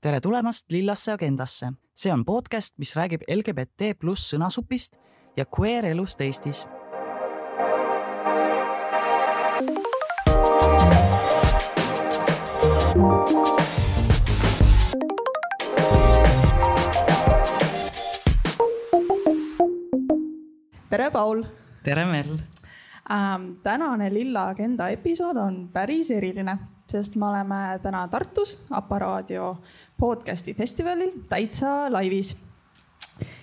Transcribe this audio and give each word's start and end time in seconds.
tere 0.00 0.20
tulemast 0.20 0.72
Lillasse 0.72 1.12
agendasse. 1.12 1.72
see 1.94 2.12
on 2.12 2.24
podcast, 2.24 2.78
mis 2.78 2.96
räägib 2.96 3.20
LGBT 3.28 3.98
pluss 3.98 4.30
sõnasupist 4.32 4.96
ja 5.36 5.44
queer 5.44 5.84
elust 5.84 6.20
Eestis. 6.20 6.66
tere, 20.88 21.10
Paul 21.10 21.44
tere, 21.84 22.06
Mel 22.06 22.38
ähm,. 23.10 23.60
tänane 23.62 24.14
Lilla 24.14 24.48
Agenda 24.48 24.88
episood 24.88 25.36
on 25.36 25.68
päris 25.72 26.10
eriline, 26.10 26.58
sest 26.90 27.14
me 27.16 27.26
oleme 27.26 27.78
täna 27.82 28.08
Tartus 28.08 28.56
Aparaadio 28.70 29.56
podcasti 29.98 30.54
festivalil 30.54 31.10
täitsa 31.28 31.92
laivis. 31.92 32.36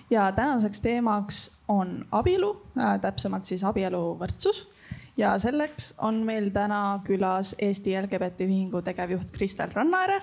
ja 0.09 0.31
tänaseks 0.31 0.81
teemaks 0.81 1.51
on 1.67 2.05
abielu 2.11 2.61
äh,, 2.77 2.99
täpsemalt 2.99 3.45
siis 3.45 3.63
abieluvõrdsus. 3.63 4.67
ja 5.17 5.39
selleks 5.39 5.93
on 5.97 6.23
meil 6.25 6.49
täna 6.49 6.99
külas 7.03 7.55
Eesti 7.59 7.95
LGBT 8.01 8.47
Ühingu 8.47 8.81
tegevjuht 8.81 9.31
Kristel 9.31 9.71
Rannaere 9.73 10.21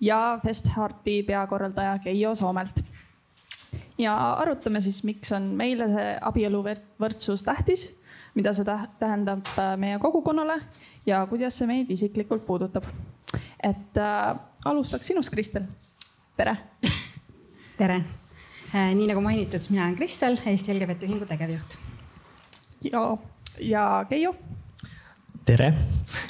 ja 0.00 0.38
Festharti 0.42 1.22
peakorraldaja 1.22 1.98
Keijo 1.98 2.34
Soomelt 2.34 2.82
ja 3.98 4.32
arutame 4.32 4.80
siis, 4.80 5.04
miks 5.04 5.32
on 5.32 5.42
meile 5.42 5.88
see 5.88 6.18
abieluvõrdsus 6.20 7.46
tähtis 7.46 7.92
mida 8.36 8.52
see 8.52 8.66
tähendab 9.00 9.48
äh, 9.56 9.74
meie 9.80 9.98
kogukonnale 9.98 10.60
ja 11.06 11.26
kuidas 11.30 11.58
see 11.58 11.68
meid 11.70 11.90
isiklikult 11.90 12.46
puudutab. 12.46 12.84
et 13.62 13.98
äh, 13.98 14.36
alustaks 14.64 15.06
sinust, 15.06 15.30
Kristel. 15.30 15.62
tere. 16.36 16.56
tere 17.80 17.96
äh,. 18.74 18.94
nii 18.94 19.06
nagu 19.06 19.20
mainitud, 19.20 19.58
siis 19.58 19.70
mina 19.70 19.84
olen 19.84 19.96
Kristel, 19.96 20.38
Eesti 20.46 20.74
LGBT 20.74 21.08
Ühingu 21.08 21.26
tegevjuht. 21.26 21.78
ja, 22.92 23.16
ja 23.60 24.06
Keijo. 24.08 24.34
tere, 25.44 25.72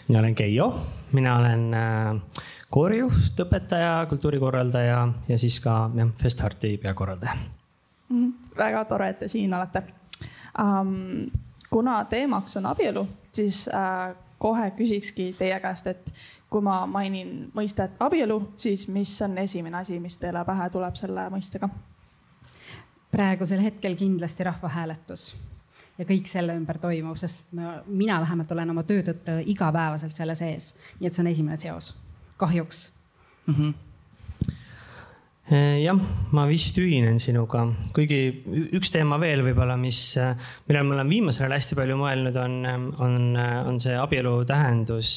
mina 0.09 0.21
olen 0.21 0.35
Keijo, 0.35 0.69
mina 1.13 1.39
olen 1.39 1.75
äh, 1.75 2.43
koorijuht, 2.71 3.41
õpetaja, 3.47 4.07
kultuurikorraldaja 4.09 5.09
ja 5.29 5.39
siis 5.39 5.61
ka 5.61 5.91
jah, 5.95 6.13
Festharti 6.23 6.77
peakorraldaja 6.83 7.35
mm. 7.35 8.17
-hmm. 8.27 8.57
väga 8.59 8.85
tore, 8.85 9.09
et 9.09 9.19
te 9.19 9.29
siin 9.29 9.55
olete 9.55 9.83
um, 10.59 11.31
kuna 11.71 12.05
teemaks 12.05 12.57
on 12.57 12.67
abielu, 12.67 13.09
siis 13.33 13.69
äh, 13.69 14.17
kohe 14.39 14.71
küsikski 14.77 15.33
teie 15.39 15.59
käest, 15.61 15.87
et 15.87 16.13
kui 16.51 16.63
ma 16.63 16.85
mainin 16.87 17.51
mõistet 17.57 17.97
abielu, 18.01 18.41
siis 18.57 18.87
mis 18.89 19.13
on 19.23 19.39
esimene 19.39 19.81
asi, 19.83 20.01
mis 20.01 20.19
teile 20.19 20.45
pähe 20.45 20.71
tuleb 20.71 20.95
selle 20.99 21.29
mõistega? 21.33 21.69
praegusel 23.17 23.63
hetkel 23.63 23.95
kindlasti 23.97 24.45
rahvahääletus 24.45 25.31
ja 25.97 26.05
kõik 26.05 26.27
selle 26.29 26.57
ümber 26.59 26.77
toimuv, 26.83 27.17
sest 27.17 27.55
ma, 27.57 27.79
mina 27.87 28.19
vähemalt 28.21 28.53
olen 28.53 28.75
oma 28.75 28.83
töö 28.85 29.05
tõttu 29.07 29.39
igapäevaselt 29.55 30.13
selle 30.13 30.35
sees. 30.37 30.75
nii 31.01 31.09
et 31.09 31.15
see 31.15 31.25
on 31.25 31.33
esimene 31.33 31.57
seos, 31.57 31.95
kahjuks 32.37 32.91
mm. 33.47 33.55
-hmm 33.55 33.86
jah, 35.47 35.99
ma 36.35 36.43
vist 36.51 36.75
ühinen 36.83 37.21
sinuga, 37.23 37.61
kuigi 37.95 38.19
üks 38.75 38.91
teema 38.91 39.15
veel 39.23 39.45
võib-olla, 39.47 39.77
mis, 39.79 40.01
millele 40.67 40.83
ma 40.89 40.97
olen 40.97 41.13
viimasel 41.13 41.47
ajal 41.47 41.55
hästi 41.55 41.79
palju 41.79 41.99
mõelnud, 42.01 42.39
on, 42.43 42.57
on, 43.05 43.15
on 43.71 43.79
see 43.83 43.95
abielu 43.95 44.33
tähendus 44.49 45.13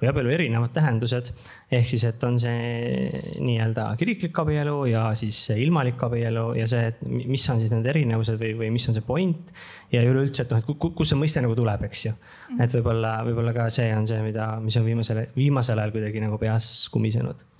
või 0.00 0.08
abielu 0.08 0.32
erinevad 0.38 0.72
tähendused. 0.72 1.28
ehk 1.74 1.90
siis, 1.90 2.06
et 2.08 2.24
on 2.24 2.40
see 2.40 3.12
nii-öelda 3.44 3.90
kiriklik 4.00 4.40
abielu 4.40 4.78
ja 4.88 5.06
siis 5.18 5.50
ilmalik 5.52 6.00
abielu 6.08 6.48
ja 6.56 6.68
see, 6.70 6.88
et 6.94 7.04
mis 7.04 7.44
on 7.52 7.60
siis 7.60 7.76
need 7.76 7.92
erinevused 7.92 8.40
või, 8.40 8.54
või 8.64 8.72
mis 8.72 8.88
on 8.88 8.96
see 8.96 9.04
point. 9.04 9.52
ja 9.92 10.00
üleüldse, 10.00 10.46
et 10.46 10.54
noh, 10.54 10.64
et 10.64 10.78
kust 10.80 11.12
see 11.12 11.20
mõiste 11.20 11.44
nagu 11.44 11.56
tuleb, 11.58 11.84
eks 11.90 12.06
ju. 12.06 12.18
et 12.56 12.78
võib-olla, 12.80 13.18
võib-olla 13.28 13.52
ka 13.52 13.68
see 13.74 13.92
on 13.92 14.08
see, 14.08 14.24
mida, 14.24 14.54
mis 14.64 14.80
on 14.80 14.88
viimasel, 14.88 15.26
viimasel 15.36 15.82
ajal 15.82 15.92
kuidagi 15.98 16.24
nagu 16.24 16.40
peas 16.40 16.88
kumisenud 16.94 17.50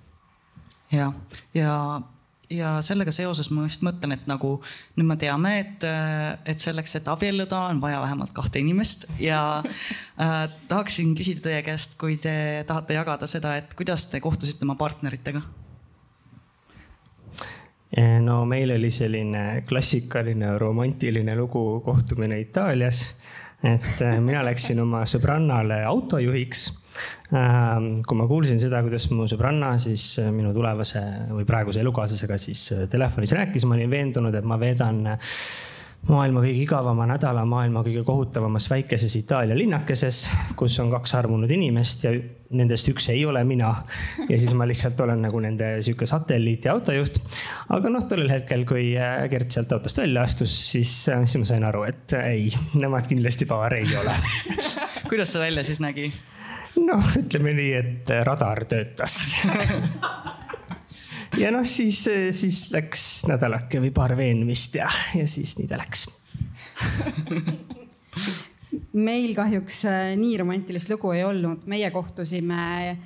ja, 0.92 1.12
ja 1.54 2.00
ja 2.50 2.74
sellega 2.84 3.12
seoses 3.14 3.48
ma 3.52 3.64
just 3.64 3.82
mõtlen, 3.84 4.14
et 4.16 4.26
nagu 4.30 4.56
nüüd 4.98 5.08
me 5.08 5.16
teame, 5.20 5.54
et, 5.62 5.86
et 6.48 6.62
selleks, 6.62 6.96
et 6.98 7.08
abielluda, 7.10 7.64
on 7.72 7.80
vaja 7.82 8.00
vähemalt 8.04 8.34
kahte 8.36 8.60
inimest 8.60 9.06
ja 9.22 9.40
äh, 9.64 10.36
tahaksin 10.68 11.14
küsida 11.18 11.48
teie 11.48 11.62
käest, 11.66 11.98
kui 12.00 12.18
te 12.20 12.64
tahate 12.68 12.98
jagada 12.98 13.28
seda, 13.30 13.56
et 13.60 13.74
kuidas 13.78 14.06
te 14.12 14.20
kohtusite 14.24 14.66
oma 14.66 14.76
partneritega? 14.80 15.42
Eh, 17.94 18.18
no 18.20 18.42
meil 18.50 18.74
oli 18.74 18.90
selline 18.90 19.62
klassikaline 19.68 20.56
romantiline 20.58 21.36
lugu, 21.38 21.80
kohtumine 21.84 22.40
Itaalias. 22.42 23.06
et 23.64 24.02
äh, 24.02 24.18
mina 24.20 24.42
läksin 24.44 24.80
oma 24.82 25.04
sõbrannale 25.08 25.84
autojuhiks 25.88 26.68
kui 28.06 28.18
ma 28.18 28.28
kuulsin 28.30 28.60
seda, 28.62 28.82
kuidas 28.84 29.08
mu 29.12 29.28
sõbranna 29.30 29.74
siis 29.82 30.14
äh, 30.22 30.30
minu 30.34 30.54
tulevase 30.54 31.02
või 31.34 31.46
praeguse 31.48 31.82
elukaaslasega 31.82 32.40
siis 32.40 32.66
äh, 32.74 32.88
telefonis 32.90 33.34
rääkis, 33.36 33.68
ma 33.68 33.78
olin 33.78 33.92
veendunud, 33.92 34.34
et 34.34 34.46
ma 34.46 34.58
veedan 34.60 35.00
äh, 35.14 35.32
maailma 36.04 36.42
kõige 36.44 36.62
igavama 36.66 37.06
nädala 37.08 37.46
maailma 37.48 37.82
kõige 37.86 38.04
kohutavamas 38.04 38.68
väikeses 38.70 39.16
Itaalia 39.16 39.56
linnakeses, 39.56 40.26
kus 40.58 40.76
on 40.82 40.92
kaks 40.92 41.14
armunud 41.16 41.50
inimest 41.50 42.04
ja 42.04 42.12
nendest 42.54 42.90
üks 42.92 43.08
ei 43.10 43.24
ole 43.26 43.40
mina. 43.48 43.72
ja 44.28 44.36
siis 44.38 44.52
ma 44.54 44.68
lihtsalt 44.68 45.00
olen 45.00 45.24
nagu 45.24 45.40
nende 45.42 45.70
sihuke 45.82 46.06
satelliiti 46.06 46.68
autojuht. 46.70 47.18
aga 47.74 47.90
noh, 47.90 48.04
tollel 48.08 48.30
hetkel, 48.30 48.66
kui 48.68 48.92
Gert 49.32 49.56
sealt 49.56 49.72
autost 49.72 49.98
välja 49.98 50.28
astus, 50.28 50.54
siis, 50.74 50.92
siis 51.08 51.40
ma 51.40 51.48
sain 51.48 51.64
aru, 51.64 51.86
et 51.88 52.18
ei, 52.20 52.52
nemad 52.76 53.08
kindlasti 53.08 53.48
paar 53.48 53.74
ei 53.80 53.96
ole 53.98 54.14
kuidas 55.08 55.32
see 55.32 55.40
välja 55.40 55.64
siis 55.64 55.80
nägi? 55.80 56.12
noh, 56.90 57.12
ütleme 57.20 57.54
nii, 57.56 57.72
et 57.78 58.14
radar 58.26 58.64
töötas 58.70 59.34
ja 61.42 61.50
noh, 61.54 61.66
siis, 61.66 62.04
siis 62.34 62.66
läks 62.74 63.24
nädalake 63.30 63.80
või 63.84 63.92
paar 63.94 64.16
veenmist 64.18 64.76
ja, 64.80 64.90
ja 65.14 65.26
siis 65.30 65.56
nii 65.58 65.70
ta 65.70 65.80
läks 65.80 66.06
meil 69.06 69.34
kahjuks 69.36 69.84
äh, 69.90 70.14
nii 70.18 70.38
romantilist 70.40 70.90
lugu 70.92 71.12
ei 71.14 71.24
olnud, 71.26 71.66
meie 71.70 71.90
kohtusime 71.94 72.96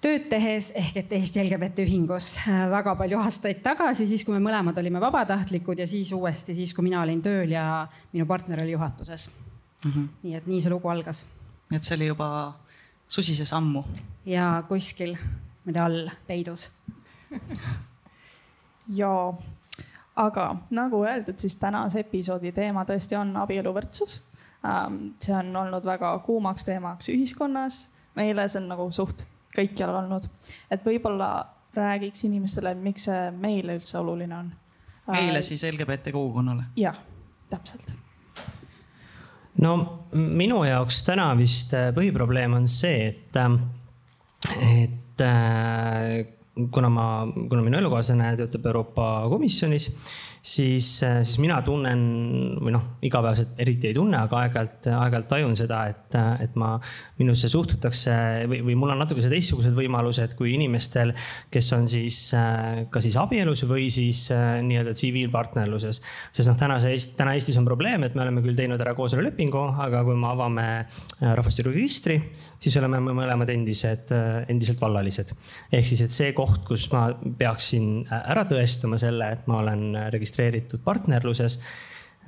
tööd 0.00 0.30
tehes 0.32 0.70
ehk 0.78 1.02
et 1.02 1.12
Eesti 1.18 1.42
LGBT 1.44 1.84
Ühingus 1.84 2.32
äh, 2.42 2.64
väga 2.72 2.94
palju 2.98 3.20
aastaid 3.20 3.60
tagasi, 3.64 4.08
siis 4.08 4.24
kui 4.24 4.36
me 4.36 4.42
mõlemad 4.44 4.78
olime 4.80 5.02
vabatahtlikud 5.02 5.80
ja 5.80 5.88
siis 5.88 6.12
uuesti 6.16 6.56
siis, 6.56 6.74
kui 6.76 6.86
mina 6.86 7.02
olin 7.02 7.20
tööl 7.24 7.52
ja 7.52 7.84
minu 8.14 8.26
partner 8.28 8.64
oli 8.64 8.76
juhatuses 8.76 9.28
mm. 9.30 9.92
-hmm. 9.92 10.08
nii 10.22 10.34
et 10.40 10.50
nii 10.50 10.60
see 10.60 10.72
lugu 10.72 10.88
algas. 10.88 11.26
nii 11.70 11.80
et 11.80 11.88
see 11.88 11.96
oli 11.96 12.12
juba 12.12 12.30
susises 13.10 13.52
ammu. 13.52 13.84
ja 14.26 14.62
kuskil, 14.68 15.16
ma 15.64 15.70
ei 15.70 15.74
tea, 15.74 15.84
all 15.84 16.10
peidus 16.26 16.68
ja, 19.00 19.12
aga 20.16 20.46
nagu 20.70 21.04
öeldud, 21.04 21.38
siis 21.38 21.56
tänase 21.60 22.04
episoodi 22.04 22.52
teema 22.52 22.84
tõesti 22.88 23.18
on 23.18 23.36
abieluvõrdsus. 23.42 24.20
Ähm, 24.66 25.14
see 25.22 25.34
on 25.36 25.54
olnud 25.56 25.86
väga 25.86 26.12
kuumaks 26.26 26.66
teemaks 26.66 27.08
ühiskonnas, 27.12 27.86
meile 28.18 28.48
see 28.48 28.60
on 28.60 28.68
nagu 28.74 28.90
suht 28.92 29.24
kõikjal 29.56 29.94
olnud, 30.02 30.26
et 30.70 30.84
võib-olla 30.84 31.30
räägiks 31.74 32.26
inimestele, 32.26 32.74
miks 32.74 33.08
see 33.08 33.30
meile 33.38 33.78
üldse 33.78 33.98
oluline 33.98 34.36
on. 34.36 34.52
meile 35.10 35.42
siis 35.42 35.64
LGBT 35.70 36.12
kogukonnale? 36.12 36.68
jah, 36.76 36.98
täpselt 37.50 37.90
no 39.60 39.76
minu 40.12 40.62
jaoks 40.66 41.04
täna 41.06 41.30
vist 41.38 41.74
äh, 41.76 41.90
põhiprobleem 41.96 42.56
on 42.58 42.66
see, 42.70 43.10
et, 43.12 43.36
äh, 43.36 44.82
et 44.84 45.24
äh, 45.24 46.26
kuna 46.72 46.90
ma, 46.92 47.06
kuna 47.48 47.62
minu 47.64 47.78
elukaaslane 47.80 48.34
töötab 48.40 48.66
Euroopa 48.72 49.10
Komisjonis 49.30 49.90
siis, 50.42 51.02
äh, 51.04 51.20
siis 51.22 51.38
mina 51.38 51.60
tunnen 51.62 52.00
või 52.60 52.72
noh, 52.72 52.84
igapäevaselt 53.04 53.58
eriti 53.60 53.90
ei 53.90 53.96
tunne, 53.96 54.16
aga 54.24 54.38
aeg-ajalt, 54.44 54.88
aeg-ajalt 54.96 55.28
tajun 55.28 55.56
seda, 55.58 55.82
et, 55.92 56.16
et 56.46 56.56
ma, 56.60 56.72
minusse 57.20 57.50
suhtutakse 57.52 58.14
või, 58.48 58.62
või 58.70 58.76
mul 58.80 58.94
on 58.94 59.02
natuke 59.02 59.20
teistsugused 59.20 59.76
võimalused 59.76 60.34
kui 60.38 60.54
inimestel, 60.56 61.12
kes 61.52 61.70
on 61.76 61.88
siis 61.90 62.22
äh, 62.36 62.86
ka 62.92 63.02
siis 63.04 63.18
abielus 63.20 63.66
või 63.68 63.90
siis 63.92 64.26
äh, 64.34 64.58
nii-öelda 64.64 64.94
tsiviilpartnerluses. 64.96 66.00
sest 66.32 66.48
noh, 66.48 66.58
tänase, 66.60 66.94
täna 67.18 67.36
Eestis 67.36 67.60
on 67.60 67.68
probleem, 67.68 68.08
et 68.08 68.16
me 68.16 68.24
oleme 68.24 68.44
küll 68.44 68.56
teinud 68.56 68.80
ära 68.80 68.96
kooselulepingu, 68.96 69.66
aga 69.84 70.02
kui 70.08 70.16
me 70.16 70.30
avame 70.30 70.66
rahvastikuregistri, 71.20 72.16
siis 72.60 72.76
oleme 72.80 73.00
me 73.04 73.12
mõlemad 73.16 73.50
endised, 73.52 74.08
endiselt 74.48 74.80
vallalised. 74.80 75.34
ehk 75.72 75.86
siis, 75.86 76.00
et 76.04 76.14
see 76.14 76.32
koht, 76.36 76.64
kus 76.68 76.88
ma 76.92 77.06
peaksin 77.38 78.06
ära 78.08 78.46
tõestama 78.48 78.98
selle, 79.00 79.30
et 79.36 79.46
ma 79.50 79.60
olen 79.60 79.84
registreeritud 80.12 80.29
registreeritud 80.30 80.82
partnerluses. 80.84 81.58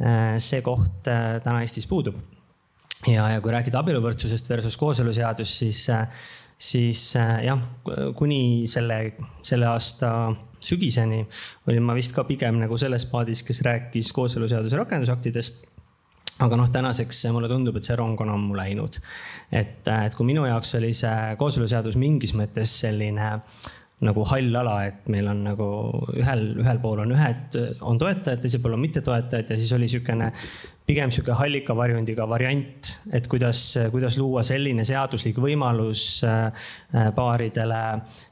Äh, 0.01 0.39
see 0.41 0.63
koht 0.63 1.07
äh, 1.07 1.41
täna 1.43 1.63
Eestis 1.63 1.87
puudub. 1.87 2.17
ja, 3.07 3.29
ja 3.29 3.41
kui 3.43 3.53
rääkida 3.53 3.81
abieluvõrdsusest 3.83 4.49
versus 4.49 4.77
kooseluseadus, 4.77 5.59
siis, 5.59 5.89
äh, 5.91 6.07
siis 6.59 7.15
jah, 7.17 7.61
kuni 8.17 8.65
selle, 8.67 9.15
selle 9.43 9.67
aasta 9.67 10.33
sügiseni 10.63 11.25
olin 11.67 11.83
ma 11.83 11.95
vist 11.95 12.15
ka 12.15 12.23
pigem 12.25 12.61
nagu 12.63 12.79
selles 12.79 13.05
paadis, 13.11 13.43
kes 13.43 13.63
rääkis 13.67 14.13
kooseluseaduse 14.15 14.79
rakendusaktidest 14.79 15.67
aga 16.43 16.57
noh, 16.57 16.71
tänaseks 16.73 17.27
mulle 17.35 17.51
tundub, 17.51 17.77
et 17.77 17.87
see 17.87 17.99
rong 17.99 18.19
on 18.23 18.31
ammu 18.33 18.57
läinud. 18.57 18.97
et, 19.53 19.83
et 19.87 20.15
kui 20.15 20.27
minu 20.27 20.47
jaoks 20.47 20.77
oli 20.79 20.95
see 20.97 21.37
kooseluseadus 21.39 21.99
mingis 22.01 22.33
mõttes 22.39 22.79
selline 22.87 23.35
nagu 24.03 24.25
hall 24.27 24.57
ala, 24.63 24.77
et 24.89 25.09
meil 25.13 25.29
on 25.31 25.45
nagu 25.47 25.69
ühel, 26.19 26.45
ühel 26.63 26.81
pool 26.83 27.05
on 27.05 27.15
ühed, 27.15 27.59
on 27.87 28.01
toetajad, 28.03 28.43
teisel 28.43 28.63
pool 28.65 28.77
on 28.77 28.83
mittetoetajad 28.83 29.53
ja 29.55 29.59
siis 29.61 29.73
oli 29.77 29.87
niisugune 29.87 30.33
pigem 30.93 31.13
sihuke 31.13 31.35
hallika 31.37 31.75
varjundiga 31.77 32.27
variant, 32.29 32.91
et 33.15 33.27
kuidas, 33.31 33.63
kuidas 33.93 34.19
luua 34.21 34.43
selline 34.45 34.85
seaduslik 34.85 35.39
võimalus 35.41 36.05
äh, 36.27 36.69
paaridele, 37.17 37.81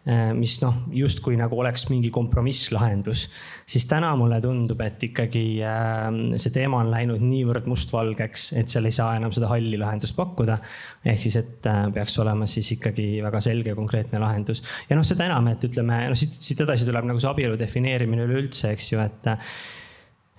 äh, 0.04 0.30
mis 0.36 0.58
noh, 0.64 0.82
justkui 0.94 1.38
nagu 1.40 1.56
oleks 1.60 1.86
mingi 1.90 2.10
kompromisslahendus. 2.12 3.28
siis 3.70 3.86
täna 3.88 4.12
mulle 4.18 4.40
tundub, 4.44 4.80
et 4.84 5.02
ikkagi 5.10 5.44
äh, 5.64 6.06
see 6.36 6.54
teema 6.54 6.82
on 6.84 6.92
läinud 6.92 7.24
niivõrd 7.24 7.68
mustvalgeks, 7.70 8.50
et 8.60 8.72
seal 8.72 8.90
ei 8.90 8.96
saa 8.96 9.16
enam 9.16 9.32
seda 9.32 9.48
halli 9.52 9.80
lahendust 9.80 10.16
pakkuda. 10.18 10.58
ehk 11.04 11.24
siis, 11.24 11.40
et 11.40 11.68
peaks 11.94 12.18
olema 12.20 12.48
siis 12.50 12.72
ikkagi 12.76 13.08
väga 13.24 13.40
selge, 13.40 13.74
konkreetne 13.78 14.20
lahendus. 14.20 14.62
ja 14.90 14.98
noh, 14.98 15.06
seda 15.06 15.30
enam, 15.30 15.48
et 15.54 15.64
ütleme, 15.70 16.04
noh 16.12 16.18
siit, 16.18 16.36
siit 16.38 16.60
edasi 16.66 16.88
tuleb 16.88 17.08
nagu 17.08 17.22
see 17.22 17.30
abielu 17.30 17.58
defineerimine 17.60 18.28
üleüldse, 18.28 18.74
eks 18.74 18.92
ju, 18.92 19.00
et 19.00 19.30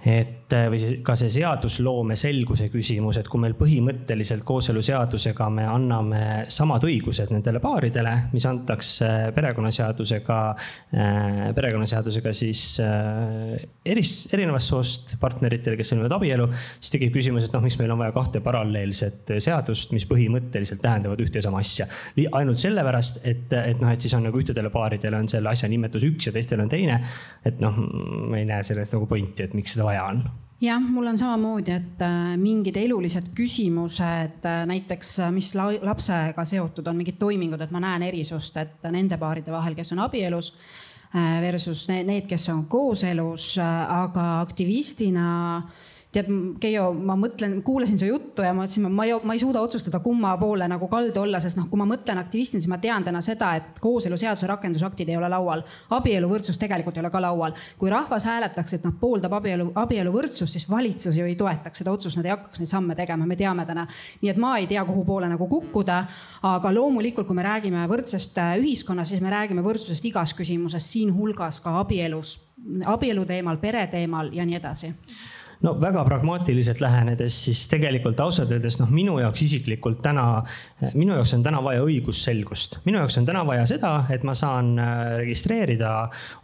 et 0.02 0.54
äh, 0.56 0.66
või 0.72 0.80
see, 0.82 0.96
ka 1.06 1.14
see 1.18 1.30
seadusloome 1.30 2.16
selguse 2.18 2.68
küsimus, 2.74 3.20
et 3.22 3.28
kui 3.30 3.42
meil 3.42 3.54
põhimõtteliselt 3.58 4.42
kooseluseadusega 4.48 5.50
me 5.54 5.68
anname 5.70 6.22
samad 6.52 6.86
õigused 6.88 7.30
nendele 7.34 7.62
paaridele, 7.62 8.14
mis 8.34 8.48
antakse 8.50 9.10
perekonnaseadusega, 9.36 10.38
äh, 10.98 11.44
perekonnaseadusega 11.58 12.34
siis 12.34 12.64
äh, 12.82 13.60
eris, 13.86 14.16
erinevast 14.34 14.74
soost 14.74 15.14
partneritele, 15.22 15.78
kes 15.78 15.94
sõlmivad 15.94 16.18
abielu, 16.18 16.50
siis 16.80 16.96
tekib 16.96 17.14
küsimus, 17.20 17.46
et 17.46 17.54
noh, 17.54 17.62
miks 17.66 17.78
meil 17.82 17.94
on 17.94 18.02
vaja 18.02 18.16
kahte 18.18 18.42
paralleelset 18.42 19.36
seadust, 19.38 19.94
mis 19.94 20.08
põhimõtteliselt 20.10 20.82
tähendavad 20.82 21.22
ühte 21.22 21.38
ja 21.38 21.46
sama 21.46 21.62
asja. 21.62 21.86
ainult 22.18 22.58
sellepärast, 22.62 23.22
et, 23.28 23.54
et 23.54 23.78
noh, 23.84 23.94
et 23.94 24.02
siis 24.02 24.18
on 24.18 24.26
nagu 24.26 24.42
ühtedele 24.42 24.74
paaridele 24.74 25.22
on 25.22 25.30
selle 25.30 25.54
asja 25.54 25.70
nimetus 25.70 26.10
üks 26.10 26.32
ja 26.32 26.34
teistele 26.34 26.66
on 26.66 26.74
teine. 26.74 26.98
et 27.46 27.62
noh, 27.62 27.78
ma 27.78 28.42
ei 28.42 28.50
näe 28.50 28.66
selles 28.66 28.90
nagu 28.94 29.06
pointi, 29.06 29.46
et 29.46 29.54
miks 29.58 29.76
seda 29.76 29.86
vaja 29.86 29.91
on. 30.00 30.24
Jah, 30.62 30.78
mul 30.78 31.10
on 31.10 31.18
samamoodi, 31.18 31.74
et 31.74 32.02
äh, 32.06 32.36
mingid 32.38 32.76
elulised 32.78 33.32
küsimused, 33.34 34.44
äh, 34.46 34.60
näiteks 34.70 35.16
äh, 35.26 35.32
mis 35.34 35.56
lapsega 35.58 36.46
seotud 36.46 36.86
on 36.86 37.00
mingid 37.00 37.18
toimingud, 37.18 37.64
et 37.66 37.74
ma 37.74 37.82
näen 37.82 38.06
erisust, 38.06 38.60
et 38.62 38.86
nende 38.94 39.18
paaride 39.18 39.50
vahel, 39.54 39.74
kes 39.78 39.96
on 39.96 40.04
abielus 40.06 40.54
versus 41.12 41.90
need, 41.90 42.24
kes 42.30 42.46
on 42.54 42.62
kooselus, 42.72 43.58
aga 43.60 44.28
aktivistina 44.46 45.26
tead, 46.12 46.28
Keijo, 46.62 46.90
ma 46.94 47.16
mõtlen, 47.20 47.60
kuulasin 47.64 48.00
su 48.00 48.08
juttu 48.10 48.44
ja 48.44 48.52
ma 48.54 48.66
mõtlesin, 48.66 48.88
ma 48.92 49.06
ei, 49.08 49.14
ma 49.28 49.36
ei 49.36 49.42
suuda 49.42 49.62
otsustada, 49.64 50.02
kumma 50.04 50.34
poole 50.40 50.68
nagu 50.68 50.88
kaldu 50.92 51.24
olla, 51.24 51.40
sest 51.44 51.58
noh, 51.60 51.70
kui 51.72 51.80
ma 51.80 51.88
mõtlen 51.88 52.20
aktivistina, 52.20 52.60
siis 52.60 52.72
ma 52.72 52.80
tean 52.84 53.06
täna 53.06 53.22
seda, 53.24 53.54
et 53.60 53.80
kooseluseaduse 53.84 54.50
rakendusaktid 54.52 55.10
ei 55.10 55.18
ole 55.18 55.30
laual. 55.32 55.64
abieluvõrdsus 55.98 56.60
tegelikult 56.60 56.98
ei 56.98 57.06
ole 57.06 57.12
ka 57.14 57.22
laual. 57.24 57.56
kui 57.78 57.90
rahvas 57.90 58.28
hääletaks, 58.28 58.74
et 58.74 58.84
nad 58.84 59.00
pooldab 59.00 59.38
abielu, 59.40 59.72
abieluvõrdsust, 59.76 60.52
siis 60.52 60.70
valitsus 60.70 61.18
ju 61.18 61.26
ei 61.26 61.36
toetaks 61.36 61.84
seda 61.84 61.92
otsust, 61.92 62.18
nad 62.20 62.28
ei 62.28 62.36
hakkaks 62.36 62.60
neid 62.60 62.74
samme 62.74 62.96
tegema, 62.96 63.26
me 63.26 63.36
teame 63.36 63.66
täna. 63.66 63.88
nii 64.22 64.32
et 64.32 64.38
ma 64.38 64.58
ei 64.58 64.68
tea, 64.68 64.84
kuhu 64.86 65.06
poole 65.06 65.30
nagu 65.32 65.48
kukkuda. 65.48 66.06
aga 66.44 66.74
loomulikult, 66.74 67.28
kui 67.28 67.36
me 67.36 67.44
räägime 67.44 67.88
võrdsest 67.88 68.38
äh, 68.38 68.58
ühiskonnast, 68.60 69.16
siis 69.16 69.22
me 69.22 69.30
räägime 69.30 69.64
võrdsusest 69.64 70.06
igas 70.06 70.34
küsimuses, 70.34 70.92
siinhulgas 70.92 71.62
ka 71.62 71.80
abielus, 71.80 72.42
abielu 72.86 73.26
teemal, 73.26 73.58
pere 73.58 73.88
teemal 73.88 74.30
ja 74.34 74.46
nii 74.46 74.60
edasi 74.60 74.94
no 75.62 75.74
väga 75.82 76.04
pragmaatiliselt 76.06 76.82
lähenedes, 76.82 77.36
siis 77.46 77.64
tegelikult 77.70 78.20
ausalt 78.24 78.52
öeldes 78.54 78.80
noh, 78.82 78.90
minu 78.94 79.18
jaoks 79.22 79.44
isiklikult 79.46 80.02
täna, 80.04 80.26
minu 80.96 81.14
jaoks 81.20 81.36
on 81.38 81.44
täna 81.46 81.62
vaja 81.64 81.84
õigusselgust. 81.86 82.80
minu 82.86 83.02
jaoks 83.02 83.20
on 83.22 83.28
täna 83.30 83.44
vaja 83.46 83.68
seda, 83.70 83.92
et 84.14 84.26
ma 84.28 84.34
saan 84.38 84.74
äh, 84.82 85.02
registreerida 85.22 85.92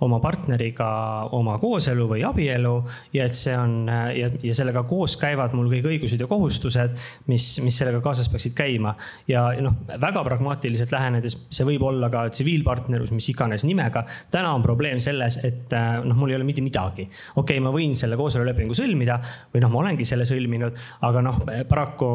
oma 0.06 0.20
partneriga 0.24 0.90
oma 1.38 1.58
kooselu 1.62 2.06
või 2.12 2.26
abielu 2.28 2.76
ja 3.16 3.26
et 3.26 3.38
see 3.38 3.56
on 3.58 3.90
äh, 3.90 4.12
ja, 4.20 4.30
ja 4.44 4.58
sellega 4.58 4.86
koos 4.90 5.18
käivad 5.22 5.56
mul 5.58 5.72
kõik 5.72 5.90
õigused 5.94 6.22
ja 6.22 6.30
kohustused, 6.30 6.98
mis, 7.32 7.50
mis 7.66 7.82
sellega 7.82 8.04
kaasas 8.06 8.30
peaksid 8.30 8.54
käima. 8.58 8.94
ja 9.28 9.48
noh, 9.64 9.82
väga 9.98 10.24
pragmaatiliselt 10.28 10.94
lähenedes, 10.94 11.40
see 11.50 11.66
võib 11.66 11.88
olla 11.90 12.12
ka 12.14 12.28
tsiviilpartnerlus, 12.30 13.16
mis 13.16 13.32
iganes 13.34 13.66
nimega. 13.66 14.06
täna 14.32 14.54
on 14.54 14.62
probleem 14.66 15.02
selles, 15.02 15.42
et 15.48 15.74
äh, 15.74 15.98
noh, 16.06 16.18
mul 16.18 16.36
ei 16.36 16.38
ole 16.38 16.46
mitte 16.46 16.62
midagi. 16.62 17.10
okei 17.10 17.58
okay,, 17.58 17.66
ma 17.66 17.74
võin 17.74 17.98
selle 17.98 18.18
kooselulepingu 18.20 18.78
sõlmida 18.78 19.07
sõlmida 19.08 19.54
või 19.54 19.62
noh, 19.64 19.72
ma 19.72 19.80
olengi 19.82 20.06
selle 20.06 20.26
sõlminud, 20.28 20.78
aga 21.08 21.22
noh, 21.24 21.40
paraku 21.70 22.10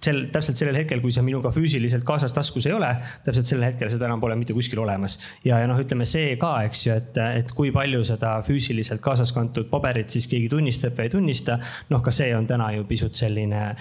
sel, 0.00 0.28
täpselt 0.32 0.60
sellel 0.60 0.76
hetkel, 0.80 1.00
kui 1.00 1.12
see 1.12 1.24
minuga 1.24 1.52
füüsiliselt 1.54 2.04
kaasas 2.04 2.32
taskus 2.32 2.66
ei 2.66 2.72
ole, 2.76 2.90
täpselt 3.24 3.48
sellel 3.48 3.70
hetkel 3.70 3.90
seda 3.90 4.06
enam 4.06 4.20
pole 4.20 4.36
mitte 4.36 4.54
kuskil 4.54 4.82
olemas. 4.82 5.18
ja, 5.44 5.58
ja 5.58 5.66
noh, 5.66 5.78
ütleme 5.78 6.06
see 6.06 6.36
ka, 6.40 6.62
eks 6.66 6.86
ju, 6.86 6.96
et, 6.96 7.18
et 7.42 7.52
kui 7.52 7.72
palju 7.72 8.04
seda 8.04 8.40
füüsiliselt 8.46 9.02
kaasas 9.02 9.32
kantud 9.32 9.68
paberit 9.70 10.10
siis 10.10 10.28
keegi 10.28 10.50
tunnistab 10.52 10.96
või 10.98 11.08
ei 11.08 11.14
tunnista. 11.16 11.58
noh, 11.90 12.02
ka 12.02 12.12
see 12.14 12.34
on 12.36 12.46
täna 12.46 12.72
ju 12.76 12.86
pisut 12.88 13.14
selline 13.14 13.72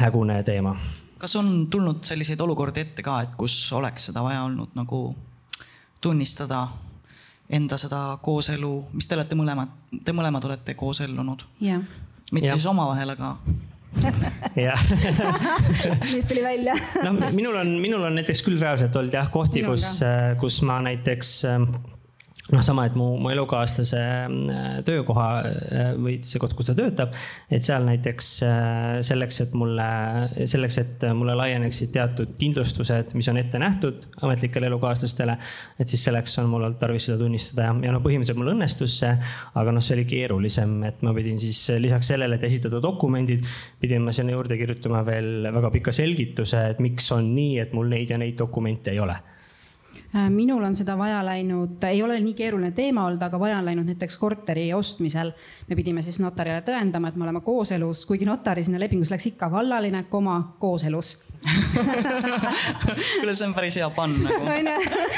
hägune 0.00 0.42
teema 0.44 0.76
kas 1.22 1.36
on 1.38 1.68
tulnud 1.70 2.00
selliseid 2.02 2.40
olukordi 2.42 2.82
ette 2.82 3.02
ka, 3.06 3.20
et 3.22 3.36
kus 3.38 3.54
oleks 3.78 4.08
seda 4.10 4.24
vaja 4.26 4.40
olnud 4.42 4.72
nagu 4.74 5.04
tunnistada 6.02 6.64
enda 7.50 7.76
seda 7.80 8.18
kooselu, 8.22 8.72
mis 8.92 9.08
te 9.08 9.16
olete 9.18 9.36
mõlemad, 9.38 9.72
te 10.04 10.14
mõlemad 10.16 10.44
olete 10.48 10.74
koosellunud. 10.78 11.44
mitte 12.32 12.48
ja. 12.48 12.54
siis 12.54 12.66
omavahel, 12.66 13.14
aga 13.16 13.36
jah 14.56 14.84
nüüd 16.12 16.28
tuli 16.28 16.42
välja 16.42 16.74
no 17.04 17.12
minul 17.34 17.58
on, 17.60 17.74
minul 17.82 18.06
on 18.08 18.14
näiteks 18.16 18.40
küll 18.46 18.60
reaalselt 18.60 18.96
olnud 18.96 19.12
jah 19.12 19.28
kohti, 19.30 19.64
kus, 19.66 20.00
kus 20.40 20.62
ma 20.64 20.78
näiteks 20.86 21.42
noh, 22.50 22.62
sama, 22.64 22.88
et 22.88 22.94
mu, 22.98 23.04
mu 23.22 23.30
elukaaslase 23.30 23.98
äh, 24.02 24.78
töökoha 24.86 25.26
äh, 25.46 25.90
või 25.94 26.16
see 26.26 26.40
koht, 26.42 26.56
kus 26.58 26.66
ta 26.66 26.74
töötab, 26.74 27.12
et 27.52 27.62
seal 27.62 27.86
näiteks 27.86 28.30
äh, 28.46 28.96
selleks, 29.06 29.38
et 29.44 29.52
mulle, 29.58 29.86
selleks, 30.50 30.78
et 30.82 31.04
mulle 31.14 31.36
laieneksid 31.38 31.92
teatud 31.94 32.34
kindlustused, 32.40 33.14
mis 33.18 33.30
on 33.30 33.38
ette 33.38 33.60
nähtud 33.62 34.08
ametlikele 34.26 34.66
elukaaslastele. 34.72 35.36
et 35.78 35.92
siis 35.92 36.02
selleks 36.08 36.34
on 36.42 36.50
mul 36.50 36.66
olnud 36.66 36.80
tarvis 36.82 37.06
seda 37.06 37.20
tunnistada 37.20 37.68
ja, 37.68 37.76
ja 37.86 37.94
noh, 37.94 38.02
põhimõtteliselt 38.02 38.40
mul 38.40 38.54
õnnestus 38.56 38.98
see, 39.04 39.12
aga 39.62 39.74
noh, 39.76 39.84
see 39.84 40.00
oli 40.00 40.06
keerulisem, 40.10 40.74
et 40.88 41.04
ma 41.06 41.14
pidin 41.14 41.38
siis 41.38 41.60
lisaks 41.78 42.10
sellele, 42.10 42.40
et 42.40 42.48
esitada 42.50 42.82
dokumendid, 42.82 43.46
pidin 43.80 44.02
ma 44.02 44.14
sinna 44.14 44.34
juurde 44.34 44.58
kirjutama 44.58 45.04
veel 45.06 45.46
väga 45.46 45.70
pika 45.78 45.94
selgituse, 45.94 46.66
et 46.74 46.82
miks 46.82 47.06
on 47.14 47.30
nii, 47.36 47.60
et 47.62 47.76
mul 47.76 47.86
neid 47.92 48.10
ja 48.10 48.18
neid 48.18 48.34
dokumente 48.40 48.90
ei 48.90 48.98
ole 49.02 49.20
minul 50.12 50.62
on 50.64 50.76
seda 50.76 50.96
vaja 50.98 51.22
läinud, 51.24 51.82
ei 51.88 52.02
ole 52.02 52.18
nii 52.20 52.34
keeruline 52.36 52.72
teema 52.76 53.06
olnud, 53.06 53.22
aga 53.22 53.40
vaja 53.40 53.58
on 53.62 53.68
läinud 53.70 53.88
näiteks 53.88 54.18
korteri 54.20 54.66
ostmisel. 54.74 55.32
me 55.68 55.76
pidime 55.76 56.02
siis 56.02 56.20
notarile 56.20 56.60
tõendama, 56.66 57.08
et 57.08 57.16
me 57.16 57.24
oleme 57.24 57.40
kooselus, 57.40 58.06
kuigi 58.06 58.28
notari 58.28 58.64
sinna 58.64 58.80
lepingus 58.80 59.10
läks 59.10 59.26
ikka 59.32 59.50
vallaline 59.50 60.04
koma 60.10 60.56
kooselus 60.60 61.16
kuule, 63.20 63.34
see 63.34 63.46
on 63.46 63.54
päris 63.54 63.76
hea 63.80 63.88
pann 63.94 64.14
nagu. 64.22 64.46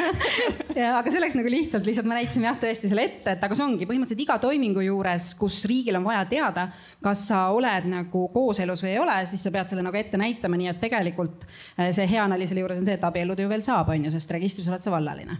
ja, 0.81 0.95
aga 0.99 1.13
see 1.13 1.21
läks 1.21 1.37
nagu 1.37 1.51
lihtsalt, 1.53 1.85
lihtsalt 1.87 2.09
me 2.09 2.17
näitasime 2.17 2.49
jah, 2.49 2.57
tõesti 2.61 2.89
selle 2.91 3.05
ette, 3.09 3.35
et 3.37 3.45
aga 3.45 3.57
see 3.57 3.67
ongi 3.67 3.89
põhimõtteliselt 3.89 4.25
iga 4.25 4.39
toimingu 4.43 4.85
juures, 4.87 5.27
kus 5.41 5.61
riigil 5.69 5.99
on 6.01 6.07
vaja 6.07 6.25
teada, 6.31 6.67
kas 7.05 7.27
sa 7.29 7.45
oled 7.55 7.89
nagu 7.91 8.25
kooselus 8.35 8.85
või 8.85 8.95
ei 8.95 9.01
ole, 9.03 9.19
siis 9.29 9.45
sa 9.45 9.53
pead 9.55 9.71
selle 9.71 9.85
nagu 9.85 10.01
ette 10.01 10.21
näitama, 10.21 10.59
nii 10.61 10.71
et 10.73 10.81
tegelikult 10.85 11.45
äh, 11.45 11.91
see 11.95 12.09
hea 12.15 12.25
nali 12.31 12.49
selle 12.49 12.65
juures 12.65 12.81
on 12.81 12.89
see, 12.89 12.97
et 12.97 13.05
abielluda 13.05 13.45
ju 13.45 13.53
veel 13.53 13.65
saab, 13.65 13.93
onju, 13.95 14.13
sest 14.15 14.35
registris 14.35 14.71
oled 14.73 14.84
sa 14.85 14.93
vallaline. 14.95 15.37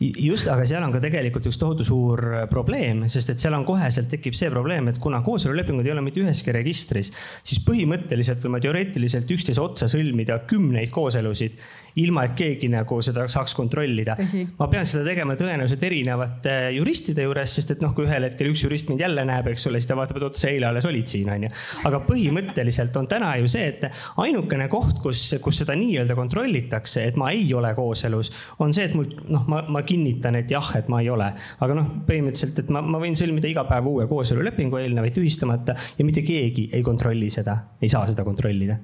just, 0.00 0.48
aga 0.50 0.64
seal 0.66 0.82
on 0.82 0.92
ka 0.94 1.00
tegelikult 1.02 1.46
üks 1.50 1.58
tohutu 1.60 1.86
suur 1.86 2.22
äh, 2.32 2.46
probleem, 2.50 3.04
sest 3.12 3.34
et 3.34 3.42
seal 3.42 3.54
on 3.56 3.66
koheselt 3.66 4.10
tekib 4.10 4.36
see 4.38 4.50
probleem, 4.50 4.90
et 4.90 4.98
kuna 5.02 5.22
kooselulepingud 5.22 5.86
ei 5.86 5.94
ole 5.94 6.04
mitte 6.04 6.22
üheski 6.24 6.54
registris, 6.54 7.12
siis 7.42 7.62
põhimõtteliselt 7.66 8.42
või 8.44 8.56
ma 8.56 8.62
teoreetiliselt 8.64 9.30
üksteise 9.36 9.62
otsa 9.62 9.88
sõlmida 9.90 10.42
kümneid 10.50 10.90
kooselusid, 10.94 11.58
ilma 12.00 12.24
et 12.26 12.34
keegi 12.38 12.70
nagu 12.72 12.98
seda 13.04 13.26
saaks 13.30 13.54
kontrollida. 13.56 14.16
ma 14.58 14.68
pean 14.72 14.86
seda 14.88 15.04
tegema 15.06 15.36
tõenäoliselt 15.38 15.82
erinevate 15.86 16.54
juristide 16.76 17.26
juures, 17.26 17.56
sest 17.58 17.74
et 17.74 17.82
noh, 17.84 17.92
kui 17.96 18.06
ühel 18.06 18.26
hetkel 18.26 18.50
üks 18.52 18.64
jurist 18.64 18.88
mind 18.90 19.02
jälle 19.04 19.24
näeb, 19.28 19.50
eks 19.52 19.66
ole, 19.68 19.80
siis 19.80 19.90
ta 19.90 19.96
vaatab, 19.98 20.20
et 20.20 20.26
oota, 20.28 20.40
sa 20.40 20.50
eile 20.52 20.68
alles 20.70 20.86
olid 20.88 21.10
siin, 21.10 21.30
onju. 21.34 21.50
aga 21.88 22.02
põhimõtteliselt 22.06 22.96
on 23.00 23.08
täna 23.10 23.34
ju 23.40 23.50
see, 23.52 23.66
et 23.74 23.86
ainukene 24.22 24.68
koht, 24.72 25.02
kus, 25.04 25.24
kus 25.42 25.62
seda 25.62 25.76
nii-öelda 25.78 26.16
kontrollitakse, 26.18 27.04
et 27.10 27.20
ma 27.20 27.32
ei 27.34 27.44
ole 27.56 27.74
kooselus, 27.76 28.32
on 28.62 28.72
see, 28.74 28.88
et 28.88 28.96
mul 28.96 29.10
noh, 29.32 29.44
ma, 29.50 29.62
ma 29.72 29.84
kinnitan, 29.86 30.38
et 30.40 30.52
jah, 30.52 30.72
et 30.78 30.88
ma 30.92 31.02
ei 31.02 31.10
ole. 31.12 31.28
aga 31.62 31.76
noh, 31.76 31.92
põhimõtteliselt, 32.08 32.64
et 32.64 32.72
ma, 32.72 32.84
ma 32.84 33.02
võin 33.02 33.18
sõlmida 33.18 33.50
iga 33.50 33.66
päev 33.68 33.90
uue 33.92 34.08
kooselulepingu 34.10 34.80
eelnevaid 34.80 35.16
tühistamata 35.18 35.76
ja 35.98 36.08
mitte 36.08 36.24
keegi 36.26 36.70
ei 36.72 36.82
kontrolli 36.86 37.30
seda, 37.32 37.58
ei 37.82 37.92
saa 37.92 38.06
seda 38.10 38.24
kontrollida 38.26 38.80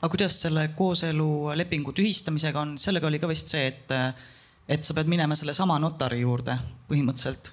aga 0.00 0.10
kuidas 0.12 0.40
selle 0.42 0.68
kooselulepingu 0.76 1.94
tühistamisega 1.96 2.60
on, 2.60 2.76
sellega 2.78 3.08
oli 3.08 3.22
ka 3.22 3.30
vist 3.30 3.52
see, 3.52 3.66
et, 3.70 3.94
et 4.68 4.84
sa 4.84 4.96
pead 4.96 5.10
minema 5.10 5.38
sellesama 5.38 5.78
notari 5.82 6.20
juurde 6.24 6.58
põhimõtteliselt 6.90 7.52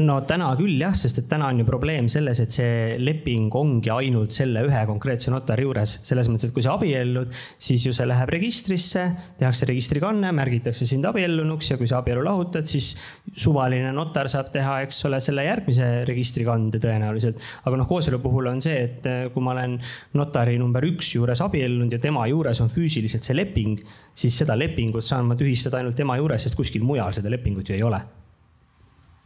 no 0.00 0.14
täna 0.24 0.46
küll 0.56 0.78
jah, 0.80 0.94
sest 0.96 1.18
et 1.20 1.26
täna 1.28 1.50
on 1.52 1.58
ju 1.60 1.66
probleem 1.68 2.06
selles, 2.08 2.38
et 2.40 2.54
see 2.54 2.94
leping 3.00 3.52
ongi 3.58 3.90
ainult 3.92 4.32
selle 4.32 4.62
ühe 4.64 4.84
konkreetse 4.88 5.32
notari 5.32 5.66
juures. 5.66 5.98
selles 6.06 6.30
mõttes, 6.32 6.48
et 6.48 6.54
kui 6.56 6.64
sa 6.64 6.78
abiellud, 6.78 7.28
siis 7.60 7.84
ju 7.84 7.92
see 7.92 8.06
läheb 8.08 8.32
registrisse, 8.32 9.04
tehakse 9.40 9.68
registrikanne, 9.68 10.30
märgitakse 10.32 10.88
sind 10.88 11.04
abiellunuks 11.08 11.74
ja 11.74 11.76
kui 11.80 11.90
sa 11.90 12.00
abielu 12.00 12.24
lahutad, 12.24 12.64
siis 12.70 12.94
suvaline 13.36 13.92
notar 13.92 14.30
saab 14.32 14.48
teha, 14.54 14.78
eks 14.86 15.04
ole, 15.10 15.20
selle 15.20 15.44
järgmise 15.44 15.90
registrikande 16.08 16.80
tõenäoliselt. 16.80 17.44
aga 17.68 17.82
noh, 17.82 17.88
kooselu 17.90 18.22
puhul 18.24 18.48
on 18.48 18.64
see, 18.64 18.80
et 18.86 19.10
eh, 19.10 19.26
kui 19.34 19.44
ma 19.44 19.52
olen 19.52 19.76
notari 20.16 20.56
number 20.62 20.88
üks 20.88 21.12
juures 21.18 21.44
abiellunud 21.44 21.92
ja 21.92 22.00
tema 22.00 22.24
juures 22.32 22.64
on 22.64 22.72
füüsiliselt 22.72 23.28
see 23.28 23.36
leping, 23.36 23.84
siis 24.16 24.40
seda 24.40 24.56
lepingut 24.56 25.04
saan 25.04 25.28
ma 25.28 25.36
tühistada 25.36 25.82
ainult 25.82 26.00
tema 26.00 26.16
juures, 26.16 26.48
sest 26.48 26.56
kuskil 26.56 26.84
mujal 26.86 27.12
seda 27.12 27.28
lepingut 27.32 27.68
ju 27.68 27.76
ei 27.76 27.84
ole 27.84 28.00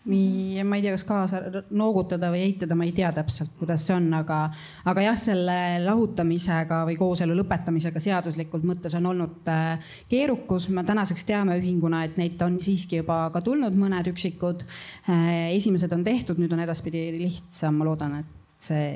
nii, 0.06 0.62
ma 0.64 0.78
ei 0.78 0.84
tea, 0.84 0.92
kas 0.94 1.04
kaasa 1.06 1.40
noogutada 1.74 2.30
või 2.30 2.44
eitada, 2.46 2.76
ma 2.78 2.86
ei 2.86 2.92
tea 2.94 3.10
täpselt, 3.14 3.52
kuidas 3.58 3.86
see 3.88 3.96
on, 3.96 4.06
aga, 4.14 4.38
aga 4.86 5.04
jah, 5.08 5.18
selle 5.18 5.56
lahutamisega 5.82 6.82
või 6.88 6.98
kooselu 7.00 7.36
lõpetamisega 7.40 8.02
seaduslikult 8.02 8.66
mõttes 8.68 8.94
on 8.98 9.10
olnud 9.12 9.50
äh, 9.50 9.92
keerukus. 10.10 10.68
me 10.70 10.84
tänaseks 10.86 11.26
teame 11.26 11.58
ühinguna, 11.60 12.04
et 12.06 12.18
neid 12.20 12.42
on 12.46 12.60
siiski 12.62 13.02
juba 13.02 13.24
ka 13.34 13.42
tulnud 13.42 13.74
mõned 13.78 14.10
üksikud. 14.12 14.62
Äh, 15.10 15.52
esimesed 15.56 15.92
on 15.92 16.04
tehtud, 16.06 16.38
nüüd 16.42 16.54
on 16.54 16.62
edaspidi 16.62 17.08
lihtsam, 17.18 17.80
ma 17.80 17.90
loodan, 17.90 18.20
et 18.22 18.62
see 18.62 18.90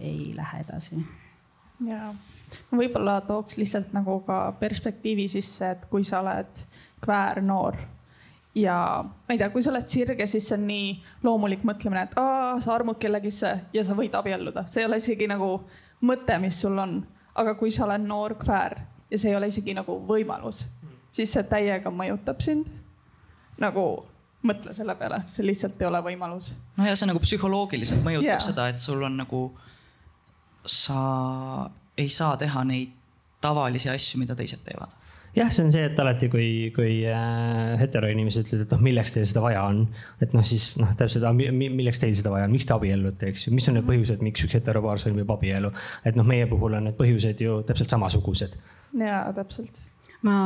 ei 0.00 0.32
lähe 0.36 0.64
edasi. 0.64 1.04
ja 1.84 2.08
võib-olla 2.72 3.20
tooks 3.26 3.58
lihtsalt 3.58 3.92
nagu 3.96 4.20
ka 4.26 4.54
perspektiivi 4.60 5.26
sisse, 5.28 5.74
et 5.74 5.84
kui 5.90 6.04
sa 6.06 6.22
oled 6.22 6.64
kväärnoor 7.04 7.76
ja 8.54 9.02
ma 9.04 9.34
ei 9.34 9.38
tea, 9.38 9.50
kui 9.50 9.62
sa 9.62 9.72
oled 9.72 9.86
sirge, 9.90 10.26
siis 10.30 10.46
see 10.48 10.56
on 10.58 10.66
nii 10.68 10.92
loomulik 11.26 11.64
mõtlemine, 11.66 12.06
et 12.06 12.16
aa, 12.20 12.54
sa 12.62 12.74
armud 12.76 12.98
kellegisse 13.02 13.50
ja 13.74 13.84
sa 13.86 13.96
võid 13.98 14.14
abielluda, 14.14 14.66
see 14.70 14.84
ei 14.84 14.88
ole 14.88 15.00
isegi 15.02 15.28
nagu 15.30 15.50
mõte, 16.06 16.38
mis 16.42 16.60
sul 16.62 16.78
on. 16.78 17.02
aga 17.34 17.56
kui 17.58 17.70
sa 17.74 17.82
oled 17.88 18.04
noor 18.06 18.36
kväär 18.38 18.76
ja 19.10 19.18
see 19.18 19.32
ei 19.32 19.36
ole 19.36 19.48
isegi 19.50 19.74
nagu 19.74 19.98
võimalus, 20.06 20.64
siis 21.12 21.32
see 21.34 21.42
täiega 21.50 21.90
mõjutab 21.90 22.42
sind. 22.42 22.70
nagu 23.58 24.04
mõtle 24.44 24.74
selle 24.74 24.94
peale, 24.94 25.22
see 25.32 25.46
lihtsalt 25.46 25.80
ei 25.80 25.86
ole 25.86 26.02
võimalus. 26.02 26.52
no 26.76 26.86
ja 26.86 26.96
see 26.96 27.10
nagu 27.10 27.22
psühholoogiliselt 27.22 28.04
mõjutab 28.06 28.36
yeah. 28.36 28.42
seda, 28.42 28.68
et 28.68 28.78
sul 28.78 29.02
on 29.02 29.16
nagu, 29.16 29.46
sa 30.64 31.70
ei 31.96 32.08
saa 32.08 32.36
teha 32.36 32.64
neid 32.64 32.92
tavalisi 33.40 33.90
asju, 33.90 34.18
mida 34.18 34.34
teised 34.34 34.62
teevad 34.64 34.94
jah, 35.36 35.50
see 35.50 35.64
on 35.66 35.72
see, 35.74 35.84
et 35.88 35.98
alati, 36.00 36.28
kui, 36.32 36.48
kui 36.74 36.98
äh, 37.10 37.74
heteroinimesed 37.80 38.46
ütlevad, 38.46 38.66
et 38.66 38.74
noh, 38.76 38.84
milleks 38.88 39.14
teil 39.14 39.26
seda 39.28 39.44
vaja 39.44 39.64
on. 39.70 39.84
et 40.24 40.36
noh, 40.36 40.44
siis 40.46 40.74
noh, 40.80 40.92
täpselt, 40.98 41.26
milleks 41.54 42.02
teil 42.02 42.14
seda 42.18 42.34
vaja 42.34 42.48
on, 42.48 42.54
miks 42.54 42.68
te 42.68 42.76
abiellute, 42.76 43.32
eks 43.32 43.48
ju, 43.48 43.54
mis 43.56 43.66
on 43.70 43.78
need 43.78 43.88
põhjused, 43.88 44.22
miks 44.24 44.46
üks 44.46 44.58
heteropaar 44.60 45.02
sõlmib 45.02 45.30
abielu. 45.34 45.72
et 46.04 46.18
noh, 46.18 46.28
meie 46.28 46.46
puhul 46.50 46.78
on 46.78 46.88
need 46.90 46.98
põhjused 47.00 47.42
ju 47.44 47.62
täpselt 47.66 47.96
samasugused. 47.96 48.56
ja 49.00 49.24
täpselt 49.36 49.82
ma, 50.24 50.36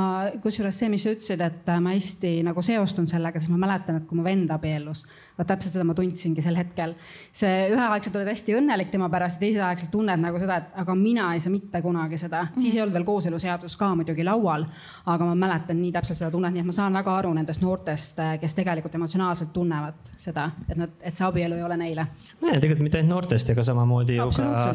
kusjuures 0.42 0.80
see, 0.80 0.90
mis 0.92 1.04
sa 1.06 1.14
ütlesid, 1.14 1.42
et 1.44 1.72
ma 1.82 1.94
hästi 1.94 2.38
nagu 2.46 2.62
seostun 2.64 3.06
sellega, 3.10 3.40
siis 3.40 3.52
ma 3.54 3.60
mäletan, 3.66 4.00
et 4.00 4.08
kui 4.08 4.18
mu 4.18 4.26
vend 4.26 4.50
abiellus 4.54 5.04
vot 5.38 5.48
täpselt 5.48 5.76
seda 5.76 5.86
ma 5.86 5.94
tundsingi 5.96 6.42
sel 6.44 6.58
hetkel. 6.58 6.94
see 7.32 7.68
üheaegselt 7.72 8.16
oled 8.18 8.30
hästi 8.32 8.56
õnnelik 8.58 8.90
tema 8.92 9.08
pärast 9.12 9.38
ja 9.38 9.46
teiseaegselt 9.46 9.92
tunned 9.94 10.20
nagu 10.22 10.40
seda, 10.42 10.58
et 10.58 10.78
aga 10.82 10.96
mina 10.98 11.30
ei 11.34 11.42
saa 11.42 11.52
mitte 11.54 11.82
kunagi 11.82 12.18
seda 12.18 12.42
mm. 12.42 12.48
-hmm. 12.48 12.62
siis 12.62 12.74
ei 12.74 12.82
olnud 12.82 12.96
veel 12.98 13.06
kooseluseadus 13.08 13.76
ka 13.76 13.94
muidugi 13.94 14.24
laual, 14.24 14.66
aga 15.06 15.28
ma 15.30 15.34
mäletan 15.46 15.80
nii 15.82 15.92
täpselt 15.92 16.18
seda 16.18 16.30
tunnet, 16.30 16.52
nii 16.54 16.64
et 16.64 16.70
ma 16.70 16.76
saan 16.76 16.92
väga 16.92 17.16
aru 17.22 17.32
nendest 17.34 17.62
noortest, 17.62 18.20
kes 18.40 18.54
tegelikult 18.54 18.94
emotsionaalselt 18.94 19.52
tunnevad 19.52 20.12
seda, 20.16 20.50
et 20.68 20.76
nad, 20.76 20.90
et 21.02 21.16
see 21.16 21.26
abielu 21.26 21.54
ei 21.54 21.62
ole 21.62 21.76
neile. 21.76 22.06
ja 22.42 22.60
tegelikult 22.60 22.82
mitte 22.86 22.98
ainult 22.98 23.14
noortest, 23.14 23.50
ega 23.50 23.62
samamoodi 23.62 24.16
ju 24.16 24.30
ka 24.36 24.74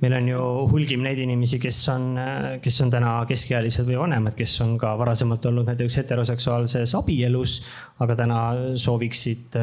meil 0.00 0.16
on 0.16 0.28
ju 0.28 0.42
hulgim 0.72 1.02
neid 1.04 1.18
inimesi, 1.18 1.58
kes 1.62 1.78
on, 1.92 2.18
kes 2.62 2.80
on 2.84 2.90
täna 2.92 3.14
keskealised 3.28 3.86
või 3.88 3.98
vanemad, 4.00 4.34
kes 4.38 4.56
on 4.64 4.76
ka 4.80 4.92
varasemalt 4.98 5.46
olnud 5.50 5.68
näiteks 5.70 6.00
heteroseksuaalses 6.02 6.94
abielus, 6.98 7.60
aga 8.00 8.16
täna 8.22 8.40
sooviksid 8.80 9.56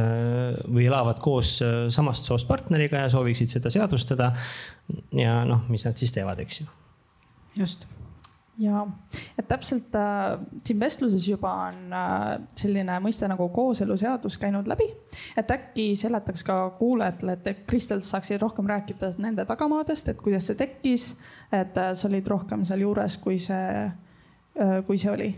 või 0.67 0.87
elavad 0.87 1.21
koos 1.23 1.57
äh, 1.65 1.87
samast 1.93 2.29
soost 2.29 2.47
partneriga 2.47 3.05
ja 3.05 3.11
sooviksid 3.13 3.57
seda 3.57 3.73
seadustada. 3.73 4.31
ja 5.15 5.43
noh, 5.45 5.67
mis 5.69 5.85
nad 5.87 5.99
siis 5.99 6.15
teevad, 6.15 6.39
eks 6.45 6.61
ju. 6.61 6.71
just 7.63 7.87
ja, 8.57 8.87
et 9.37 9.47
täpselt 9.47 9.95
äh, 9.95 10.39
siin 10.65 10.79
vestluses 10.79 11.27
juba 11.29 11.51
on 11.67 11.93
äh, 11.93 12.25
selline 12.57 12.97
mõiste 13.03 13.29
nagu 13.29 13.49
kooseluseadus 13.53 14.37
käinud 14.41 14.67
läbi. 14.69 14.87
et 15.37 15.51
äkki 15.51 15.91
seletaks 15.95 16.43
ka 16.47 16.57
kuulajatele, 16.79 17.37
et 17.37 17.63
Kristel 17.67 18.01
saaksid 18.01 18.41
rohkem 18.41 18.67
rääkida 18.69 19.11
nende 19.21 19.45
tagamaadest, 19.45 20.09
et 20.09 20.21
kuidas 20.21 20.49
see 20.49 20.57
tekkis. 20.57 21.11
et 21.51 21.77
äh, 21.77 21.93
sa 21.93 22.07
olid 22.09 22.27
rohkem 22.27 22.65
seal 22.65 22.81
juures, 22.85 23.17
kui 23.17 23.39
see 23.39 23.85
äh,, 23.85 24.81
kui 24.85 24.97
see 24.97 25.11
oli. 25.11 25.31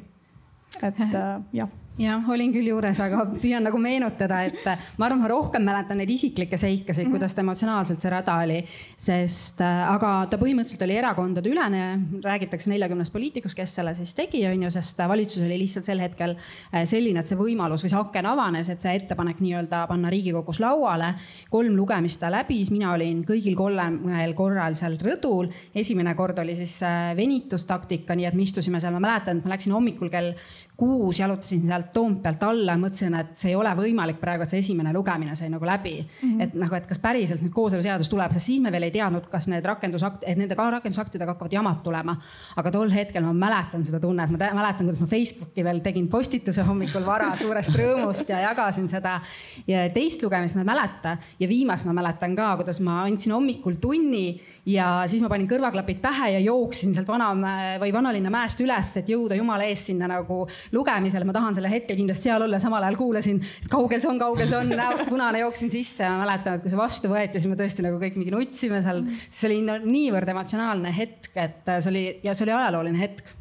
et 0.82 1.06
äh, 1.10 1.36
jah 1.54 1.70
jah, 2.00 2.30
olin 2.32 2.54
küll 2.54 2.70
juures, 2.70 3.00
aga 3.04 3.26
püüan 3.34 3.66
nagu 3.66 3.80
meenutada, 3.82 4.42
et 4.48 4.64
ma 5.00 5.08
arvan, 5.08 5.22
ma 5.24 5.30
rohkem 5.32 5.64
mäletan 5.66 6.00
neid 6.00 6.10
isiklikke 6.14 6.58
seikasid 6.58 7.04
mm, 7.04 7.08
-hmm. 7.08 7.18
kuidas 7.18 7.36
ta 7.36 7.44
emotsionaalselt 7.44 8.02
see 8.02 8.12
rada 8.12 8.36
oli. 8.44 8.60
sest, 8.98 9.62
äh, 9.62 9.82
aga 9.94 10.28
ta 10.30 10.38
põhimõtteliselt 10.38 10.86
oli 10.86 10.98
erakondade 10.98 11.50
ülene, 11.50 12.00
räägitakse 12.24 12.70
neljakümnest 12.70 13.14
poliitikust, 13.14 13.56
kes 13.56 13.76
selle 13.76 13.94
siis 13.94 14.14
tegi, 14.16 14.46
on 14.48 14.64
ju, 14.64 14.72
sest 14.72 14.98
valitsus 14.98 15.44
oli 15.44 15.60
lihtsalt 15.60 15.86
sel 15.86 16.00
hetkel 16.00 16.36
äh, 16.36 16.86
selline, 16.86 17.20
et 17.20 17.28
see 17.28 17.38
võimalus 17.38 17.84
või 17.84 17.94
see 17.94 18.00
aken 18.00 18.26
avanes, 18.26 18.70
et 18.70 18.82
see 18.82 18.96
ettepanek 18.96 19.40
nii-öelda 19.44 19.86
panna 19.88 20.10
Riigikogus 20.10 20.60
lauale. 20.60 21.14
kolm 21.50 21.76
lugemist 21.76 22.20
ta 22.20 22.32
läbis, 22.32 22.72
mina 22.72 22.94
olin 22.94 23.24
kõigil 23.26 23.56
kolmel 23.56 24.34
korral 24.34 24.76
seal 24.76 24.98
rõdul. 24.98 25.52
esimene 25.76 26.16
kord 26.16 26.40
oli 26.40 26.56
siis 26.56 26.80
äh, 26.84 27.16
venitustaktika, 27.16 28.16
nii 28.16 28.26
et 28.26 28.34
me 28.34 28.44
istusime 28.44 28.80
seal, 28.80 28.94
ma 28.94 29.00
mäletan, 29.00 29.38
et 29.38 29.46
ma 29.46 29.56
läksin 29.56 29.74
hommikul 29.74 30.10
kell 30.10 30.34
kuus, 30.80 31.20
jalutasin 31.20 31.66
sealt 31.68 31.92
Toompealt 31.94 32.44
alla, 32.48 32.76
mõtlesin, 32.80 33.16
et 33.20 33.34
see 33.38 33.52
ei 33.52 33.58
ole 33.60 33.72
võimalik 33.76 34.20
praegu, 34.22 34.46
et 34.46 34.54
see 34.54 34.62
esimene 34.64 34.94
lugemine 34.96 35.36
sai 35.36 35.50
nagu 35.52 35.66
läbi 35.68 35.98
mm. 36.00 36.20
-hmm. 36.22 36.44
et 36.46 36.54
nagu, 36.60 36.76
et 36.78 36.88
kas 36.88 37.02
päriselt 37.04 37.44
nüüd 37.44 37.54
kooseluseadus 37.56 38.10
tuleb, 38.10 38.34
sest 38.36 38.52
siis 38.52 38.62
me 38.64 38.72
veel 38.72 38.88
ei 38.88 38.94
teadnud, 38.96 39.28
kas 39.32 39.50
need 39.52 39.66
rakendusakt, 39.66 40.24
et 40.24 40.40
nende 40.40 40.56
ka 40.56 40.70
rakendusaktidega 40.78 41.36
hakkavad 41.36 41.54
jamad 41.54 41.82
tulema. 41.84 42.16
aga 42.56 42.72
tol 42.72 42.92
hetkel 42.92 43.26
ma 43.28 43.34
mäletan 43.34 43.84
seda 43.86 44.00
tunnet, 44.00 44.32
ma 44.32 44.38
mäletan, 44.62 44.86
kuidas 44.88 45.02
ma 45.02 45.08
Facebooki 45.08 45.64
veel 45.64 45.82
tegin 45.84 46.08
postituse 46.08 46.64
hommikul 46.64 47.06
vara 47.06 47.36
suurest 47.36 47.76
rõõmust 47.76 48.30
ja 48.30 48.40
jagasin 48.40 48.88
seda. 48.88 49.20
ja 49.68 49.90
teist 49.90 50.24
lugemist 50.24 50.56
ma 50.56 50.62
ei 50.62 50.70
mäleta 50.72 51.18
ja 51.40 51.48
viimast 51.48 51.86
ma 51.86 51.94
mäletan 51.94 52.36
ka, 52.36 52.56
kuidas 52.62 52.80
ma 52.80 53.04
andsin 53.04 53.34
hommikul 53.36 53.76
tunni 53.82 54.40
ja 54.66 55.04
siis 55.08 55.22
ma 55.22 55.30
panin 55.30 55.48
kõrvaklapid 55.50 56.00
pähe 56.02 56.32
ja 56.38 56.40
jooksin 56.40 56.94
sealt 56.94 57.08
Vanamäe 57.08 57.80
või 57.82 57.94
Vanalinna 57.94 58.30
mäest 58.30 58.62
üles, 58.62 58.96
et 58.98 59.10
jõuda 59.10 59.36
jumala 59.36 59.68
eest 59.68 59.90
sinna 59.90 60.08
nagu 60.08 60.46
lugemisele, 60.76 61.28
ma 61.28 61.36
tahan 61.36 61.58
selle 61.58 61.72
hetkel 61.72 61.98
kindlasti 62.00 62.30
seal 62.30 62.46
olla, 62.46 62.60
samal 62.62 62.86
ajal 62.86 63.00
kuulasin, 63.00 63.42
kaugel 63.72 64.02
see 64.02 64.12
on, 64.12 64.22
kaugel 64.22 64.50
see 64.50 64.60
on, 64.60 64.74
näost 64.80 65.10
punane, 65.10 65.42
jooksin 65.44 65.72
sisse 65.74 66.06
ja 66.06 66.14
mäletan, 66.20 66.60
et 66.60 66.66
kui 66.66 66.74
see 66.74 66.80
vastu 66.80 67.12
võeti, 67.12 67.42
siis 67.42 67.52
me 67.52 67.58
tõesti 67.60 67.86
nagu 67.86 68.00
kõik 68.02 68.20
mingi 68.20 68.36
nutsime 68.36 68.84
seal. 68.86 69.04
see 69.10 69.50
oli 69.50 69.60
niivõrd 69.88 70.36
emotsionaalne 70.36 70.94
hetk, 70.96 71.34
et 71.36 71.74
see 71.78 71.92
oli 71.92 72.06
ja 72.26 72.36
see 72.36 72.48
oli 72.48 72.58
ajalooline 72.60 73.02
hetk. 73.02 73.36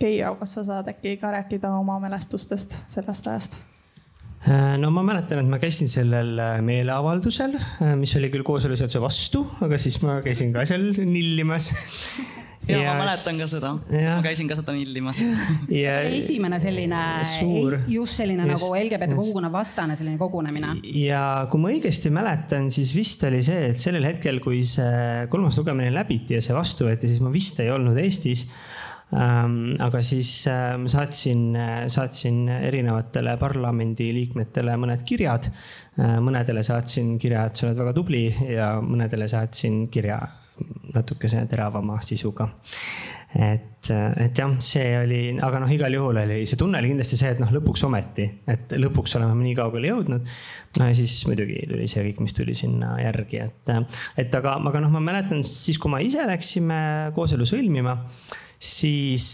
Keijo, 0.00 0.32
kas 0.40 0.54
sa 0.56 0.64
saad 0.64 0.86
äkki 0.88 1.18
ka 1.20 1.32
rääkida 1.34 1.74
oma 1.76 1.98
mälestustest 2.00 2.72
sellest 2.88 3.26
ajast? 3.28 3.58
Äh, 4.48 4.78
no 4.80 4.88
ma 4.88 5.02
mäletan, 5.04 5.42
et 5.42 5.50
ma 5.52 5.58
käisin 5.60 5.90
sellel 5.92 6.38
äh, 6.40 6.54
meeleavaldusel, 6.64 7.58
äh, 7.60 7.90
mis 8.00 8.14
oli 8.16 8.30
küll 8.32 8.44
kooseluseaduse 8.46 9.02
vastu, 9.02 9.42
aga 9.60 9.76
siis 9.76 9.98
ma 10.00 10.16
käisin 10.24 10.54
ka 10.54 10.64
seal 10.68 10.94
nillimas 10.96 11.68
ja, 12.70 12.94
ma 12.94 13.04
mäletan 13.04 13.38
ka 13.40 13.48
seda, 13.50 13.72
ma 13.76 14.18
käisin 14.24 14.50
ka 14.50 14.56
seda 14.58 14.74
nillimas 14.76 15.20
ja.... 15.24 15.30
see 15.68 16.08
oli 16.08 16.18
esimene 16.20 16.60
selline, 16.62 17.04
just 17.90 18.18
selline 18.20 18.46
just, 18.48 18.54
nagu 18.54 18.72
LGBT 18.78 19.16
kogukonna 19.18 19.52
vastane 19.52 19.96
selline 19.98 20.18
kogunemine. 20.20 20.76
ja 21.02 21.22
kui 21.50 21.62
ma 21.62 21.72
õigesti 21.74 22.12
mäletan, 22.14 22.70
siis 22.74 22.94
vist 22.96 23.24
oli 23.28 23.42
see, 23.46 23.70
et 23.72 23.80
sellel 23.80 24.06
hetkel, 24.08 24.42
kui 24.44 24.62
see 24.66 25.26
kolmas 25.32 25.58
lugemine 25.60 25.92
läbiti 25.94 26.38
ja 26.38 26.44
see 26.44 26.56
vastu 26.56 26.88
võeti, 26.88 27.10
siis 27.10 27.22
ma 27.24 27.32
vist 27.34 27.60
ei 27.62 27.72
olnud 27.72 27.98
Eestis. 28.00 28.46
Ähm, 29.10 29.72
aga 29.82 30.04
siis 30.06 30.44
ma 30.46 30.86
saatsin, 30.90 31.56
saatsin 31.90 32.44
erinevatele 32.60 33.32
parlamendiliikmetele 33.40 34.76
mõned 34.78 35.02
kirjad. 35.02 35.48
Äh, 35.98 36.20
mõnedele 36.22 36.62
saatsin 36.62 37.16
kirja, 37.18 37.48
et 37.50 37.58
sa 37.58 37.66
oled 37.66 37.80
väga 37.82 37.96
tubli 37.96 38.28
ja 38.52 38.76
mõnedele 38.84 39.26
saatsin 39.30 39.88
kirja 39.90 40.20
natukese 40.94 41.42
teravama 41.50 42.00
sisuga. 42.04 42.48
et 43.34 43.66
et, 43.88 44.36
jah, 44.36 44.50
see 44.60 44.88
oli, 44.98 45.20
aga 45.40 45.60
noh, 45.62 45.70
igal 45.72 45.94
juhul 45.94 46.18
oli 46.20 46.42
see 46.48 46.58
tunne 46.60 46.76
oli 46.80 46.90
kindlasti 46.90 47.16
see, 47.16 47.30
et 47.32 47.38
noh, 47.40 47.48
lõpuks 47.54 47.84
ometi, 47.86 48.26
et 48.50 48.74
lõpuks 48.76 49.16
oleme 49.16 49.38
nii 49.40 49.54
kaugele 49.56 49.88
jõudnud. 49.88 50.26
no 50.78 50.88
ja 50.90 50.96
siis 50.98 51.14
muidugi 51.28 51.62
tuli 51.70 51.88
see 51.88 52.04
kõik, 52.10 52.20
mis 52.26 52.36
tuli 52.36 52.56
sinna 52.58 52.92
järgi, 53.00 53.40
et, 53.46 53.72
et 54.20 54.36
aga, 54.36 54.58
aga 54.70 54.84
noh, 54.84 54.92
ma 54.98 55.02
mäletan 55.12 55.40
siis, 55.46 55.80
kui 55.80 55.92
me 55.92 56.02
ise 56.04 56.26
läksime 56.28 56.80
kooselu 57.16 57.48
sõlmima 57.48 57.96
siis, 58.60 59.26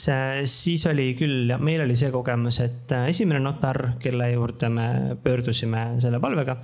siis 0.46 0.84
oli 0.86 1.08
küll, 1.18 1.50
meil 1.58 1.82
oli 1.84 1.96
see 1.98 2.12
kogemus, 2.14 2.60
et 2.62 2.92
esimene 3.08 3.40
notar, 3.42 3.96
kelle 4.02 4.30
juurde 4.30 4.70
me 4.72 4.88
pöördusime 5.22 5.86
selle 6.02 6.20
palvega 6.22 6.58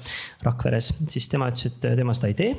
Rakveres, 0.47 0.93
siis 1.11 1.27
tema 1.33 1.51
ütles, 1.51 1.73
et 1.73 1.89
tema 1.99 2.15
seda 2.17 2.31
ei 2.31 2.39
tee. 2.39 2.53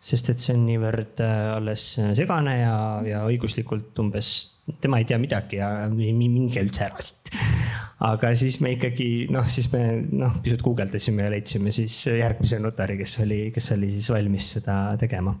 sest 0.00 0.32
et 0.34 0.42
see 0.42 0.56
on 0.56 0.66
niivõrd 0.66 1.22
alles 1.54 1.86
segane 2.18 2.58
ja, 2.60 2.74
ja 3.06 3.22
õiguslikult 3.30 4.02
umbes 4.02 4.34
tema 4.80 4.98
ei 4.98 5.08
tea 5.08 5.20
midagi 5.20 5.60
ja 5.60 5.70
minge 5.92 6.64
üldse 6.64 6.88
ära 6.88 7.04
siit. 7.04 7.32
aga 8.02 8.30
siis 8.36 8.56
me 8.62 8.74
ikkagi 8.74 9.26
noh, 9.32 9.46
siis 9.50 9.68
me 9.72 9.82
noh, 10.18 10.38
pisut 10.42 10.62
guugeldasime 10.64 11.26
ja 11.26 11.32
leidsime 11.32 11.72
siis 11.74 11.96
järgmise 12.10 12.58
notari, 12.62 12.96
kes 12.98 13.18
oli, 13.22 13.38
kes 13.54 13.70
oli 13.76 13.92
siis 13.92 14.10
valmis 14.10 14.50
seda 14.56 14.78
tegema. 15.00 15.34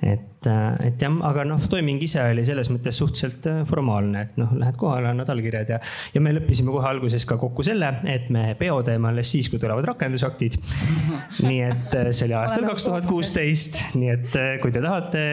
et, 0.00 0.48
et 0.86 1.04
jah, 1.04 1.18
aga 1.28 1.44
noh, 1.48 1.66
toiming 1.70 2.00
ise 2.04 2.22
oli 2.24 2.44
selles 2.46 2.70
mõttes 2.72 2.96
suhteliselt 3.02 3.50
formaalne, 3.68 4.24
et 4.26 4.40
noh, 4.40 4.54
lähed 4.62 4.78
kohale, 4.80 5.10
annad 5.12 5.28
allkirjad 5.32 5.74
ja, 5.74 5.80
ja 6.14 6.24
me 6.24 6.32
leppisime 6.36 6.72
kohe 6.72 6.88
alguses 6.88 7.26
ka 7.28 7.36
kokku 7.40 7.66
selle, 7.66 7.92
et 8.08 8.32
me 8.32 8.54
peo 8.60 8.80
teeme 8.86 9.10
alles 9.12 9.30
siis, 9.34 9.50
kui 9.52 9.60
tulevad 9.60 9.92
rakendusaktid. 9.92 10.56
nii 11.48 11.60
et 11.68 11.98
see 12.10 12.26
oli 12.30 12.38
aastal 12.38 12.64
kaks 12.68 12.88
tuhat 12.88 13.10
kuusteist, 13.10 13.82
nii 13.98 14.14
et 14.16 14.40
kui 14.62 14.72
te 14.72 14.82
tahate 14.84 15.26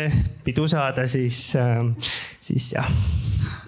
pidu 0.43 0.67
saada, 0.71 1.07
siis, 1.09 1.49
siis 2.43 2.71
jah 2.75 2.91
Äh, 2.91 3.66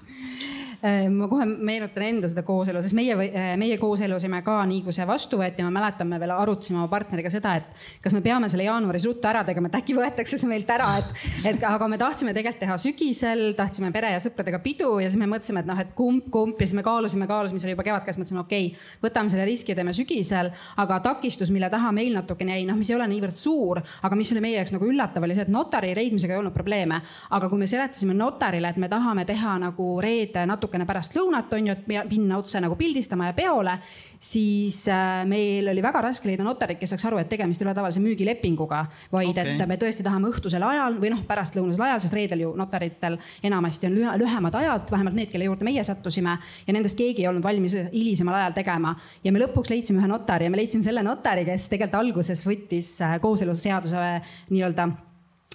ma 0.79 1.27
kohe 1.27 1.43
meenutan 1.45 2.05
enda 2.07 2.29
seda 2.31 2.43
kooselu, 2.47 2.79
sest 2.83 2.95
meie, 2.95 3.15
äh, 3.27 3.49
meie 3.59 3.75
koos 3.81 3.99
elusime 4.05 4.39
ka 4.45 4.61
nii, 4.69 4.79
kui 4.85 4.95
see 4.95 5.05
vastu 5.07 5.39
võeti, 5.41 5.63
ma 5.65 5.73
mäletan, 5.75 6.07
me 6.07 6.19
veel 6.21 6.31
arutasime 6.31 6.79
oma 6.79 6.87
partneriga 6.91 7.31
seda, 7.31 7.55
et 7.59 7.81
kas 8.03 8.15
me 8.15 8.21
peame 8.23 8.47
selle 8.51 8.63
jaanuaris 8.63 9.07
ruttu 9.09 9.27
ära 9.27 9.41
tegema, 9.47 9.67
et 9.67 9.79
äkki 9.81 9.97
võetakse 9.97 10.39
see 10.39 10.47
meilt 10.47 10.71
ära, 10.71 10.87
et, 11.01 11.11
et 11.51 11.65
aga 11.67 11.89
me 11.91 11.99
tahtsime 11.99 12.31
tegelikult 12.35 12.63
teha 12.63 12.77
sügisel, 12.79 13.43
tahtsime 13.57 13.91
pere 13.95 14.13
ja 14.13 14.21
sõpradega 14.23 14.61
pidu 14.63 14.93
ja 15.03 15.09
siis 15.11 15.19
me 15.19 15.27
mõtlesime, 15.31 15.65
et 15.65 15.69
noh, 15.69 15.81
et 15.83 15.91
kumb, 15.97 16.29
kumb 16.31 16.59
ja 16.59 16.69
siis 16.69 16.77
me 16.79 16.85
kaalusime, 16.87 17.27
kaalusime, 17.27 17.59
see 17.59 17.69
oli 17.69 17.75
juba 17.75 17.87
kevadkäes, 17.89 18.21
mõtlesime, 18.21 18.43
okei 18.45 18.71
okay,, 18.71 18.87
võtame 19.03 19.33
selle 19.33 19.49
riski, 19.49 19.75
teeme 19.75 19.93
sügisel, 19.95 20.53
aga 20.79 21.01
takistus, 21.09 21.51
mille 21.51 21.67
taha 21.71 21.91
meil 21.95 22.15
natukene 22.15 22.55
jäi, 22.55 22.63
noh, 22.69 22.79
mis 22.79 22.93
ei 22.93 22.97
ole 22.97 23.09
niivõrd 23.11 23.35
suur, 23.35 23.83
aga 23.83 24.19
mis 24.19 24.31
oli 24.31 24.45
meie 24.47 24.57
jaoks 24.61 24.75
nagu 24.77 24.87
üllatav, 24.87 25.27
oli 25.27 25.35
see, 25.35 25.47
et 25.47 25.53
notari 25.53 25.91
leidmisega 25.99 26.37
ei 26.37 26.39
olnud 26.39 26.55
probleeme. 26.55 27.01
aga 27.35 27.49
kui 27.51 27.59
me 27.59 27.67
seletasime 27.67 28.15
notarile, 28.15 28.71
et 28.71 28.79
me 28.79 28.89
tahame 28.89 29.25
teha 29.27 29.57
nagu 29.61 29.91
reede 30.01 30.45
natuke 30.49 30.68
natukene 30.69 30.85
pärast 30.87 31.15
lõunat, 31.17 31.51
on 31.57 31.67
ju, 31.67 31.73
et 31.73 32.09
minna 32.11 32.37
otse 32.37 32.59
nagu 32.61 32.75
pildistama 32.77 33.29
ja 33.29 33.35
peole, 33.37 33.75
siis 34.19 34.83
äh, 34.91 35.25
meil 35.29 35.67
oli 35.71 35.81
väga 35.81 36.01
raske 36.05 36.29
leida 36.29 36.45
notarit, 36.45 36.79
kes 36.79 36.93
saaks 36.93 37.07
aru, 37.09 37.19
et 37.21 37.29
tegemist 37.29 37.61
ei 37.61 37.67
ole 37.67 37.73
tavalise 37.77 38.01
müügilepinguga, 38.03 38.83
vaid 39.11 39.31
okay. 39.33 39.55
et 39.55 39.65
me 39.67 39.77
tõesti 39.81 40.05
tahame 40.05 40.29
õhtusel 40.29 40.63
ajal 40.65 40.99
või 41.01 41.13
noh, 41.13 41.23
pärastlõunasel 41.27 41.85
ajal, 41.87 42.03
sest 42.03 42.17
reedel 42.17 42.45
ju 42.45 42.53
notaritel 42.59 43.17
enamasti 43.43 43.89
on 43.89 43.97
lühe, 43.97 44.15
lühemad 44.21 44.59
ajad, 44.61 44.87
vähemalt 44.93 45.17
need, 45.17 45.31
kelle 45.33 45.49
juurde 45.49 45.67
meie 45.67 45.83
sattusime 45.85 46.37
ja 46.67 46.75
nendest 46.75 46.99
keegi 46.99 47.25
ei 47.25 47.29
olnud 47.31 47.45
valmis 47.45 47.77
hilisemal 47.89 48.39
ajal 48.41 48.57
tegema. 48.57 48.95
ja 49.23 49.33
me 49.33 49.41
lõpuks 49.41 49.73
leidsime 49.73 50.03
ühe 50.03 50.11
notari 50.11 50.49
ja 50.49 50.53
me 50.53 50.61
leidsime 50.61 50.85
selle 50.85 51.03
notari, 51.05 51.45
kes 51.49 51.69
tegelikult 51.73 51.99
alguses 51.99 52.45
võttis 52.47 52.95
äh, 53.03 53.17
kooseluseaduse 53.23 54.09
nii-öelda 54.53 54.91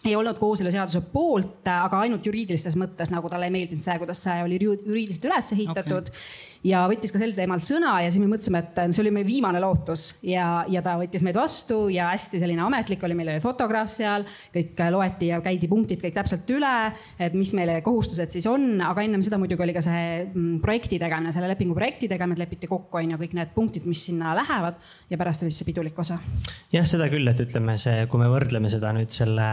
ei 0.05 0.17
olnud 0.17 0.39
kooseluseaduse 0.39 1.01
poolt, 1.13 1.63
aga 1.71 2.03
ainult 2.05 2.27
juriidilistes 2.27 2.77
mõttes, 2.77 3.13
nagu 3.15 3.31
talle 3.33 3.49
ei 3.49 3.55
meeldinud 3.55 3.85
see, 3.85 3.97
kuidas 4.03 4.21
see 4.27 4.43
oli 4.45 4.59
juriidiliselt 4.61 5.31
üles 5.31 5.53
ehitatud. 5.57 6.11
Okay 6.13 6.53
ja 6.65 6.85
võttis 6.89 7.13
ka 7.13 7.21
sel 7.21 7.35
teemal 7.37 7.61
sõna 7.63 7.99
ja 8.05 8.11
siis 8.13 8.23
me 8.23 8.29
mõtlesime, 8.31 8.63
et 8.65 8.79
see 8.95 9.03
oli 9.05 9.13
meie 9.15 9.27
viimane 9.27 9.61
lootus 9.63 10.07
ja, 10.25 10.65
ja 10.71 10.81
ta 10.85 10.97
võttis 11.01 11.25
meid 11.27 11.37
vastu 11.37 11.85
ja 11.93 12.09
hästi 12.13 12.41
selline 12.41 12.65
ametlik 12.65 13.03
oli, 13.05 13.17
meil 13.19 13.35
oli 13.35 13.43
fotograaf 13.45 13.91
seal, 13.93 14.25
kõik 14.55 14.81
loeti 14.95 15.29
ja 15.31 15.41
käidi 15.45 15.69
punktid 15.71 16.01
kõik 16.03 16.17
täpselt 16.17 16.49
üle, 16.55 16.75
et 17.21 17.37
mis 17.37 17.53
meile 17.57 17.81
kohustused 17.85 18.33
siis 18.33 18.49
on, 18.51 18.81
aga 18.85 19.05
ennem 19.05 19.23
seda 19.25 19.39
muidugi 19.41 19.65
oli 19.67 19.77
ka 19.77 19.83
see 19.85 20.07
mm, 20.25 20.59
projekti 20.65 20.99
tegemine, 21.03 21.35
selle 21.37 21.51
lepingu 21.53 21.77
projekti 21.77 22.09
tegemine, 22.11 22.39
et 22.39 22.45
lepiti 22.47 22.71
kokku 22.71 23.01
on 23.01 23.15
ju 23.15 23.21
kõik 23.21 23.37
need 23.37 23.53
punktid, 23.57 23.89
mis 23.89 24.07
sinna 24.09 24.33
lähevad 24.39 24.81
ja 25.13 25.21
pärast 25.21 25.45
oli 25.45 25.53
siis 25.53 25.63
see 25.63 25.69
pidulik 25.69 25.99
osa. 26.01 26.19
jah, 26.73 26.89
seda 26.89 27.11
küll, 27.13 27.29
et 27.29 27.45
ütleme 27.45 27.77
see, 27.81 28.07
kui 28.09 28.23
me 28.23 28.31
võrdleme 28.33 28.73
seda 28.73 28.95
nüüd 28.97 29.13
selle 29.13 29.51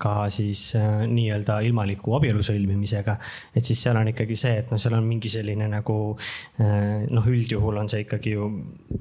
ka 0.00 0.14
siis 0.32 0.70
äh, 0.80 1.04
nii-öelda 1.10 1.60
ilmaliku 1.68 2.16
abielu 2.16 2.42
sõlmimisega, 2.44 3.18
et 3.52 3.64
siis 3.64 3.84
seal 3.84 4.00
on 4.00 4.08
ikkagi 4.14 4.38
see, 4.38 4.56
et 4.62 4.72
noh, 4.72 4.80
seal 4.80 4.96
on 4.96 5.04
mingi 5.06 5.28
selline 5.32 5.68
nagu 5.70 5.98
noh, 6.54 7.24
üldjuhul 7.26 7.80
on 7.80 7.88
see 7.90 8.04
ikkagi 8.04 8.36
ju 8.36 8.44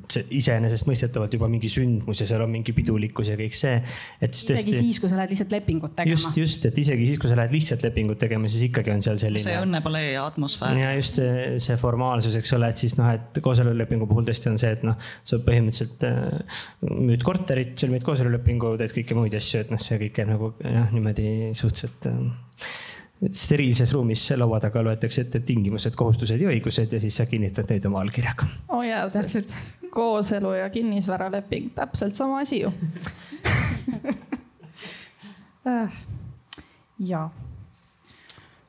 see 0.10 0.24
iseenesestmõistetavalt 0.40 1.36
juba 1.38 1.46
mingi 1.52 1.70
sündmus 1.70 2.24
ja 2.24 2.26
seal 2.26 2.42
on 2.42 2.50
mingi 2.50 2.74
pidulikkus 2.74 3.30
ja 3.30 3.36
kõik 3.38 3.54
see. 3.54 3.76
et 4.18 4.34
siis 4.34 4.48
tõesti. 4.50 4.74
isegi 4.74 4.88
siis, 4.88 5.02
kui 5.04 5.12
sa 5.12 5.20
lähed 5.20 5.34
lihtsalt 5.36 5.54
lepingut 5.54 5.94
tegema. 5.94 6.16
just, 6.16 6.40
just, 6.40 6.66
et 6.66 6.80
isegi 6.82 7.06
siis, 7.12 7.20
kui 7.22 7.30
sa 7.30 7.38
lähed 7.38 7.54
lihtsalt 7.54 7.86
lepingut 7.86 8.18
tegema, 8.24 8.50
siis 8.50 8.66
ikkagi 8.72 8.94
on 8.96 9.06
seal 9.06 9.22
selline. 9.22 9.46
see 9.46 9.60
õnnepalee 9.62 10.08
ja 10.16 10.24
atmosfäär. 10.32 10.80
ja 10.82 10.96
just 10.98 11.20
see, 11.22 11.44
see 11.62 11.78
formaalsus, 11.78 12.40
eks 12.40 12.56
ole, 12.58 12.72
et 12.74 12.82
siis 12.82 12.98
noh, 12.98 13.12
et 13.14 13.42
kooselulepingu 13.46 14.10
puhul 14.10 14.26
tõesti 14.32 14.50
on 14.50 14.58
see, 14.62 14.74
et 14.74 14.88
noh, 14.88 14.98
sa 15.22 15.38
põhimõtteliselt 15.46 16.08
äh, 16.10 16.66
müüd 16.90 17.28
korterit, 17.28 17.76
sõlmid 17.84 18.08
kooselulepingu, 18.08 18.74
teed 18.82 18.98
kõiki 18.98 19.20
muid 19.20 19.38
asju, 19.38 19.62
et 19.62 19.76
noh, 19.76 19.82
see 19.82 20.02
kõik 20.02 20.18
käib 20.18 20.34
nagu 20.34 20.56
jah, 20.66 20.90
niimoodi 20.90 21.54
suhteliselt 21.54 22.10
äh, 22.10 22.74
steriilses 23.32 23.94
ruumis 23.94 24.26
laua 24.38 24.60
taga 24.60 24.84
loetakse 24.84 25.22
ette 25.22 25.40
tingimused, 25.40 25.96
kohustused 25.96 26.42
ja 26.42 26.50
õigused 26.52 26.94
ja 26.94 27.00
siis 27.00 27.18
sa 27.18 27.26
kinnitad 27.30 27.70
neid 27.72 27.86
oma 27.88 28.02
allkirjaga. 28.04 28.48
oo 28.70 28.80
oh 28.80 28.84
jaa, 28.88 29.08
sest 29.10 29.56
kooselu 29.94 30.54
ja 30.54 30.70
kinnisvaraleping, 30.70 31.72
täpselt 31.76 32.16
sama 32.16 32.40
asi 32.40 32.62
ju 32.62 32.74
äh, 35.68 36.04
jaa 37.00 37.32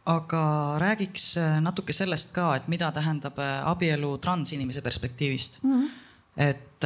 aga 0.06 0.44
räägiks 0.78 1.36
äh, 1.40 1.60
natuke 1.60 1.92
sellest 1.92 2.34
ka, 2.36 2.54
et 2.56 2.68
mida 2.68 2.92
tähendab 2.92 3.38
äh, 3.38 3.66
abielu 3.68 4.18
transinimese 4.18 4.82
perspektiivist 4.82 5.62
mm. 5.62 5.80
-hmm. 5.80 5.90
et 6.36 6.84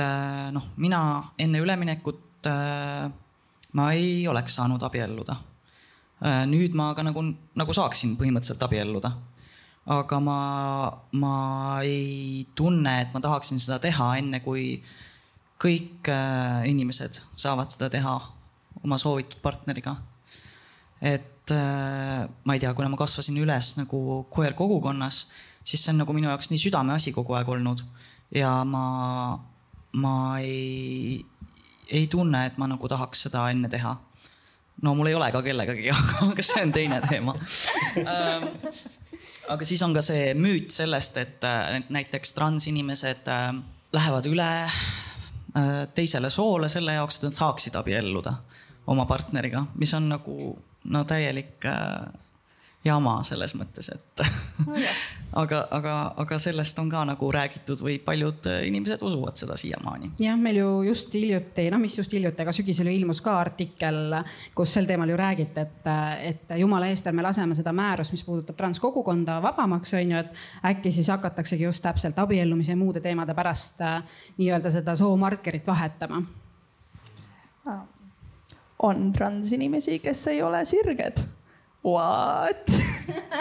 noh, 0.53 0.63
mina 0.77 1.25
enne 1.39 1.59
üleminekut 1.59 2.47
ma 3.73 3.93
ei 3.93 4.29
oleks 4.29 4.55
saanud 4.55 4.83
abielluda 4.83 5.37
nüüd 6.21 6.75
ma 6.75 6.91
aga 6.93 7.05
nagu, 7.07 7.23
nagu 7.55 7.75
saaksin 7.77 8.17
põhimõtteliselt 8.19 8.63
abielluda. 8.67 9.13
aga 9.89 10.19
ma, 10.21 10.41
ma 11.17 11.35
ei 11.87 12.47
tunne, 12.59 13.01
et 13.03 13.15
ma 13.15 13.21
tahaksin 13.25 13.61
seda 13.63 13.79
teha, 13.81 14.17
enne 14.21 14.43
kui 14.45 14.83
kõik 15.63 16.11
äh, 16.13 16.67
inimesed 16.71 17.23
saavad 17.37 17.73
seda 17.73 17.89
teha 17.91 18.19
oma 18.85 18.99
soovitud 18.99 19.41
partneriga. 19.43 19.97
et 21.01 21.51
äh, 21.55 22.27
ma 22.45 22.55
ei 22.55 22.61
tea, 22.61 22.75
kuna 22.75 22.91
ma 22.91 22.99
kasvasin 22.99 23.39
üles 23.39 23.77
nagu 23.79 24.25
koer 24.31 24.55
kogukonnas, 24.59 25.29
siis 25.63 25.85
see 25.85 25.95
on 25.95 26.03
nagu 26.03 26.13
minu 26.13 26.31
jaoks 26.31 26.51
nii 26.51 26.67
südameasi 26.67 27.15
kogu 27.15 27.39
aeg 27.39 27.49
olnud 27.49 27.85
ja 28.35 28.65
ma, 28.65 29.39
ma 29.95 30.15
ei, 30.43 31.25
ei 31.89 32.07
tunne, 32.11 32.47
et 32.47 32.59
ma 32.59 32.67
nagu 32.67 32.91
tahaks 32.91 33.29
seda 33.29 33.47
enne 33.55 33.71
teha 33.71 33.95
no 34.83 34.95
mul 34.95 35.11
ei 35.11 35.17
ole 35.19 35.31
ka 35.35 35.43
kellegagi, 35.43 35.91
aga 36.29 36.45
see 36.45 36.63
on 36.63 36.73
teine 36.75 37.01
teema. 37.09 37.35
Aga 39.49 39.65
siis 39.65 39.83
on 39.83 39.95
ka 39.97 40.03
see 40.05 40.35
müüt 40.37 40.75
sellest, 40.75 41.17
et 41.17 41.45
näiteks 41.89 42.35
transinimesed 42.37 43.29
äh, 43.33 43.51
lähevad 43.97 44.29
üle 44.29 44.49
äh, 44.69 45.87
teisele 45.97 46.31
soole 46.31 46.69
selle 46.69 46.99
jaoks, 46.99 47.19
et 47.19 47.29
nad 47.31 47.39
saaksid 47.39 47.79
abielluda 47.81 48.35
oma 48.89 49.07
partneriga, 49.09 49.65
mis 49.81 49.95
on 49.97 50.09
nagu 50.13 50.53
no 50.93 51.05
täielik 51.09 51.65
äh, 51.69 52.09
jama 52.85 53.19
selles 53.27 53.55
mõttes, 53.59 53.89
et 53.91 54.23
no, 54.67 54.75
aga, 55.43 55.61
aga, 55.75 55.95
aga 56.23 56.39
sellest 56.41 56.79
on 56.79 56.91
ka 56.93 57.03
nagu 57.09 57.31
räägitud 57.35 57.81
või 57.83 57.97
paljud 58.03 58.47
inimesed 58.69 59.03
usuvad 59.03 59.39
seda 59.41 59.57
siiamaani. 59.59 60.13
jah, 60.23 60.39
meil 60.39 60.61
ju 60.61 60.69
just 60.87 61.15
hiljuti, 61.15 61.69
noh, 61.75 61.81
mis 61.83 61.99
just 61.99 62.13
hiljuti, 62.15 62.45
aga 62.45 62.55
sügisel 62.55 62.91
ju 62.91 62.95
ilmus 63.01 63.21
ka 63.25 63.35
artikkel, 63.41 64.21
kus 64.55 64.75
sel 64.79 64.87
teemal 64.87 65.11
ju 65.11 65.19
räägiti, 65.19 65.65
et, 65.65 65.89
et 66.31 66.55
jumala 66.63 66.91
eest, 66.93 67.07
ärme 67.11 67.25
laseme 67.27 67.57
seda 67.59 67.75
määrust, 67.75 68.15
mis 68.15 68.25
puudutab 68.27 68.59
transkogukonda 68.59 69.41
vabamaks, 69.43 69.95
on 69.99 70.15
ju, 70.15 70.23
et 70.23 70.71
äkki 70.71 70.93
siis 70.95 71.11
hakataksegi 71.13 71.67
just 71.67 71.83
täpselt 71.83 72.19
abiellumise 72.19 72.77
ja 72.77 72.79
muude 72.79 73.03
teemade 73.03 73.35
pärast 73.35 73.83
nii-öelda 74.39 74.71
seda 74.71 74.95
soomarkerit 74.97 75.67
vahetama. 75.67 76.23
On 78.87 79.11
transinimesi, 79.13 79.99
kes 79.99 80.27
ei 80.31 80.39
ole 80.43 80.63
sirged 80.65 81.19
What? 81.83 82.71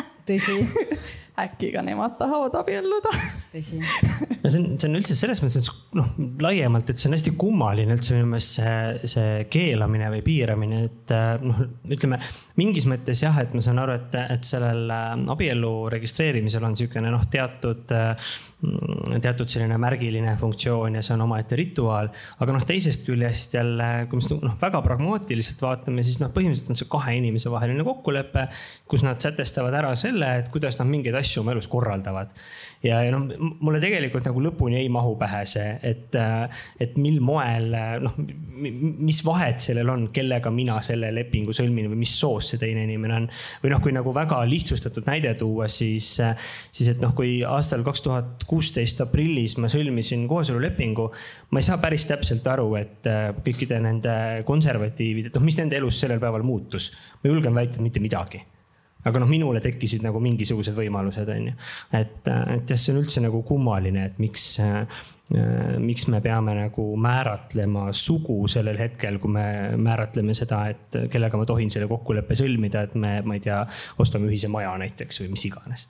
tõsi 0.27 0.59
äkki 1.43 1.69
ka 1.75 1.83
nemad 1.85 2.17
tahavad 2.17 2.55
abielluda? 2.61 3.11
tõsi. 3.53 3.79
no 3.79 4.49
see 4.49 4.61
on, 4.61 4.67
see 4.79 4.89
on 4.89 4.99
üldse 4.99 5.17
selles 5.17 5.41
mõttes, 5.43 5.67
et 5.69 5.97
noh, 5.97 6.09
laiemalt, 6.43 6.89
et 6.89 6.99
see 6.99 7.09
on 7.09 7.17
hästi 7.17 7.33
kummaline 7.39 7.93
üldse 7.97 8.17
minu 8.17 8.31
meelest 8.31 8.57
see, 8.57 9.07
see 9.13 9.45
keelamine 9.53 10.09
või 10.15 10.23
piiramine, 10.25 10.83
et 10.89 11.15
noh, 11.45 11.61
ütleme 11.93 12.19
mingis 12.57 12.87
mõttes 12.89 13.21
jah, 13.21 13.37
et 13.41 13.53
ma 13.53 13.61
saan 13.63 13.81
aru, 13.83 13.97
et, 13.99 14.17
et 14.37 14.47
sellel 14.47 14.89
äh, 14.89 15.09
abielu 15.33 15.73
registreerimisel 15.93 16.65
on 16.65 16.73
niisugune 16.73 17.11
noh, 17.13 17.27
teatud, 17.29 17.93
mm, 17.93 19.19
teatud 19.21 19.53
selline 19.53 19.77
märgiline 19.81 20.33
funktsioon 20.41 20.97
ja 20.97 21.03
see 21.05 21.13
on 21.13 21.25
omaette 21.27 21.59
rituaal. 21.59 22.09
aga 22.41 22.55
noh, 22.57 22.65
teisest 22.65 23.05
küljest 23.05 23.53
jälle, 23.59 24.07
kui 24.09 24.17
me 24.17 24.25
seda 24.25 24.41
noh, 24.49 24.57
väga 24.61 24.81
pragmaatiliselt 24.85 25.61
vaatame, 25.61 26.05
siis 26.07 26.17
noh, 26.23 26.33
põhimõtteliselt 26.33 26.73
on 26.73 26.81
see 26.81 26.89
kahe 26.97 27.13
inimese 27.21 27.53
vaheline 27.53 27.85
kokkulepe, 27.85 28.47
kus 28.89 29.05
nad 29.05 29.21
sätestavad 29.21 29.77
ära 29.77 29.93
selle, 29.99 30.16
et 30.25 30.49
kuidas 30.53 30.79
nad 30.79 30.89
mingeid 30.89 31.15
asju 31.15 31.43
oma 31.43 31.53
elus 31.53 31.69
korraldavad 31.71 32.33
ja, 32.83 32.99
ja 33.05 33.13
noh, 33.13 33.25
mulle 33.63 33.79
tegelikult 33.81 34.27
nagu 34.27 34.41
lõpuni 34.43 34.79
ei 34.81 34.89
mahu 34.93 35.15
pähe 35.19 35.43
see, 35.49 35.71
et, 35.85 36.15
äh, 36.17 36.63
et 36.83 36.97
mil 37.01 37.19
moel 37.23 37.71
noh, 38.03 38.17
mis 38.57 39.19
vahet 39.25 39.61
sellel 39.63 39.89
on, 39.93 40.07
kellega 40.13 40.51
mina 40.53 40.79
selle 40.85 41.09
lepingu 41.15 41.55
sõlmin 41.55 41.89
või 41.91 42.01
mis 42.03 42.13
soost 42.19 42.53
see 42.53 42.61
teine 42.61 42.85
inimene 42.87 43.19
on. 43.21 43.29
või 43.63 43.73
noh, 43.73 43.81
kui 43.83 43.95
nagu 43.95 44.13
väga 44.15 44.41
lihtsustatud 44.49 45.07
näide 45.09 45.33
tuua, 45.39 45.69
siis, 45.71 46.09
siis 46.71 46.91
et 46.91 47.01
noh, 47.03 47.13
kui 47.17 47.39
aastal 47.47 47.85
kaks 47.87 48.05
tuhat 48.05 48.45
kuusteist 48.49 49.01
aprillis 49.05 49.57
ma 49.61 49.71
sõlmisin 49.71 50.27
kooselulepingu, 50.29 51.07
ma 51.51 51.63
ei 51.63 51.69
saa 51.69 51.79
päris 51.81 52.07
täpselt 52.09 52.47
aru, 52.51 52.69
et 52.79 53.09
äh, 53.09 53.31
kõikide 53.45 53.81
nende 53.83 54.17
konservatiivide, 54.47 55.31
et 55.31 55.39
noh, 55.39 55.47
mis 55.47 55.57
nende 55.59 55.79
elus 55.79 56.03
sellel 56.03 56.21
päeval 56.23 56.45
muutus. 56.47 56.91
ma 57.23 57.31
julgen 57.31 57.55
väita, 57.57 57.77
et 57.77 57.85
mitte 57.85 58.03
midagi 58.03 58.43
aga 59.07 59.21
noh, 59.23 59.29
minule 59.29 59.61
tekkisid 59.63 60.05
nagu 60.05 60.21
mingisugused 60.23 60.75
võimalused, 60.77 61.29
on 61.33 61.51
ju. 61.51 61.59
et, 61.99 62.17
et 62.27 62.73
jah, 62.73 62.79
see 62.79 62.93
on 62.93 63.03
üldse 63.03 63.23
nagu 63.23 63.43
kummaline, 63.47 64.07
et 64.11 64.19
miks 64.21 64.55
äh, 64.63 64.83
miks 65.83 66.05
me 66.07 66.21
peame 66.23 66.53
nagu 66.55 66.83
määratlema 67.03 67.89
sugu 67.91 68.45
sellel 68.51 68.77
hetkel, 68.79 69.17
kui 69.19 69.33
me 69.35 69.75
määratleme 69.75 70.35
seda, 70.37 70.61
et 70.71 70.99
kellega 71.11 71.39
ma 71.39 71.47
tohin 71.49 71.71
selle 71.73 71.89
kokkuleppe 71.91 72.37
sõlmida, 72.39 72.85
et 72.87 72.95
me, 72.95 73.17
ma 73.27 73.35
ei 73.35 73.43
tea, 73.43 73.59
ostame 73.99 74.29
ühise 74.31 74.47
maja 74.51 74.71
näiteks 74.79 75.23
või 75.23 75.33
mis 75.35 75.47
iganes 75.49 75.87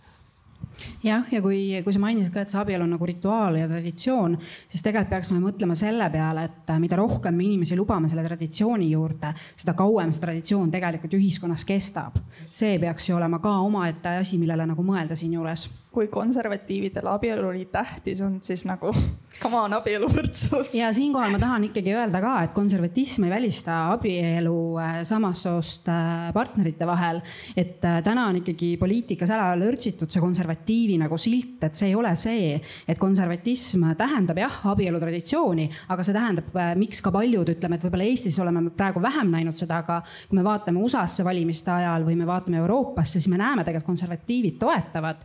jah, 1.04 1.26
ja 1.32 1.42
kui, 1.42 1.62
kui 1.84 1.94
sa 1.94 2.02
mainisid 2.02 2.34
ka, 2.34 2.44
et 2.44 2.54
see 2.54 2.60
abielu 2.62 2.86
on 2.86 2.94
nagu 2.96 3.10
rituaal 3.10 3.60
ja 3.60 3.70
traditsioon, 3.70 4.38
siis 4.68 4.84
tegelikult 4.86 5.14
peaksime 5.16 5.40
mõtlema 5.42 5.76
selle 5.78 6.10
peale, 6.14 6.48
et 6.50 6.74
mida 6.82 7.00
rohkem 7.00 7.36
me 7.36 7.46
inimesi 7.48 7.78
lubame 7.80 8.10
selle 8.12 8.26
traditsiooni 8.28 8.92
juurde, 8.92 9.34
seda 9.56 9.76
kauem 9.78 10.14
see 10.14 10.24
traditsioon 10.24 10.72
tegelikult 10.74 11.18
ühiskonnas 11.20 11.66
kestab. 11.68 12.22
see 12.52 12.78
peaks 12.80 13.10
ju 13.10 13.18
olema 13.18 13.40
ka 13.40 13.58
omaette 13.64 14.18
asi, 14.22 14.38
millele 14.38 14.66
nagu 14.68 14.84
mõelda 14.84 15.16
siinjuures 15.16 15.68
kui 15.98 16.08
konservatiividele 16.14 17.10
abielu 17.10 17.52
nii 17.56 17.66
tähtis 17.74 18.20
on, 18.22 18.38
siis 18.46 18.66
nagu 18.70 18.92
come 19.42 19.58
on, 19.58 19.74
abieluvõrdsus. 19.80 20.76
ja 20.78 20.92
siinkohal 20.94 21.32
ma 21.34 21.40
tahan 21.42 21.66
ikkagi 21.70 21.96
öelda 21.96 22.22
ka, 22.22 22.34
et 22.46 22.54
konservatism 22.54 23.26
ei 23.26 23.34
välista 23.34 23.80
abielu 23.96 24.58
äh, 24.82 25.00
samast 25.08 25.48
soost 25.48 25.90
äh, 25.90 26.28
partnerite 26.36 26.88
vahel. 26.88 27.22
et 27.56 27.86
äh, 27.86 28.02
täna 28.06 28.28
on 28.30 28.42
ikkagi 28.44 28.76
poliitikas 28.78 29.34
ära 29.34 29.50
lörtsitud 29.58 30.14
see 30.14 30.22
konservatiivi 30.68 30.98
nagu 31.00 31.18
silt, 31.18 31.64
et 31.64 31.76
see 31.76 31.90
ei 31.90 31.96
ole 31.96 32.14
see, 32.16 32.60
et 32.88 33.00
konservatism 33.00 33.86
tähendab 33.98 34.38
jah, 34.38 34.56
abielu 34.72 35.00
traditsiooni, 35.00 35.68
aga 35.90 36.04
see 36.04 36.16
tähendab, 36.16 36.50
miks 36.78 37.02
ka 37.02 37.12
paljud 37.12 37.48
ütleme, 37.48 37.78
et 37.78 37.86
võib-olla 37.86 38.08
Eestis 38.08 38.38
oleme 38.40 38.70
praegu 38.76 39.02
vähem 39.02 39.32
näinud 39.32 39.56
seda, 39.56 39.80
aga 39.84 40.02
kui 40.28 40.38
me 40.38 40.44
vaatame 40.44 40.82
USA-sse 40.84 41.24
valimiste 41.24 41.72
ajal 41.72 42.06
või 42.08 42.18
me 42.20 42.28
vaatame 42.28 42.60
Euroopasse, 42.60 43.20
siis 43.20 43.30
me 43.32 43.40
näeme 43.40 43.64
tegelikult 43.64 43.88
konservatiivid 43.88 44.58
toetavad 44.60 45.24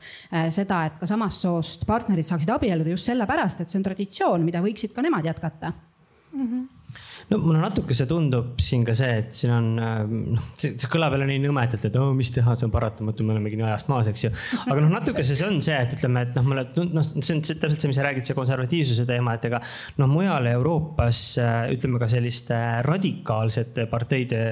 seda, 0.52 0.84
et 0.86 1.00
ka 1.00 1.08
samast 1.10 1.42
soost 1.42 1.86
partnerid 1.86 2.26
saaksid 2.26 2.52
abielluda 2.54 2.94
just 2.94 3.10
sellepärast, 3.10 3.62
et 3.64 3.72
see 3.72 3.80
on 3.80 3.88
traditsioon, 3.88 4.46
mida 4.46 4.62
võiksid 4.62 4.94
ka 4.94 5.02
nemad 5.02 5.26
jätkata 5.26 5.72
mm. 5.72 6.46
-hmm 6.46 6.81
no 7.32 7.40
mulle 7.40 7.62
natuke 7.62 7.96
see 7.96 8.08
tundub 8.10 8.60
siin 8.62 8.84
ka 8.86 8.94
see, 8.96 9.12
et 9.22 9.32
siin 9.36 9.52
on 9.54 9.68
noh, 9.78 10.48
see, 10.52 10.74
see 10.76 10.90
kõlab 10.92 11.16
jälle 11.16 11.28
nii 11.30 11.40
nõmedalt, 11.46 11.86
et 11.88 11.98
oh, 12.00 12.10
mis 12.16 12.32
teha, 12.34 12.56
see 12.58 12.68
on 12.68 12.74
paratamatu, 12.74 13.24
me 13.26 13.36
olemegi 13.36 13.58
nii 13.58 13.68
ajast 13.70 13.90
maas, 13.92 14.10
eks 14.10 14.26
ju. 14.26 14.32
aga 14.66 14.78
noh, 14.78 14.92
natuke 14.92 15.24
see, 15.24 15.38
see 15.38 15.48
on 15.48 15.60
see, 15.64 15.76
et 15.76 15.96
ütleme, 15.96 16.26
et 16.26 16.36
noh, 16.38 16.46
mulle 16.46 16.66
noh, 16.92 17.06
see 17.06 17.36
on 17.36 17.42
täpselt 17.46 17.78
see, 17.78 17.90
mis 17.90 17.98
sa 17.98 18.06
räägid, 18.06 18.26
see 18.28 18.36
konservatiivsuse 18.38 19.06
teema, 19.08 19.36
et 19.38 19.48
ega 19.48 19.62
noh, 20.00 20.10
mujal 20.10 20.48
Euroopas 20.52 21.22
ütleme 21.72 22.00
ka 22.02 22.10
selliste 22.10 22.58
radikaalsete 22.86 23.86
parteide 23.90 24.42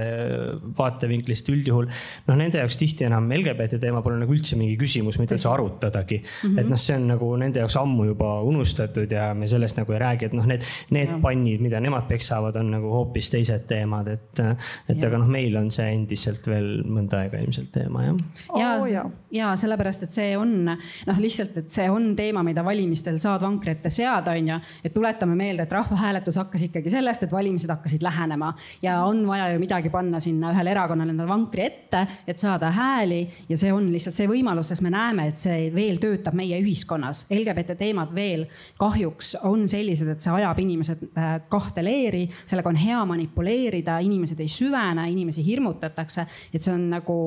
vaatevinklist 0.79 1.51
üldjuhul 1.53 1.91
noh, 1.91 2.37
nende 2.39 2.63
jaoks 2.63 2.79
tihti 2.81 3.07
enam 3.09 3.29
LGBT 3.35 3.81
teema 3.83 4.03
pole 4.05 4.21
nagu 4.21 4.35
üldse 4.35 4.59
mingi 4.59 4.77
küsimus, 4.81 5.19
mida 5.21 5.37
üldse 5.37 5.51
arutadagi 5.51 6.21
mm. 6.21 6.31
-hmm. 6.43 6.61
et 6.63 6.71
noh, 6.71 6.81
see 6.81 6.97
on 6.97 7.09
nagu 7.13 7.31
nende 7.41 7.63
jaoks 7.63 7.77
ammu 7.81 8.11
juba 8.13 8.33
unustatud 8.47 9.13
ja 9.13 9.31
me 9.35 9.49
sellest 9.51 9.81
nagu 9.81 9.97
ei 9.97 10.03
räägi, 10.03 10.31
et 10.31 10.37
noh, 10.37 10.47
need, 10.49 10.67
need 10.95 11.17
pannid, 11.23 11.63
mida 11.65 11.81
nemad 11.83 12.09
peksavad, 12.11 12.57
on 12.61 12.70
nagu 12.73 12.91
hoopis 12.93 13.31
teised 13.33 13.67
teemad, 13.71 14.09
et, 14.13 14.43
et 14.91 15.05
aga 15.07 15.21
noh, 15.21 15.29
meil 15.31 15.57
on 15.61 15.71
see 15.73 15.89
endiselt 15.95 16.47
veel 16.51 16.85
mõnda 16.87 17.25
aega 17.25 17.41
ilmselt 17.43 17.71
teema 17.75 18.07
jah. 18.07 18.21
ja 18.59 18.71
oh,, 18.79 18.87
ja, 18.91 19.05
ja 19.35 19.53
sellepärast, 19.61 20.07
et 20.07 20.17
see 20.17 20.35
on 20.39 20.55
noh, 20.71 21.21
lihtsalt, 21.23 21.57
et 21.63 21.71
see 21.73 21.89
on 21.91 22.13
teema, 22.19 22.45
mida 22.47 22.65
valimistel 22.67 23.19
saad 23.23 23.45
vankri 23.45 23.75
ette 23.77 23.93
seada, 23.95 24.35
on 24.37 24.53
ju. 24.55 24.59
et 24.85 24.95
tuletame 24.95 25.37
meelde, 25.39 25.67
et 25.67 25.75
rahvahääletus 25.75 26.41
hakkas 26.43 26.67
ikkagi 26.69 26.93
sellest, 26.93 27.27
et 27.27 27.35
valimised 27.35 27.71
hakkasid 27.71 28.05
lähenema 28.07 28.53
ja 28.83 29.01
on 29.07 29.23
vaja 29.29 29.51
ju 29.55 29.61
midagi 29.63 29.93
panna 29.93 30.21
sinna 30.21 30.55
ühele 30.55 30.75
erakonnale 30.75 31.15
endale 31.15 31.31
vankri 31.31 31.67
ette, 31.67 32.05
et 32.27 32.39
saada 32.41 32.71
hääli 32.75 33.23
ja 33.49 33.59
see 33.61 33.73
on 33.75 33.91
lihtsalt 33.93 34.19
see 34.19 34.29
võimalus, 34.31 34.71
sest 34.73 34.85
me 34.87 34.93
näeme, 34.95 35.29
et 35.31 35.41
see 35.41 35.69
veel 35.75 36.01
töötab 36.03 36.37
meie 36.39 36.59
ühiskonnas. 36.63 37.27
LGBT 37.35 37.77
teemad 37.79 38.15
veel 38.15 38.47
kahjuks 38.81 39.35
on 39.49 39.67
sellised, 39.71 40.09
et 40.13 40.25
see 40.25 40.35
ajab 40.35 40.61
inimesed 40.63 41.05
äh, 41.11 41.33
kahte 41.53 41.85
leeri, 41.85 42.27
sellega 42.51 42.71
on 42.73 42.79
hea 42.81 43.01
manipuleerida, 43.07 43.99
inimesed 44.05 44.41
ei 44.43 44.51
süvene, 44.51 45.07
inimesi 45.13 45.45
hirmutatakse, 45.47 46.27
et 46.53 46.63
see 46.63 46.75
on 46.75 46.89
nagu 46.93 47.19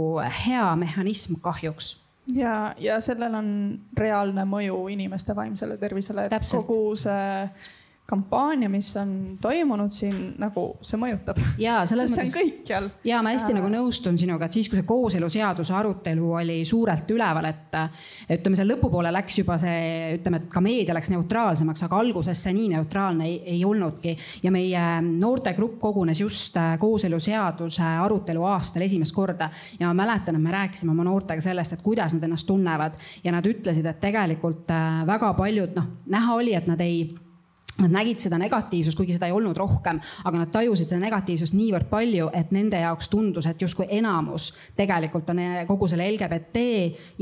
hea 0.43 0.65
mehhanism 0.79 1.39
kahjuks. 1.43 1.97
Ja, 2.33 2.73
ja 2.79 2.99
sellel 3.03 3.33
on 3.35 3.47
reaalne 3.99 4.45
mõju 4.47 4.85
inimeste 4.93 5.35
vaimsele 5.35 5.75
tervisele, 5.81 6.29
et 6.31 6.51
kogu 6.53 6.95
see 6.99 7.49
kampaania, 8.05 8.69
mis 8.69 8.89
on 8.99 9.37
toimunud 9.41 9.91
siin, 9.95 10.33
nagu 10.39 10.65
see 10.83 10.99
mõjutab. 10.99 11.37
ja 11.57 11.79
selles 11.87 12.11
mõttes. 12.11 12.33
see 12.33 12.41
on 12.43 12.49
kõikjal. 12.49 12.89
ja 13.07 13.21
ma 13.23 13.31
hästi 13.31 13.53
äh... 13.53 13.57
nagu 13.57 13.69
nõustun 13.71 14.17
sinuga, 14.19 14.49
et 14.49 14.57
siis, 14.57 14.67
kui 14.67 14.79
see 14.79 14.87
kooseluseaduse 14.87 15.73
arutelu 15.73 16.33
oli 16.41 16.57
suurelt 16.67 17.09
üleval, 17.15 17.47
et 17.47 17.77
ütleme, 18.35 18.59
seal 18.59 18.69
lõpupoole 18.73 19.13
läks 19.15 19.39
juba 19.39 19.57
see, 19.61 20.17
ütleme, 20.17 20.43
et 20.43 20.51
ka 20.51 20.63
meedia 20.63 20.97
läks 20.97 21.13
neutraalsemaks, 21.15 21.85
aga 21.87 22.03
alguses 22.03 22.43
see 22.43 22.55
nii 22.59 22.73
neutraalne 22.75 23.29
ei, 23.29 23.39
ei 23.55 23.63
olnudki. 23.65 24.17
ja 24.43 24.51
meie 24.51 24.83
noortegrupp 25.07 25.79
kogunes 25.79 26.19
just 26.19 26.59
äh, 26.59 26.75
kooseluseaduse 26.83 27.87
arutelu 28.03 28.43
aastal 28.51 28.83
esimest 28.83 29.15
korda 29.15 29.47
ja 29.79 29.87
ma 29.87 30.03
mäletan, 30.03 30.35
et 30.35 30.43
me 30.43 30.51
rääkisime 30.51 30.91
oma 30.91 31.07
noortega 31.07 31.41
sellest, 31.41 31.77
et 31.77 31.85
kuidas 31.85 32.13
nad 32.17 32.27
ennast 32.27 32.51
tunnevad 32.51 32.99
ja 33.23 33.31
nad 33.31 33.47
ütlesid, 33.47 33.87
et 33.87 34.03
tegelikult 34.03 34.75
äh, 34.75 35.05
väga 35.07 35.33
paljud 35.39 35.77
noh, 35.79 35.93
näha 36.11 36.41
oli, 36.43 36.59
et 36.59 36.67
nad 36.67 36.81
ei 36.83 37.05
Nad 37.81 37.89
nägid 37.89 38.21
seda 38.21 38.37
negatiivsust, 38.37 38.97
kuigi 38.97 39.15
seda 39.15 39.25
ei 39.29 39.33
olnud 39.33 39.57
rohkem, 39.57 39.97
aga 40.27 40.43
nad 40.43 40.51
tajusid 40.53 40.91
seda 40.91 40.99
negatiivsust 41.01 41.55
niivõrd 41.57 41.87
palju, 41.89 42.27
et 42.37 42.51
nende 42.53 42.77
jaoks 42.83 43.09
tundus, 43.09 43.47
et 43.49 43.61
justkui 43.61 43.87
enamus 43.97 44.51
tegelikult 44.77 45.31
on 45.33 45.41
kogu 45.67 45.89
selle 45.89 46.05
LGBT 46.11 46.61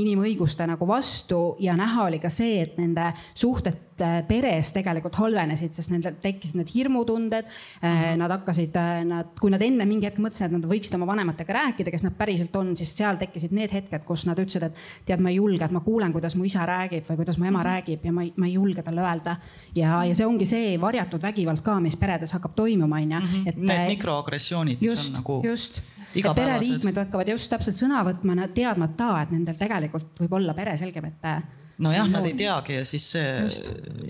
inimõiguste 0.04 0.68
nagu 0.68 0.88
vastu 0.90 1.56
ja 1.64 1.78
näha 1.80 2.10
oli 2.10 2.20
ka 2.20 2.30
see, 2.30 2.60
et 2.66 2.76
nende 2.82 3.14
suhted 3.32 3.80
peres 4.28 4.72
tegelikult 4.76 5.18
halvenesid, 5.22 5.74
sest 5.76 5.92
nendel 5.94 6.18
tekkisid 6.22 6.60
need 6.60 6.72
hirmutunded. 6.74 7.50
Äh, 7.86 8.14
nad 8.20 8.34
hakkasid, 8.34 8.76
äh, 8.80 9.02
nad, 9.08 9.32
kui 9.40 9.52
nad 9.54 9.62
enne 9.66 9.86
mingi 9.90 10.10
hetk 10.10 10.20
mõtlesid, 10.24 10.50
et 10.50 10.56
nad 10.58 10.68
võiksid 10.70 10.98
oma 10.98 11.08
vanematega 11.10 11.56
rääkida, 11.58 11.94
kes 11.94 12.06
nad 12.06 12.18
päriselt 12.18 12.56
on, 12.60 12.74
siis 12.78 12.94
seal 12.98 13.20
tekkisid 13.22 13.56
need 13.56 13.74
hetked, 13.74 14.06
kus 14.08 14.26
nad 14.30 14.40
ütlesid, 14.42 14.68
et 14.70 15.08
tead, 15.08 15.24
ma 15.24 15.32
ei 15.32 15.40
julge, 15.40 15.64
et 15.66 15.76
ma 15.76 15.84
kuulen, 15.86 16.14
kuidas 16.16 16.36
mu 16.40 16.48
isa 16.48 16.66
räägib 16.68 17.08
või 17.10 17.22
kuidas 17.24 17.40
mu 17.40 17.48
ema 17.48 17.62
mhm. 17.62 17.70
räägib 17.70 18.10
ja 18.10 18.16
ma 18.16 18.26
ei, 18.26 18.34
ma 18.38 18.50
ei 18.50 18.58
julge 18.58 18.86
talle 18.86 19.06
öelda. 19.06 19.38
ja, 19.76 20.02
ja 20.08 20.18
see 20.18 20.28
ongi 20.28 20.50
see 20.50 20.76
varjatud 20.82 21.24
vägivald 21.24 21.64
ka, 21.66 21.80
mis 21.84 21.98
peredes 22.00 22.36
hakkab 22.38 22.56
toimuma, 22.58 23.02
onju. 23.02 23.24
Mhm. 23.24 23.66
Need 23.72 23.96
mikroagressioonid, 23.96 24.82
mis 24.82 25.10
on 25.10 25.20
nagu 25.22 25.42
just 25.46 25.82
et 26.12 26.36
pereliikmed 26.36 26.98
hakkavad 27.06 27.30
just 27.32 27.48
täpselt 27.52 27.80
sõna 27.80 28.02
võtma, 28.04 28.36
nad 28.36 28.54
teadmata, 28.56 29.14
et 29.22 29.32
nendel 29.32 29.58
tegelikult 29.60 30.20
võib 30.26 30.40
olla 30.42 30.56
peres 30.58 30.84
LGBT 30.84 31.61
nojah, 31.82 32.08
nad 32.12 32.28
ei 32.28 32.38
teagi 32.38 32.80
ja 32.80 32.86
siis 32.88 33.10
see, 33.16 33.34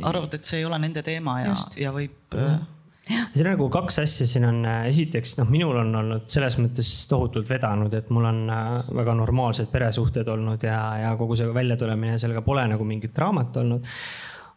arvavad, 0.01 0.33
et 0.37 0.47
see 0.47 0.61
ei 0.61 0.67
ole 0.67 0.79
nende 0.81 1.03
teema 1.05 1.39
ja, 1.43 1.55
ja 1.79 1.93
võib 1.95 2.37
äh, 2.37 2.59
siin 3.33 3.47
on 3.47 3.53
nagu 3.55 3.67
kaks 3.73 3.99
asja, 4.03 4.27
siin 4.29 4.45
on 4.47 4.59
äh, 4.65 4.81
esiteks 4.91 5.37
noh, 5.39 5.49
minul 5.51 5.79
on 5.81 5.93
olnud 6.01 6.27
selles 6.31 6.57
mõttes 6.61 6.89
tohutult 7.09 7.49
vedanud, 7.49 7.93
et 7.97 8.09
mul 8.13 8.27
on 8.29 8.41
äh, 8.51 8.91
väga 9.01 9.15
normaalsed 9.19 9.71
peresuhted 9.73 10.27
olnud 10.31 10.63
ja, 10.67 10.81
ja 11.01 11.13
kogu 11.19 11.37
see 11.39 11.49
väljatulemine, 11.53 12.17
sellega 12.21 12.43
pole 12.45 12.65
nagu 12.71 12.87
mingit 12.87 13.15
draamat 13.17 13.61
olnud 13.63 13.89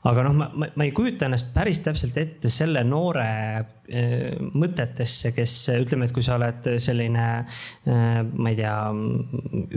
aga 0.05 0.25
noh, 0.27 0.35
ma, 0.37 0.51
ma, 0.53 0.69
ma 0.77 0.85
ei 0.85 0.93
kujuta 0.93 1.29
ennast 1.29 1.55
päris 1.55 1.81
täpselt 1.85 2.17
ette 2.21 2.51
selle 2.53 2.83
noore 2.85 3.29
äh, 3.57 4.35
mõtetesse, 4.53 5.33
kes 5.37 5.55
ütleme, 5.75 6.09
et 6.09 6.14
kui 6.14 6.25
sa 6.25 6.37
oled 6.37 6.69
selline 6.81 7.25
äh,, 7.40 8.21
ma 8.25 8.53
ei 8.53 8.59
tea, 8.59 8.75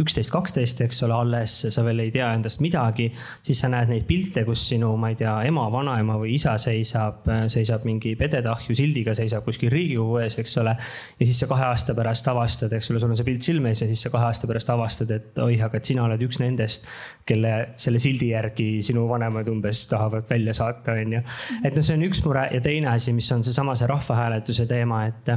üksteist, 0.04 0.32
kaksteist, 0.34 0.84
eks 0.84 1.00
ole, 1.08 1.16
alles, 1.16 1.56
sa 1.72 1.84
veel 1.88 2.04
ei 2.04 2.12
tea 2.12 2.28
endast 2.36 2.60
midagi. 2.64 3.10
siis 3.46 3.62
sa 3.64 3.72
näed 3.72 3.92
neid 3.92 4.08
pilte, 4.08 4.44
kus 4.48 4.66
sinu, 4.72 4.94
ma 5.00 5.14
ei 5.14 5.20
tea, 5.20 5.34
ema, 5.48 5.68
vanaema 5.72 6.18
või 6.20 6.36
isa 6.36 6.58
seisab, 6.60 7.28
seisab 7.52 7.88
mingi 7.88 8.16
pedetahju 8.20 8.76
sildiga, 8.76 9.16
seisab 9.16 9.48
kuskil 9.48 9.72
Riigikogu 9.72 10.20
ees, 10.26 10.40
eks 10.44 10.58
ole. 10.60 10.76
ja 11.20 11.24
siis 11.24 11.40
sa 11.40 11.48
kahe 11.48 11.70
aasta 11.70 11.96
pärast 11.96 12.28
avastad, 12.32 12.76
eks 12.76 12.92
ole, 12.92 13.04
sul 13.04 13.16
on 13.16 13.20
see 13.20 13.28
pilt 13.28 13.48
silme 13.48 13.72
ees 13.72 13.86
ja 13.86 13.90
siis 13.90 14.04
sa 14.08 14.12
kahe 14.12 14.28
aasta 14.28 14.48
pärast 14.50 14.76
avastad, 14.76 15.16
et 15.16 15.44
oih, 15.44 15.64
aga 15.64 15.80
et 15.80 15.88
sina 15.88 16.04
oled 16.08 16.28
üks 16.28 16.44
nendest, 16.44 16.88
kelle 17.28 17.56
selle 17.80 18.00
sildi 18.04 18.34
järgi 18.34 18.70
sinu 18.84 19.08
vanemad 19.08 19.48
umbes 19.52 19.86
tahavad 19.92 20.17
tahavad 20.18 20.30
välja 20.30 20.54
saata, 20.54 20.92
on 20.92 21.14
ju. 21.14 21.22
et 21.64 21.76
noh, 21.76 21.86
see 21.86 21.98
on 21.98 22.08
üks 22.08 22.24
mure 22.26 22.48
ja 22.54 22.62
teine 22.64 22.92
asi, 22.94 23.14
mis 23.14 23.30
on 23.32 23.44
seesama 23.44 23.76
see 23.76 23.88
rahvahääletuse 23.88 24.66
teema, 24.70 25.06
et 25.08 25.34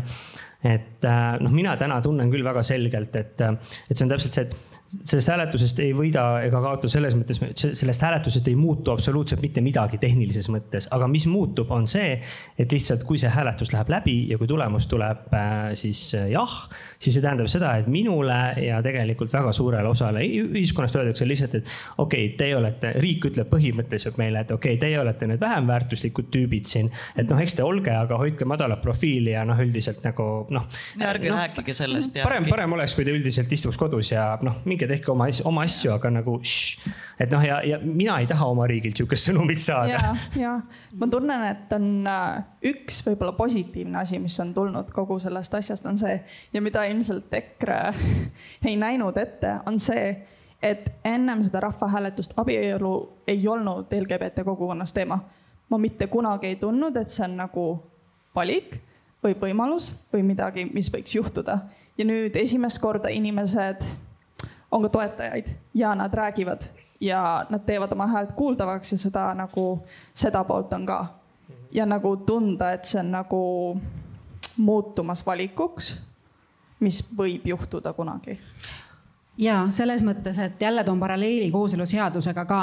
et 0.65 1.07
noh, 1.41 1.53
mina 1.53 1.77
täna 1.81 2.01
tunnen 2.05 2.31
küll 2.31 2.45
väga 2.45 2.63
selgelt, 2.63 3.15
et, 3.17 3.41
et 3.41 3.97
see 3.97 4.05
on 4.05 4.11
täpselt 4.13 4.37
see, 4.37 4.49
et 4.49 4.70
sellest 4.91 5.31
hääletusest 5.31 5.79
ei 5.85 5.93
võida 5.95 6.25
ega 6.43 6.61
kaota 6.65 6.89
selles 6.91 7.15
mõttes, 7.15 7.39
sellest 7.79 8.03
hääletusest 8.03 8.49
ei 8.51 8.57
muutu 8.59 8.91
absoluutselt 8.91 9.43
mitte 9.45 9.63
midagi 9.63 10.01
tehnilises 10.03 10.49
mõttes, 10.51 10.89
aga 10.91 11.07
mis 11.11 11.29
muutub, 11.31 11.71
on 11.75 11.87
see, 11.91 12.17
et 12.59 12.73
lihtsalt 12.75 13.05
kui 13.07 13.21
see 13.21 13.31
hääletus 13.31 13.71
läheb 13.75 13.93
läbi 13.93 14.17
ja 14.31 14.39
kui 14.41 14.49
tulemus 14.51 14.89
tuleb 14.91 15.31
äh, 15.37 15.71
siis 15.79 16.03
äh, 16.19 16.27
jah, 16.33 16.57
siis 16.99 17.15
see 17.17 17.23
tähendab 17.23 17.51
seda, 17.53 17.77
et 17.79 17.91
minule 17.91 18.39
ja 18.65 18.81
tegelikult 18.83 19.33
väga 19.35 19.53
suurele 19.55 19.91
osale 19.91 20.25
ühiskonnast 20.27 20.99
öeldakse 20.99 21.29
lihtsalt, 21.29 21.61
et 21.61 21.71
okei 21.99 22.27
okay,, 22.27 22.37
teie 22.41 22.59
olete, 22.59 22.93
riik 22.99 23.31
ütleb 23.31 23.51
põhimõtteliselt 23.53 24.19
meile, 24.21 24.43
et 24.43 24.55
okei 24.57 24.75
okay,, 24.75 24.83
teie 24.89 24.99
olete 25.01 25.31
need 25.31 25.43
vähem 25.43 25.71
väärtuslikud 25.71 26.33
tüübid 26.35 26.67
siin. 26.71 26.91
et 27.15 27.31
noh, 27.31 27.39
eks 27.39 27.61
te 27.61 27.67
olge, 27.67 27.95
aga 27.95 28.19
hoidke 28.19 28.49
madalat 28.49 28.83
profiili 28.83 29.37
ja 29.37 29.47
noh, 29.47 29.59
üldiselt 29.63 30.03
nagu 30.07 30.29
noh. 30.51 30.67
ärge 30.99 31.31
no, 31.31 31.39
rääkige 31.39 31.79
sellest. 31.79 32.19
parem, 32.25 32.51
parem 32.51 32.75
oleks, 32.75 32.99
kui 32.99 33.07
te 33.07 33.15
üldiselt 33.15 33.53
istuks 33.55 33.79
kodus 33.79 34.11
ja 34.17 34.33
noh, 34.43 34.59
minge 34.81 34.89
tehke 34.89 35.13
oma 35.13 35.27
asju, 35.29 35.45
oma 35.49 35.65
asju, 35.67 35.93
aga 35.93 36.11
nagu 36.11 36.37
šš. 36.43 36.91
et 37.21 37.31
noh, 37.31 37.43
ja, 37.45 37.61
ja 37.65 37.79
mina 37.83 38.19
ei 38.21 38.27
taha 38.27 38.47
oma 38.49 38.67
riigilt 38.69 38.97
sihukest 38.97 39.29
sõnumit 39.29 39.61
saada. 39.61 39.93
ja, 39.93 40.15
ja 40.41 40.53
ma 40.99 41.09
tunnen, 41.11 41.45
et 41.51 41.73
on 41.77 42.07
äh, 42.09 42.43
üks 42.73 43.03
võib-olla 43.07 43.35
positiivne 43.37 44.01
asi, 44.01 44.19
mis 44.19 44.39
on 44.41 44.55
tulnud 44.55 44.91
kogu 44.95 45.19
sellest 45.21 45.55
asjast, 45.55 45.87
on 45.87 45.99
see 46.01 46.17
ja 46.53 46.63
mida 46.65 46.85
ilmselt 46.89 47.33
EKRE 47.33 47.81
ei 48.69 48.77
näinud 48.81 49.17
ette, 49.21 49.59
on 49.67 49.81
see, 49.81 50.15
et 50.63 50.93
ennem 51.05 51.43
seda 51.45 51.65
rahvahääletust 51.67 52.37
abielu 52.41 52.95
ei 53.29 53.47
olnud 53.49 53.93
LGBT 54.01 54.45
kogukonnas 54.45 54.93
teema. 54.97 55.21
ma 55.71 55.79
mitte 55.79 56.07
kunagi 56.07 56.47
ei 56.47 56.57
tundnud, 56.57 56.97
et 56.97 57.09
see 57.09 57.25
on 57.25 57.37
nagu 57.45 57.67
valik 58.35 58.81
või 59.23 59.37
võimalus 59.37 59.93
või 60.13 60.25
midagi, 60.25 60.65
mis 60.73 60.89
võiks 60.93 61.15
juhtuda. 61.15 61.59
ja 61.99 62.05
nüüd 62.05 62.37
esimest 62.37 62.81
korda 62.81 63.11
inimesed 63.13 63.85
on 64.71 64.83
ka 64.83 64.89
toetajaid 64.89 65.47
ja 65.75 65.95
nad 65.95 66.15
räägivad 66.15 66.63
ja 67.01 67.47
nad 67.51 67.65
teevad 67.67 67.93
oma 67.93 68.07
häält 68.07 68.33
kuuldavaks 68.33 68.93
ja 68.93 68.99
seda 68.99 69.35
nagu, 69.35 69.83
seda 70.15 70.45
poolt 70.45 70.73
on 70.73 70.87
ka. 70.87 71.07
ja 71.73 71.87
nagu 71.87 72.17
tunda, 72.17 72.73
et 72.73 72.85
see 72.85 73.01
on 73.01 73.11
nagu 73.11 73.81
muutumas 74.59 75.27
valikuks, 75.27 76.01
mis 76.81 77.05
võib 77.17 77.47
juhtuda 77.47 77.93
kunagi 77.93 78.39
ja 79.41 79.67
selles 79.71 80.03
mõttes, 80.05 80.39
et 80.43 80.63
jälle 80.63 80.85
toon 80.85 81.01
paralleeli 81.01 81.51
kooseluseadusega 81.51 82.45
ka, 82.45 82.61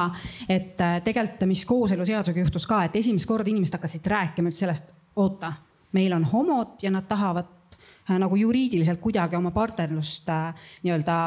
et 0.50 0.82
äh, 0.82 1.00
tegelikult, 1.04 1.48
mis 1.50 1.66
kooseluseadusega 1.66 2.40
juhtus 2.40 2.68
ka, 2.68 2.84
et 2.86 2.96
esimest 2.96 3.26
korda 3.30 3.50
inimesed 3.50 3.78
hakkasid 3.78 4.06
rääkima 4.06 4.52
üldse 4.52 4.66
sellest, 4.66 4.92
oota, 5.16 5.54
meil 5.98 6.14
on 6.14 6.28
homod 6.28 6.84
ja 6.84 6.92
nad 6.94 7.08
tahavad 7.10 7.50
äh, 7.80 8.18
nagu 8.20 8.36
juriidiliselt 8.36 9.02
kuidagi 9.02 9.40
oma 9.40 9.52
partnerlust 9.56 10.30
äh, 10.30 10.70
nii-öelda 10.84 11.18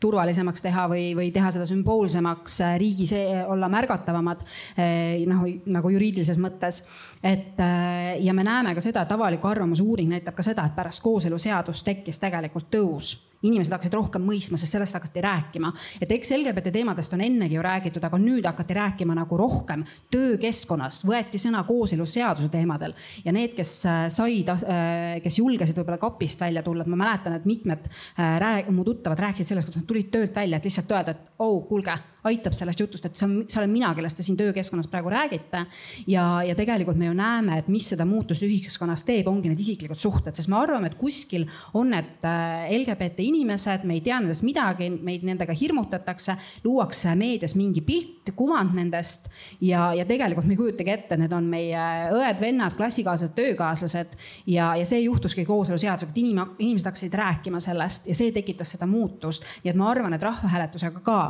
turvalisemaks 0.00 0.64
teha 0.64 0.86
või, 0.90 1.04
või 1.16 1.30
teha 1.34 1.50
seda 1.54 1.66
sümboolsemaks, 1.68 2.58
äh, 2.64 2.76
riigis 2.80 3.14
olla 3.46 3.68
märgatavamad 3.72 4.44
äh, 4.44 5.22
noh, 5.30 5.46
nagu 5.70 5.94
juriidilises 5.94 6.40
mõttes. 6.40 6.82
et 7.22 7.60
äh, 7.60 8.16
ja 8.24 8.34
me 8.34 8.44
näeme 8.44 8.74
ka 8.74 8.84
seda, 8.84 9.04
et 9.04 9.12
avaliku 9.12 9.48
arvamuse 9.48 9.82
uuring 9.82 10.10
näitab 10.10 10.34
ka 10.34 10.46
seda, 10.46 10.66
et 10.66 10.76
pärast 10.76 11.02
kooseluseadust 11.04 11.84
tekkis 11.84 12.18
tegelikult 12.18 12.70
tõus 12.72 13.29
inimesed 13.46 13.72
hakkasid 13.74 13.96
rohkem 13.96 14.24
mõistma, 14.26 14.58
sest 14.60 14.76
sellest 14.76 14.96
hakati 14.96 15.22
rääkima. 15.24 15.72
et 16.00 16.12
eks 16.12 16.32
LGBT 16.36 16.72
teemadest 16.72 17.12
on 17.16 17.24
ennegi 17.24 17.56
ju 17.56 17.62
räägitud, 17.64 18.04
aga 18.04 18.18
nüüd 18.20 18.46
hakati 18.46 18.76
rääkima 18.76 19.16
nagu 19.16 19.36
rohkem 19.36 19.84
töökeskkonnas, 20.10 21.02
võeti 21.08 21.40
sõna 21.40 21.64
kooseluseaduse 21.68 22.50
teemadel 22.52 22.94
ja 23.24 23.32
need, 23.32 23.54
kes 23.56 23.74
äh, 23.88 24.04
said, 24.12 24.52
äh, 24.52 25.18
kes 25.24 25.40
julgesid 25.40 25.80
võib-olla 25.80 26.00
kapist 26.00 26.40
välja 26.40 26.62
tulla, 26.66 26.84
et 26.84 26.92
ma 26.92 27.00
mäletan, 27.04 27.38
et 27.38 27.48
mitmed 27.48 27.90
äh, 28.18 28.70
mu 28.70 28.84
tuttavad 28.84 29.18
rääkisid 29.28 29.52
sellest, 29.54 29.70
kuidas 29.70 29.82
nad 29.82 29.88
tulid 29.88 30.10
töölt 30.12 30.36
välja, 30.36 30.60
et 30.60 30.68
lihtsalt 30.68 30.96
öelda, 30.96 31.16
et 31.16 31.42
oh, 31.44 31.62
kuulge 31.68 31.96
aitab 32.28 32.54
sellest 32.56 32.80
jutust, 32.82 33.06
et 33.06 33.16
see 33.16 33.26
on, 33.26 33.36
see 33.48 33.60
olen 33.60 33.72
mina, 33.72 33.92
kellest 33.96 34.20
te 34.20 34.26
siin 34.26 34.38
töökeskkonnas 34.40 34.90
praegu 34.92 35.12
räägite. 35.12 35.64
ja, 36.10 36.42
ja 36.46 36.54
tegelikult 36.58 36.98
me 37.00 37.08
ju 37.08 37.14
näeme, 37.16 37.58
et 37.58 37.68
mis 37.72 37.88
seda 37.92 38.04
muutust 38.08 38.44
ühiskonnas 38.46 39.04
teeb, 39.08 39.28
ongi 39.30 39.50
need 39.50 39.60
isiklikud 39.60 40.00
suhted, 40.00 40.36
sest 40.36 40.50
me 40.52 40.58
arvame, 40.60 40.90
et 40.90 40.98
kuskil 41.00 41.46
on 41.74 41.92
need 41.94 42.26
äh, 42.28 42.70
LGBT 42.80 43.24
inimesed, 43.24 43.86
me 43.88 43.96
ei 43.98 44.04
tea 44.04 44.20
nendest 44.20 44.44
midagi, 44.46 44.90
meid 44.90 45.24
nendega 45.26 45.54
hirmutatakse, 45.56 46.36
luuakse 46.64 47.14
meedias 47.18 47.56
mingi 47.58 47.84
pilt, 47.84 48.32
kuvand 48.36 48.76
nendest 48.76 49.26
ja, 49.64 49.90
ja 49.96 50.04
tegelikult 50.06 50.46
me 50.46 50.54
ei 50.54 50.60
kujutagi 50.60 50.92
ette, 50.92 51.16
need 51.18 51.32
on 51.34 51.48
meie 51.50 51.86
õed-vennad, 52.14 52.76
klassikaaslased, 52.78 53.34
töökaaslased 53.34 54.14
ja, 54.50 54.70
ja 54.78 54.86
see 54.86 55.00
juhtuski 55.02 55.44
kooseluseadusega, 55.48 56.12
et 56.12 56.20
inim, 56.22 56.42
inimesed 56.58 56.90
hakkasid 56.90 57.16
rääkima 57.20 57.60
sellest 57.64 58.06
ja 58.10 58.16
see 58.16 58.30
tekitas 58.34 58.76
seda 58.76 58.86
muutust. 58.90 59.46
nii 59.64 59.72
et 59.72 59.78
ma 59.78 59.90
arvan, 59.90 60.14
et 60.14 60.22
rahvahääletusega 60.22 61.02
ka, 61.06 61.20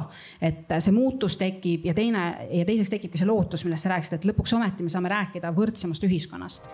et 0.43 0.80
see 0.85 0.95
muutus 0.95 1.37
tekib 1.41 1.87
ja 1.87 1.95
teine 1.95 2.25
ja 2.51 2.65
teiseks 2.69 2.91
tekibki 2.91 3.21
see 3.21 3.29
lootus, 3.29 3.65
millest 3.65 3.87
sa 3.87 3.95
rääkisid, 3.95 4.19
et 4.19 4.29
lõpuks 4.33 4.57
ometi 4.57 4.87
me 4.87 4.93
saame 4.93 5.13
rääkida 5.13 5.53
võrdsemast 5.57 6.07
ühiskonnast. 6.09 6.71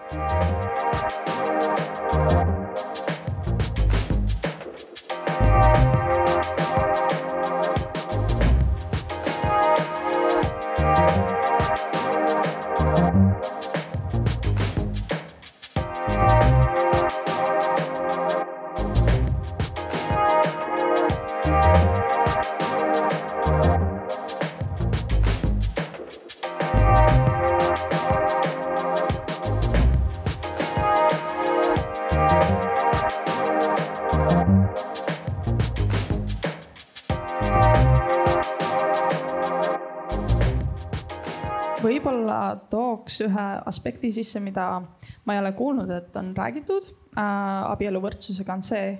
Tooks 43.06 43.20
ühe 43.22 43.44
aspekti 43.66 44.10
sisse, 44.12 44.40
mida 44.40 44.82
ma 45.24 45.34
ei 45.34 45.38
ole 45.38 45.52
kuulnud, 45.52 45.90
et 45.90 46.16
on 46.16 46.32
räägitud 46.36 46.88
äh, 47.16 47.70
abieluvõrdsusega, 47.70 48.54
on 48.54 48.62
see, 48.66 48.98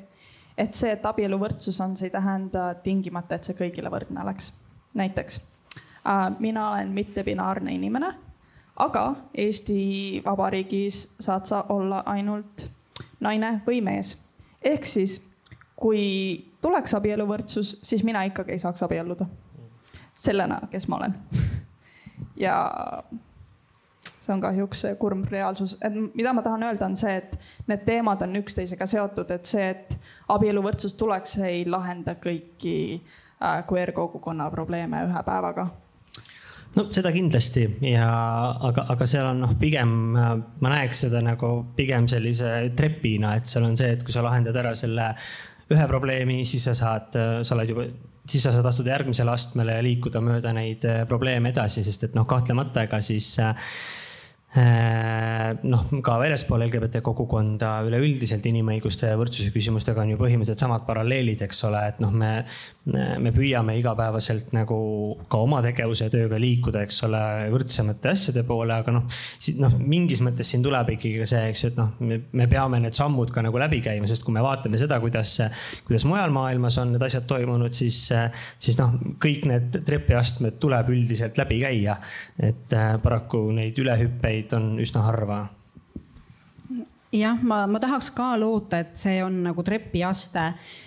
et 0.56 0.74
see, 0.74 0.92
et 0.94 1.06
abieluvõrdsus 1.06 1.80
on, 1.82 1.96
see 1.96 2.06
ei 2.06 2.14
tähenda 2.14 2.68
tingimata, 2.84 3.34
et 3.34 3.44
see 3.44 3.58
kõigile 3.58 3.90
võrdne 3.90 4.22
oleks. 4.22 4.52
näiteks 4.94 5.40
äh, 6.06 6.30
mina 6.38 6.70
olen 6.70 6.94
mittebinaarne 6.94 7.74
inimene, 7.74 8.12
aga 8.76 9.14
Eesti 9.34 10.22
Vabariigis 10.24 11.16
saad 11.20 11.46
sa 11.46 11.64
olla 11.68 12.04
ainult 12.06 12.68
naine 13.20 13.60
või 13.66 13.82
mees. 13.82 14.18
ehk 14.62 14.86
siis, 14.86 15.20
kui 15.74 16.54
tuleks 16.62 16.94
abieluvõrdsus, 16.94 17.78
siis 17.82 18.04
mina 18.04 18.22
ikkagi 18.22 18.52
ei 18.52 18.62
saaks 18.62 18.82
abielluda 18.86 19.26
sellena, 20.14 20.60
kes 20.70 20.88
ma 20.88 20.96
olen 20.96 21.14
ja 22.46 22.56
see 24.26 24.34
on 24.34 24.42
kahjuks 24.42 24.84
kurb 25.00 25.26
reaalsus, 25.30 25.76
et 25.84 25.94
mida 25.94 26.32
ma 26.34 26.42
tahan 26.44 26.66
öelda, 26.66 26.88
on 26.90 26.98
see, 26.98 27.16
et 27.20 27.36
need 27.70 27.84
teemad 27.86 28.22
on 28.26 28.38
üksteisega 28.42 28.88
seotud, 28.90 29.30
et 29.34 29.48
see, 29.48 29.70
et 29.70 29.96
abieluvõrdsus 30.34 30.96
tuleks, 30.98 31.38
ei 31.46 31.64
lahenda 31.68 32.16
kõiki 32.22 32.76
äh, 32.98 33.60
queer 33.70 33.94
kogukonna 33.96 34.50
probleeme 34.54 35.04
ühe 35.06 35.26
päevaga. 35.26 35.68
No 36.76 36.90
seda 36.92 37.08
kindlasti 37.08 37.62
ja, 37.88 38.08
aga, 38.68 38.84
aga 38.92 39.06
seal 39.08 39.30
on 39.30 39.38
noh, 39.46 39.54
pigem 39.56 39.92
ma 40.12 40.72
näeks 40.72 41.06
seda 41.06 41.22
nagu 41.24 41.52
pigem 41.76 42.08
sellise 42.10 42.50
trepina, 42.76 43.36
et 43.38 43.48
seal 43.48 43.64
on 43.64 43.78
see, 43.78 43.94
et 43.96 44.04
kui 44.04 44.12
sa 44.12 44.24
lahendad 44.26 44.58
ära 44.60 44.74
selle 44.76 45.14
ühe 45.72 45.86
probleemi, 45.88 46.42
siis 46.46 46.66
sa 46.68 46.76
saad, 46.76 47.16
sa 47.16 47.56
oled 47.56 47.72
juba 47.72 47.86
siis 48.26 48.42
sa 48.42 48.50
saad 48.52 48.66
astuda 48.66 48.90
järgmisele 48.90 49.30
astmele 49.30 49.78
ja 49.78 49.84
liikuda 49.86 50.20
mööda 50.20 50.50
neid 50.52 50.82
probleeme 51.08 51.54
edasi, 51.54 51.84
sest 51.86 52.08
et 52.08 52.18
noh, 52.18 52.26
kahtlemata 52.28 52.82
ega 52.84 52.98
siis 53.00 53.30
äh, 53.40 53.54
Äh, 53.54 54.05
noh, 54.56 55.82
ka 56.04 56.14
väljaspool 56.20 56.62
LGBT 56.64 57.02
kogukonda 57.04 57.82
üleüldiselt 57.84 58.46
inimõiguste 58.48 59.10
ja 59.10 59.18
võrdsuse 59.18 59.50
küsimustega 59.52 60.00
on 60.00 60.14
ju 60.14 60.20
põhimõtteliselt 60.20 60.62
samad 60.62 60.86
paralleelid, 60.86 61.42
eks 61.44 61.60
ole, 61.68 61.82
et 61.90 61.98
noh, 62.00 62.12
me, 62.14 62.30
me 62.86 63.32
püüame 63.34 63.74
igapäevaselt 63.80 64.54
nagu 64.56 64.78
ka 65.28 65.40
oma 65.44 65.60
tegevuse 65.64 66.08
ja 66.08 66.12
tööga 66.14 66.38
liikuda, 66.40 66.86
eks 66.86 67.02
ole, 67.08 67.20
võrdsemate 67.52 68.12
asjade 68.14 68.46
poole, 68.48 68.78
aga 68.78 68.94
noh, 68.96 69.04
noh, 69.60 69.76
mingis 69.82 70.22
mõttes 70.24 70.52
siin 70.52 70.64
tuleb 70.64 70.94
ikkagi 70.94 71.20
ka 71.20 71.28
see, 71.28 71.42
eks 71.52 71.64
ju, 71.64 71.72
et 71.74 71.80
noh, 71.82 71.92
me 72.40 72.48
peame 72.50 72.80
need 72.86 72.96
sammud 72.96 73.34
ka 73.34 73.44
nagu 73.44 73.60
läbi 73.60 73.82
käima, 73.84 74.08
sest 74.08 74.24
kui 74.24 74.34
me 74.36 74.44
vaatame 74.46 74.80
seda, 74.80 75.00
kuidas, 75.02 75.36
kuidas 75.88 76.06
mujal 76.08 76.32
maailmas 76.34 76.80
on 76.80 76.94
need 76.94 77.04
asjad 77.04 77.28
toimunud, 77.28 77.76
siis, 77.76 78.00
siis 78.62 78.80
noh, 78.80 78.96
kõik 79.22 79.44
need 79.50 79.82
trepiastmed 79.86 80.56
tuleb 80.62 80.94
üldiselt 80.96 81.36
läbi 81.42 81.60
käia. 81.66 82.00
et 82.40 82.72
äh, 82.72 82.96
paraku 83.02 83.40
neid 83.54 83.76
ülehüppeid 83.80 84.45
neid 84.46 84.56
on 84.56 84.76
üsna 84.82 85.02
harva 85.06 85.46
jah, 87.20 87.38
ma, 87.42 87.64
ma 87.70 87.80
tahaks 87.82 88.10
ka 88.14 88.34
loota, 88.38 88.80
et 88.82 88.98
see 88.98 89.20
on 89.24 89.38
nagu 89.46 89.64
trepiaste, 89.64 90.46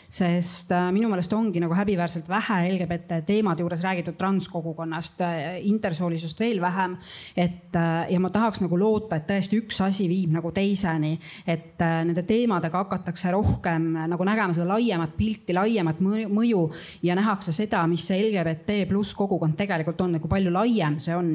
sest 0.10 0.72
äh, 0.74 0.88
minu 0.94 1.10
meelest 1.12 1.34
ongi 1.38 1.62
nagu 1.62 1.76
häbiväärselt 1.78 2.30
vähe 2.32 2.58
LGBT 2.72 3.20
teemade 3.28 3.62
juures 3.62 3.84
räägitud 3.86 4.18
transkogukonnast, 4.18 5.22
äh, 5.22 5.60
intersoolisust 5.70 6.40
veel 6.42 6.62
vähem. 6.62 6.98
et 7.38 7.76
äh, 7.76 8.12
ja 8.12 8.20
ma 8.20 8.30
tahaks 8.30 8.62
nagu 8.62 8.80
loota, 8.80 9.20
et 9.20 9.28
tõesti 9.30 9.62
üks 9.62 9.82
asi 9.86 10.10
viib 10.10 10.34
nagu 10.34 10.52
teiseni, 10.52 11.14
et 11.48 11.80
nende 11.80 12.24
teemadega 12.24 12.84
hakatakse 12.84 13.32
rohkem 13.32 13.92
nagu 14.10 14.26
nägema 14.26 14.54
seda 14.54 14.74
laiemat 14.74 15.16
pilti, 15.18 15.54
laiemat 15.54 16.02
mõju 16.02 16.66
ja 17.04 17.16
nähakse 17.16 17.54
seda, 17.54 17.86
mis 17.88 18.08
see 18.08 18.24
LGBT 18.28 18.84
pluss 18.90 19.16
kogukond 19.16 19.58
tegelikult 19.60 20.02
on, 20.02 20.18
nagu 20.18 20.32
palju 20.32 20.54
laiem 20.54 21.00
see 21.00 21.16
on 21.16 21.34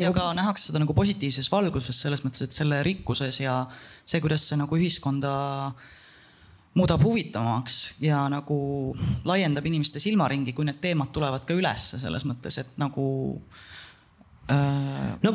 ja 0.00 0.12
ka 0.12 0.30
nähakse 0.36 0.70
seda 0.70 0.82
nagu 0.82 0.94
positiivses 0.96 1.50
valguses 1.52 2.00
selles 2.04 2.24
mõttes, 2.24 2.46
et 2.46 2.56
selle 2.56 2.82
rikkuses 2.86 3.40
ja 3.40 3.58
see, 4.04 4.20
kuidas 4.24 4.46
see 4.48 4.58
nagu 4.60 4.78
ühiskonda 4.78 5.34
muudab 6.74 7.04
huvitavamaks 7.06 8.00
ja 8.02 8.24
nagu 8.32 8.56
laiendab 9.28 9.66
inimeste 9.70 10.02
silmaringi, 10.02 10.52
kui 10.52 10.66
need 10.66 10.80
teemad 10.82 11.12
tulevad 11.14 11.46
ka 11.46 11.54
ülesse 11.54 12.00
selles 12.02 12.26
mõttes, 12.26 12.58
et 12.62 12.74
nagu 12.82 13.04
Äh, 13.44 13.73
no 14.48 15.30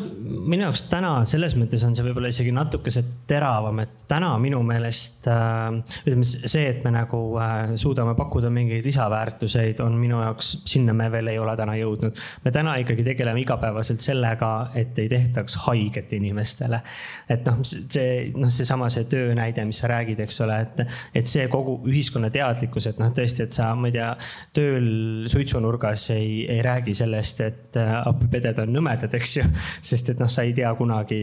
minu 0.49 0.67
jaoks 0.67 0.83
täna 0.89 1.11
selles 1.29 1.55
mõttes 1.57 1.81
on 1.87 1.95
see 1.97 2.05
võib-olla 2.05 2.29
isegi 2.29 2.51
natukese 2.53 3.01
teravam, 3.29 3.79
et 3.81 3.95
täna 4.09 4.31
minu 4.41 4.59
meelest 4.65 5.25
äh, 5.29 5.79
ütleme 6.03 6.25
see, 6.25 6.67
et 6.69 6.83
me 6.85 6.91
nagu 6.93 7.21
äh, 7.41 7.73
suudame 7.79 8.13
pakkuda 8.17 8.51
mingeid 8.53 8.85
lisaväärtuseid, 8.85 9.81
on 9.81 9.97
minu 9.97 10.19
jaoks, 10.21 10.51
sinna 10.69 10.93
me 10.93 11.09
veel 11.09 11.31
ei 11.33 11.39
ole 11.41 11.55
täna 11.57 11.73
jõudnud. 11.79 12.21
me 12.45 12.53
täna 12.53 12.75
ikkagi 12.83 13.05
tegeleme 13.07 13.41
igapäevaselt 13.41 14.05
sellega, 14.05 14.51
et 14.77 14.99
ei 15.01 15.09
tehtaks 15.09 15.57
haiget 15.65 16.13
inimestele. 16.19 16.81
et 17.29 17.49
noh, 17.49 17.63
see 17.65 18.29
noh, 18.37 18.53
seesama 18.53 18.91
see 18.93 19.09
töönäide, 19.09 19.65
mis 19.65 19.81
sa 19.81 19.89
räägid, 19.89 20.21
eks 20.25 20.41
ole, 20.45 20.59
et, 20.67 20.85
et 21.17 21.33
see 21.33 21.47
kogu 21.49 21.79
ühiskonna 21.89 22.29
teadlikkus, 22.33 22.91
et 22.93 23.01
noh, 23.01 23.09
tõesti, 23.15 23.47
et 23.47 23.57
sa, 23.57 23.71
ma 23.73 23.89
ei 23.89 23.97
tea, 23.97 24.13
tööl 24.53 24.89
suitsunurgas 25.33 26.09
ei, 26.13 26.45
ei 26.45 26.61
räägi 26.65 26.93
sellest, 27.01 27.41
et 27.41 27.81
appipeded 28.05 28.61
on 28.61 28.73
nõmedad 28.77 28.98
mäletad, 28.99 29.15
eks 29.19 29.37
ju. 29.37 29.45
sest 29.81 30.13
et 30.13 30.19
noh, 30.19 30.29
sa 30.31 30.43
ei 30.43 30.53
tea 30.57 30.71
kunagi, 30.77 31.19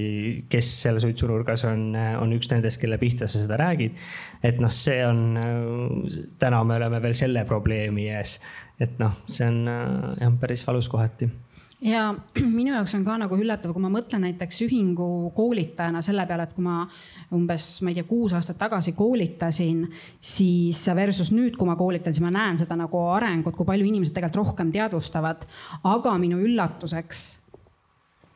kes 0.50 0.70
seal 0.82 1.00
suitsunurgas 1.02 1.66
on, 1.68 1.88
on 2.20 2.36
üks 2.36 2.50
nendest, 2.52 2.80
kelle 2.80 2.98
pihta 2.98 3.28
sa 3.28 3.42
seda 3.42 3.58
räägid. 3.60 3.96
et 4.42 4.60
noh, 4.60 4.72
see 4.72 5.00
on, 5.06 6.28
täna 6.38 6.62
me 6.64 6.76
oleme 6.80 7.02
veel 7.02 7.16
selle 7.16 7.44
probleemi 7.48 8.08
ees, 8.10 8.38
et 8.80 8.98
noh, 9.02 9.18
see 9.26 9.48
on 9.48 9.66
jah, 9.66 10.38
päris 10.40 10.66
valus 10.66 10.88
kohati 10.88 11.30
ja 11.80 12.14
minu 12.58 12.72
jaoks 12.72 12.94
on 12.96 13.04
ka 13.04 13.16
nagu 13.20 13.36
üllatav, 13.38 13.72
kui 13.74 13.84
ma 13.84 13.90
mõtlen 13.92 14.24
näiteks 14.26 14.62
ühingu 14.66 15.30
koolitajana 15.36 16.02
selle 16.04 16.26
peale, 16.28 16.46
et 16.48 16.54
kui 16.56 16.64
ma 16.64 16.82
umbes, 17.36 17.68
ma 17.84 17.92
ei 17.92 17.98
tea, 17.98 18.06
kuus 18.08 18.34
aastat 18.36 18.58
tagasi 18.60 18.94
koolitasin, 18.96 19.84
siis 20.20 20.82
versus 20.96 21.32
nüüd, 21.34 21.56
kui 21.58 21.68
ma 21.68 21.76
koolitan, 21.78 22.14
siis 22.14 22.24
ma 22.24 22.32
näen 22.34 22.60
seda 22.60 22.78
nagu 22.78 23.02
arengut, 23.12 23.56
kui 23.56 23.68
palju 23.68 23.88
inimesed 23.88 24.16
tegelikult 24.16 24.42
rohkem 24.44 24.72
teadvustavad. 24.74 25.46
aga 25.84 26.16
minu 26.20 26.40
üllatuseks 26.42 27.26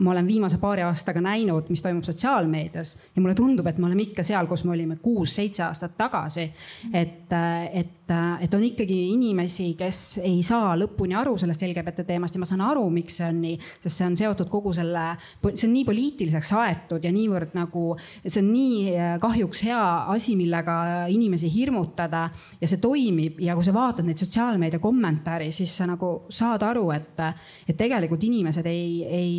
ma 0.00 0.10
olen 0.14 0.26
viimase 0.26 0.58
paari 0.58 0.82
aastaga 0.82 1.20
näinud, 1.20 1.68
mis 1.68 1.82
toimub 1.84 2.04
sotsiaalmeedias 2.08 2.94
ja 3.14 3.22
mulle 3.22 3.34
tundub, 3.38 3.66
et 3.66 3.78
me 3.78 3.86
oleme 3.86 4.06
ikka 4.08 4.24
seal, 4.26 4.48
kus 4.50 4.64
me 4.64 4.74
olime 4.74 4.96
kuus-seitse 5.02 5.64
aastat 5.66 5.96
tagasi. 5.98 6.50
et, 6.92 7.32
et, 7.72 7.96
et 8.42 8.54
on 8.54 8.64
ikkagi 8.64 8.96
inimesi, 9.14 9.72
kes 9.78 10.20
ei 10.24 10.40
saa 10.46 10.74
lõpuni 10.78 11.16
aru 11.18 11.36
sellest 11.40 11.64
LGBT 11.66 12.04
teemast 12.08 12.36
ja 12.36 12.42
ma 12.42 12.48
saan 12.48 12.62
aru, 12.64 12.84
miks 12.92 13.18
see 13.20 13.28
on 13.28 13.40
nii, 13.44 13.56
sest 13.80 13.94
see 13.94 14.06
on 14.08 14.18
seotud 14.18 14.50
kogu 14.52 14.72
selle, 14.76 15.06
see 15.52 15.66
on 15.68 15.74
nii 15.74 15.86
poliitiliseks 15.88 16.52
aetud 16.60 17.04
ja 17.06 17.12
niivõrd 17.14 17.56
nagu, 17.58 17.84
see 18.24 18.40
on 18.42 18.52
nii 18.52 18.94
kahjuks 19.22 19.64
hea 19.68 19.82
asi, 20.14 20.36
millega 20.38 20.78
inimesi 21.12 21.50
hirmutada 21.52 22.26
ja 22.60 22.70
see 22.70 22.80
toimib 22.82 23.40
ja 23.42 23.56
kui 23.58 23.66
sa 23.66 23.74
vaatad 23.76 24.08
neid 24.08 24.20
sotsiaalmeedia 24.20 24.82
kommentaare, 24.82 25.50
siis 25.54 25.74
sa 25.80 25.88
nagu 25.90 26.14
saad 26.32 26.64
aru, 26.66 26.88
et, 26.96 27.26
et 27.68 27.78
tegelikult 27.78 28.24
inimesed 28.30 28.66
ei, 28.70 28.88
ei 29.04 29.36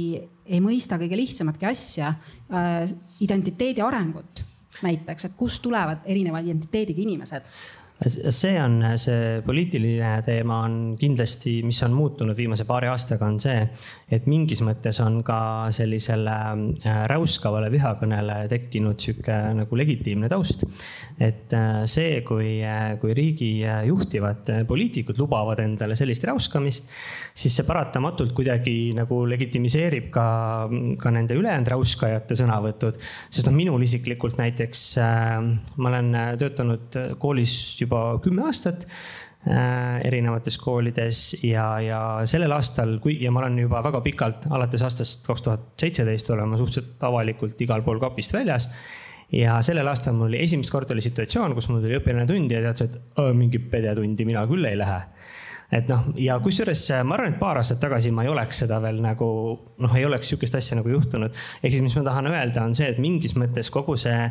ei 0.52 0.60
mõista 0.60 0.98
kõige 1.00 1.16
lihtsamatki 1.16 1.68
asja, 1.70 2.14
äh, 2.52 2.94
identiteedi 3.24 3.84
arengut 3.86 4.44
näiteks, 4.82 5.28
et 5.28 5.38
kust 5.38 5.62
tulevad 5.64 6.06
erineva 6.10 6.42
identiteediga 6.44 7.04
inimesed 7.04 7.48
see 8.10 8.58
on 8.58 8.82
see 8.98 9.42
poliitiline 9.46 10.10
teema 10.26 10.62
on 10.66 10.76
kindlasti, 10.98 11.60
mis 11.66 11.78
on 11.86 11.94
muutunud 11.94 12.38
viimase 12.38 12.66
paari 12.66 12.90
aastaga, 12.90 13.28
on 13.30 13.38
see, 13.42 13.60
et 14.10 14.26
mingis 14.30 14.64
mõttes 14.66 14.98
on 15.04 15.20
ka 15.26 15.70
sellisele 15.74 16.34
äh, 16.34 17.04
räuskavale 17.12 17.70
vihakõnele 17.74 18.48
tekkinud 18.50 18.98
sihuke 19.02 19.36
nagu 19.60 19.78
legitiimne 19.78 20.30
taust. 20.32 20.66
et 21.22 21.54
äh, 21.54 21.84
see, 21.86 22.24
kui, 22.26 22.64
äh, 22.66 22.98
kui 23.02 23.14
riigi 23.14 23.52
juhtivad 23.86 24.50
poliitikud 24.68 25.22
lubavad 25.22 25.62
endale 25.62 25.96
sellist 25.96 26.26
räuskamist, 26.26 26.90
siis 27.38 27.54
see 27.54 27.68
paratamatult 27.68 28.34
kuidagi 28.34 28.96
nagu 28.98 29.22
legitimiseerib 29.30 30.10
ka, 30.14 30.26
ka 30.98 31.14
nende 31.14 31.38
ülejäänud 31.38 31.70
räuskajate 31.76 32.40
sõnavõtud. 32.40 32.98
sest 33.30 33.46
noh, 33.46 33.56
minul 33.56 33.86
isiklikult 33.86 34.42
näiteks, 34.42 34.88
ma 34.98 35.94
olen 35.94 36.12
töötanud 36.42 36.98
koolis 37.22 37.54
juba 37.78 37.91
juba 37.92 38.22
kümme 38.24 38.48
aastat 38.48 38.86
äh, 38.88 40.00
erinevates 40.08 40.58
koolides 40.62 41.22
ja, 41.44 41.66
ja 41.84 42.02
sellel 42.30 42.56
aastal, 42.56 42.98
kui 43.04 43.18
ja 43.22 43.32
ma 43.32 43.44
olen 43.44 43.60
juba 43.66 43.84
väga 43.84 44.02
pikalt, 44.06 44.48
alates 44.50 44.84
aastast 44.88 45.28
kaks 45.28 45.46
tuhat 45.48 45.70
seitseteist 45.82 46.32
olen 46.32 46.54
ma 46.54 46.60
suhteliselt 46.62 47.04
avalikult 47.12 47.62
igal 47.62 47.84
pool 47.84 48.00
kapist 48.00 48.34
väljas. 48.34 48.70
ja 49.32 49.60
sellel 49.64 49.88
aastal 49.88 50.16
mul 50.16 50.30
oli 50.32 50.42
esimest 50.44 50.72
korda 50.72 50.96
oli 50.96 51.04
situatsioon, 51.04 51.56
kus 51.56 51.70
mul 51.70 51.84
tuli 51.84 52.00
õpilane 52.00 52.28
tundi 52.28 52.56
ja 52.56 52.64
teadis, 52.66 52.90
et 52.90 53.22
mingi 53.36 53.60
pedetundi 53.60 54.28
mina 54.28 54.48
küll 54.48 54.66
ei 54.68 54.80
lähe 54.80 55.04
et 55.72 55.88
noh, 55.88 56.10
ja 56.20 56.36
kusjuures 56.44 56.82
ma 57.08 57.16
arvan, 57.16 57.32
et 57.32 57.40
paar 57.40 57.62
aastat 57.62 57.80
tagasi 57.80 58.12
ma 58.12 58.26
ei 58.26 58.32
oleks 58.32 58.60
seda 58.66 58.82
veel 58.84 59.00
nagu 59.04 59.28
noh, 59.82 59.94
ei 59.96 60.04
oleks 60.04 60.32
sihukest 60.32 60.58
asja 60.60 60.76
nagu 60.80 60.92
juhtunud. 60.92 61.38
ehk 61.62 61.72
siis, 61.72 61.84
mis 61.86 61.96
ma 61.96 62.04
tahan 62.10 62.28
öelda, 62.28 62.66
on 62.68 62.76
see, 62.76 62.90
et 62.92 63.00
mingis 63.00 63.38
mõttes 63.40 63.72
kogu 63.72 63.96
see, 64.00 64.28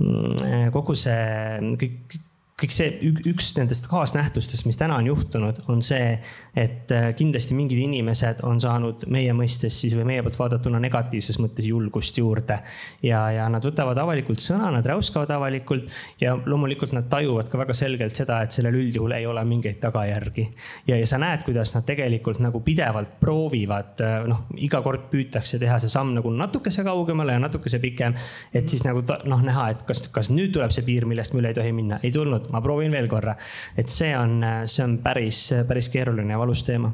mm, 0.00 0.72
kogu 0.72 0.96
see 0.96 1.76
kõik 1.82 2.16
kõik 2.58 2.74
see, 2.74 2.88
üks 3.30 3.52
nendest 3.54 3.86
kaasnähtustest, 3.86 4.66
mis 4.66 4.78
täna 4.78 4.96
on 4.98 5.06
juhtunud, 5.06 5.60
on 5.70 5.78
see, 5.84 6.16
et 6.58 6.90
äh, 6.94 7.10
kindlasti 7.14 7.54
mingid 7.54 7.78
inimesed 7.84 8.40
on 8.46 8.58
saanud 8.62 9.04
meie 9.14 9.34
mõistes 9.36 9.76
siis 9.78 9.94
või 9.94 10.08
meie 10.08 10.24
poolt 10.26 10.38
vaadatuna 10.40 10.80
negatiivses 10.82 11.38
mõttes 11.38 11.68
julgust 11.68 12.18
juurde. 12.18 12.58
ja, 13.02 13.20
ja 13.30 13.46
nad 13.52 13.62
võtavad 13.62 13.98
avalikult 14.02 14.42
sõna, 14.42 14.72
nad 14.74 14.86
räuskavad 14.86 15.30
avalikult 15.36 15.92
ja 16.20 16.34
loomulikult 16.34 16.96
nad 16.96 17.06
tajuvad 17.10 17.50
ka 17.52 17.60
väga 17.62 17.76
selgelt 17.78 18.18
seda, 18.18 18.40
et 18.42 18.56
sellel 18.56 18.74
üldjuhul 18.80 19.14
ei 19.14 19.26
ole 19.30 19.44
mingeid 19.46 19.78
tagajärgi. 19.84 20.48
ja, 20.90 20.98
ja 20.98 21.06
sa 21.06 21.22
näed, 21.22 21.46
kuidas 21.46 21.76
nad 21.76 21.86
tegelikult 21.86 22.42
nagu 22.42 22.62
pidevalt 22.66 23.20
proovivad, 23.22 23.94
äh, 24.02 24.26
noh, 24.26 24.48
iga 24.58 24.82
kord 24.82 25.06
püütakse 25.12 25.62
teha 25.62 25.78
see 25.78 25.94
samm 25.94 26.10
nagu 26.18 26.34
natukese 26.34 26.82
kaugemale 26.82 27.38
ja 27.38 27.44
natukese 27.46 27.78
pikem. 27.78 28.18
et 28.52 28.66
siis 28.66 28.82
nagu 28.82 29.06
noh, 29.06 29.46
näha, 29.46 29.70
et 29.76 29.86
kas, 29.86 30.08
kas 30.10 30.34
nüüd 30.34 30.50
tuleb 30.58 30.74
see 30.74 30.82
piir, 30.82 31.06
millest 31.06 31.38
me 31.38 31.44
üle 31.44 31.54
ei 31.54 31.60
tohi 31.62 31.70
minna, 31.76 32.02
ei 32.02 32.10
tulnud 32.10 32.47
ma 32.52 32.62
proovin 32.64 32.92
veel 32.92 33.08
korra. 33.08 33.36
et 33.76 33.88
see 33.88 34.14
on, 34.16 34.40
see 34.64 34.84
on 34.84 34.98
päris, 35.04 35.50
päris 35.68 35.88
keeruline 35.92 36.32
ja 36.32 36.38
valus 36.38 36.64
teema 36.66 36.92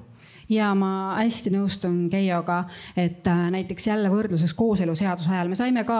ja 0.50 0.70
ma 0.76 1.14
hästi 1.18 1.52
nõustun 1.54 1.96
Keioga, 2.12 2.62
et 2.96 3.26
äh, 3.30 3.42
näiteks 3.54 3.88
jälle 3.88 4.10
võrdluses 4.12 4.54
kooseluseaduse 4.56 5.32
ajal 5.32 5.50
me 5.50 5.58
saime 5.58 5.84
ka 5.88 5.98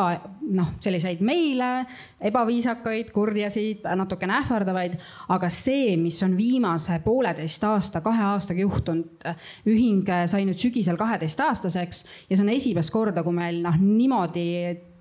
noh, 0.54 0.74
selliseid 0.84 1.22
meile, 1.24 1.86
ebaviisakaid, 2.24 3.10
kurjasid, 3.14 3.86
natukene 3.96 4.38
ähvardavaid, 4.40 4.96
aga 5.34 5.50
see, 5.52 5.94
mis 6.00 6.20
on 6.26 6.36
viimase 6.36 7.00
pooleteist 7.04 7.64
aasta, 7.68 8.02
kahe 8.04 8.26
aastaga 8.34 8.64
juhtunud, 8.64 9.28
ühing 9.70 10.08
sai 10.30 10.44
nüüd 10.48 10.60
sügisel 10.60 11.00
kaheteistaastaseks 11.00 12.04
ja 12.28 12.36
see 12.36 12.44
on 12.44 12.52
esimest 12.52 12.92
korda, 12.94 13.24
kui 13.24 13.36
meil 13.36 13.62
noh, 13.64 13.78
niimoodi 13.80 14.48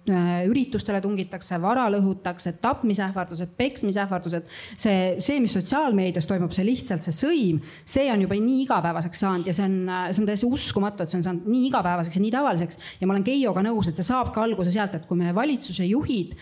üritustele 0.04 1.00
tungitakse, 1.04 1.58
vara 1.64 1.86
lõhutakse, 1.92 2.56
tapmisähvardused, 2.62 3.54
peksmisähvardused. 3.58 4.50
see, 4.78 5.16
see, 5.24 5.40
mis 5.40 5.56
sotsiaalmeedias 5.56 6.28
toimub, 6.28 6.52
see 6.56 6.66
lihtsalt 6.68 7.06
see 7.06 7.16
sõim, 7.16 7.62
see 7.88 8.10
on 8.12 8.26
juba 8.26 8.36
nii 8.36 8.64
igapäevaseks 8.66 9.24
saanud 9.24 9.48
ja 9.48 9.56
see 9.56 9.68
on, 9.70 9.78
see 10.12 10.24
on 10.24 10.30
täiesti 10.30 10.50
uskumatu, 10.60 11.04
et 11.04 11.14
see 11.14 11.22
on 11.22 11.26
saanud 11.30 11.50
nii 11.54 11.68
igapäevaseks 11.70 12.20
ja 12.20 12.24
nii 12.26 12.34
tavaliseks. 12.36 12.80
ja 13.00 13.08
ma 13.08 13.16
olen 13.16 13.28
Keijoga 13.28 13.64
nõus, 13.64 13.90
et 13.90 14.00
see 14.00 14.10
saab 14.10 14.34
ka 14.36 14.44
alguse 14.44 14.74
sealt, 14.76 14.98
et 15.00 15.08
kui 15.08 15.20
meie 15.20 15.36
valitsuse 15.36 15.88
juhid 15.88 16.36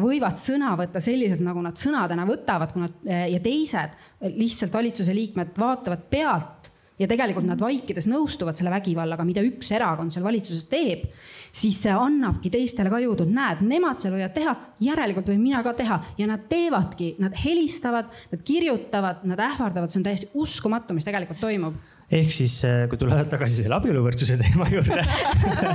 võivad 0.00 0.40
sõna 0.40 0.72
võtta 0.80 1.02
selliselt, 1.04 1.44
nagu 1.44 1.60
nad 1.64 1.76
sõnadena 1.80 2.24
võtavad, 2.28 2.72
kui 2.72 2.86
nad 2.86 3.10
ja 3.34 3.40
teised 3.44 3.98
lihtsalt 4.34 4.72
valitsuse 4.72 5.14
liikmed 5.16 5.52
vaatavad 5.60 6.08
pealt 6.08 6.73
ja 6.98 7.08
tegelikult 7.10 7.46
nad 7.48 7.60
vaikides 7.60 8.06
nõustuvad 8.10 8.58
selle 8.58 8.72
vägivallaga, 8.74 9.26
mida 9.26 9.42
üks 9.44 9.72
erakond 9.74 10.14
seal 10.14 10.24
valitsuses 10.26 10.68
teeb, 10.70 11.08
siis 11.54 11.80
see 11.82 11.94
annabki 11.94 12.52
teistele 12.54 12.92
ka 12.92 13.00
jõudu, 13.02 13.26
et 13.26 13.34
näed, 13.34 13.64
nemad 13.66 13.98
seal 14.02 14.14
võivad 14.14 14.34
teha, 14.36 14.54
järelikult 14.84 15.32
võin 15.32 15.42
mina 15.42 15.62
ka 15.66 15.74
teha. 15.78 16.00
Ja 16.20 16.28
nad 16.30 16.46
teevadki, 16.50 17.14
nad 17.22 17.34
helistavad, 17.44 18.12
nad 18.30 18.46
kirjutavad, 18.46 19.26
nad 19.26 19.42
ähvardavad, 19.42 19.90
see 19.90 20.02
on 20.02 20.06
täiesti 20.06 20.30
uskumatu, 20.38 20.94
mis 20.94 21.06
tegelikult 21.08 21.42
toimub 21.42 21.82
ehk 22.12 22.32
siis, 22.34 22.56
äh, 22.68 22.84
kui 22.90 22.98
tulla 23.00 23.22
tagasi 23.28 23.62
selle 23.62 23.78
abieluvõrdsuse 23.78 24.36
teema 24.40 24.66
juurde 24.72 25.00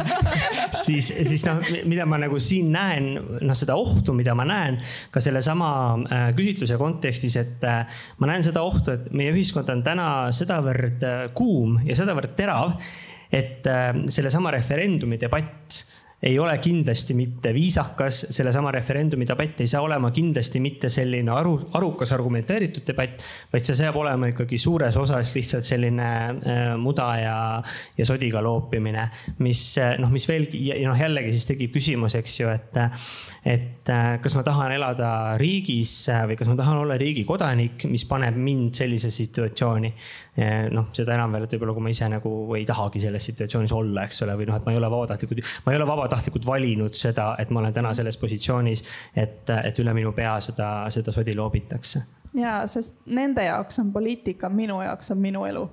siis, 0.86 1.10
siis 1.26 1.46
noh, 1.48 1.62
mida 1.90 2.06
ma 2.10 2.20
nagu 2.22 2.40
siin 2.44 2.70
näen, 2.74 3.12
noh, 3.18 3.58
seda 3.58 3.78
ohtu, 3.80 4.14
mida 4.18 4.36
ma 4.38 4.46
näen 4.50 4.80
ka 5.14 5.24
sellesama 5.24 5.72
äh, 6.06 6.26
küsitluse 6.38 6.78
kontekstis, 6.82 7.38
et 7.42 7.66
äh, 7.68 8.02
ma 8.22 8.30
näen 8.32 8.46
seda 8.46 8.64
ohtu, 8.66 8.94
et 8.94 9.10
meie 9.16 9.34
ühiskond 9.34 9.70
on 9.74 9.84
täna 9.86 10.10
sedavõrd 10.36 11.06
kuum 11.38 11.80
ja 11.88 11.98
sedavõrd 11.98 12.36
terav, 12.38 12.78
et 13.30 13.68
sellesama 14.10 14.50
referendumi 14.56 15.20
debatt 15.22 15.84
ei 16.24 16.40
ole 16.40 16.58
kindlasti 16.60 17.14
mitte 17.16 17.54
viisakas, 17.56 18.26
sellesama 18.36 18.72
referendumi 18.76 19.28
debatt 19.28 19.62
ei 19.64 19.70
saa 19.72 19.82
olema 19.86 20.12
kindlasti 20.12 20.60
mitte 20.60 20.90
selline 20.92 21.32
aru, 21.32 21.54
arukas 21.80 22.12
argumenteeritud 22.12 22.84
debatt, 22.90 23.24
vaid 23.54 23.64
see 23.64 23.78
saab 23.80 23.96
olema 24.02 24.28
ikkagi 24.34 24.60
suures 24.60 24.98
osas 25.00 25.32
lihtsalt 25.36 25.68
selline 25.68 26.10
äh, 26.10 26.74
muda 26.80 27.08
ja, 27.22 27.38
ja 27.96 28.08
sodiga 28.08 28.44
loopimine, 28.44 29.06
mis 29.46 29.62
äh, 29.80 29.96
noh, 30.02 30.12
mis 30.12 30.28
veelgi 30.28 30.60
ja 30.68 30.80
noh, 30.90 31.00
jällegi 31.00 31.32
siis 31.36 31.48
tekib 31.54 31.72
küsimus, 31.78 32.18
eks 32.20 32.36
ju, 32.42 32.52
et, 32.52 32.82
et 33.48 33.94
äh, 33.96 34.10
kas 34.20 34.36
ma 34.36 34.44
tahan 34.44 34.76
elada 34.76 35.14
riigis 35.40 35.94
või 36.28 36.36
kas 36.40 36.52
ma 36.52 36.58
tahan 36.60 36.82
olla 36.84 37.00
riigi 37.00 37.24
kodanik, 37.28 37.88
mis 37.88 38.04
paneb 38.10 38.36
mind 38.36 38.76
sellisesse 38.76 39.24
situatsiooni. 39.24 39.94
Noh, 40.72 40.86
seda 40.96 41.18
enam 41.18 41.34
veel, 41.36 41.44
et 41.44 41.52
võib-olla 41.52 41.74
kui 41.76 41.84
ma 41.84 41.92
ise 41.92 42.08
nagu 42.08 42.30
ei 42.56 42.62
tahagi 42.64 43.02
selles 43.04 43.26
situatsioonis 43.28 43.74
olla, 43.76 44.06
eks 44.08 44.22
ole, 44.24 44.38
või 44.40 44.46
noh, 44.48 44.56
et 44.56 44.64
ma 44.64 44.72
ei 44.72 44.78
ole 44.80 44.88
vabatahtlikult, 44.94 45.42
ma 45.66 45.74
ei 45.74 45.80
ole 45.82 45.88
vabatahtlikult 45.90 46.09
valinud 46.46 46.94
seda, 46.98 47.34
et 47.40 47.50
ma 47.50 47.64
olen 47.64 47.74
täna 47.74 47.94
selles 47.94 48.18
positsioonis, 48.18 48.84
et, 49.16 49.50
et 49.64 49.80
üle 49.80 49.94
minu 49.94 50.14
pea 50.18 50.38
seda, 50.44 50.70
seda 50.94 51.14
sodi 51.16 51.36
loobitakse. 51.38 52.04
ja, 52.38 52.62
sest 52.68 53.02
nende 53.06 53.46
jaoks 53.46 53.80
on 53.80 53.94
poliitika, 53.94 54.50
minu 54.50 54.82
jaoks 54.86 55.12
on 55.12 55.22
minu 55.22 55.46
elu 55.50 55.68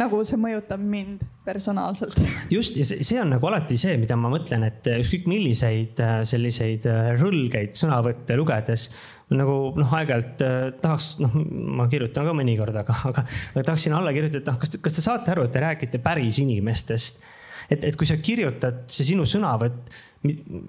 nagu 0.00 0.20
see 0.26 0.38
mõjutab 0.40 0.80
mind 0.80 1.22
personaalselt. 1.44 2.16
just 2.56 2.78
ja 2.78 2.86
see, 2.88 3.04
see 3.06 3.18
on 3.20 3.34
nagu 3.34 3.46
alati 3.50 3.76
see, 3.78 3.98
mida 4.00 4.16
ma 4.18 4.30
mõtlen, 4.32 4.64
et 4.66 4.88
ükskõik 4.96 5.28
milliseid 5.30 6.00
äh, 6.02 6.16
selliseid 6.26 6.88
äh, 6.90 7.10
rõlgeid 7.20 7.76
sõnavõtte 7.78 8.38
lugedes 8.40 8.88
nagu 9.34 9.72
noh, 9.76 9.94
aeg-ajalt 9.98 10.42
äh, 10.44 10.66
tahaks, 10.82 11.14
noh, 11.22 11.36
ma 11.78 11.86
kirjutan 11.92 12.26
ka 12.28 12.34
mõnikord, 12.36 12.76
aga, 12.80 12.96
aga, 13.10 13.24
aga 13.54 13.66
tahaksin 13.70 13.94
alla 13.96 14.12
kirjutada, 14.16 14.42
et 14.42 14.50
noh, 14.52 14.58
kas 14.62 14.74
te, 14.74 14.82
kas 14.84 14.98
te 14.98 15.04
saate 15.04 15.32
aru, 15.34 15.46
et 15.46 15.54
te 15.54 15.62
räägite 15.64 16.02
päris 16.04 16.40
inimestest 16.42 17.22
et, 17.68 17.84
et 17.84 17.96
kui 17.96 18.08
sa 18.08 18.18
kirjutad, 18.22 18.84
see 18.92 19.12
sinu 19.12 19.26
sõnavõtt, 19.28 19.92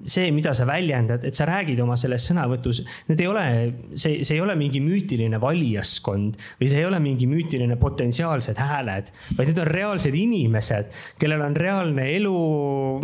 see, 0.10 0.32
mida 0.36 0.52
sa 0.56 0.66
väljendad, 0.68 1.24
et 1.24 1.38
sa 1.38 1.48
räägid 1.48 1.80
oma 1.84 1.96
selles 2.00 2.26
sõnavõtus, 2.28 2.82
need 3.08 3.22
ei 3.24 3.30
ole, 3.30 3.46
see, 3.96 4.20
see 4.28 4.36
ei 4.36 4.44
ole 4.44 4.56
mingi 4.60 4.82
müütiline 4.84 5.40
valijaskond 5.42 6.36
või 6.60 6.72
see 6.72 6.82
ei 6.82 6.88
ole 6.90 7.00
mingi 7.04 7.28
müütiline 7.32 7.78
potentsiaalsed 7.80 8.60
hääled, 8.60 9.14
vaid 9.38 9.52
need 9.52 9.64
on 9.64 9.72
reaalsed 9.72 10.18
inimesed, 10.20 10.92
kellel 11.22 11.46
on 11.46 11.56
reaalne 11.60 12.10
elu, 12.18 12.36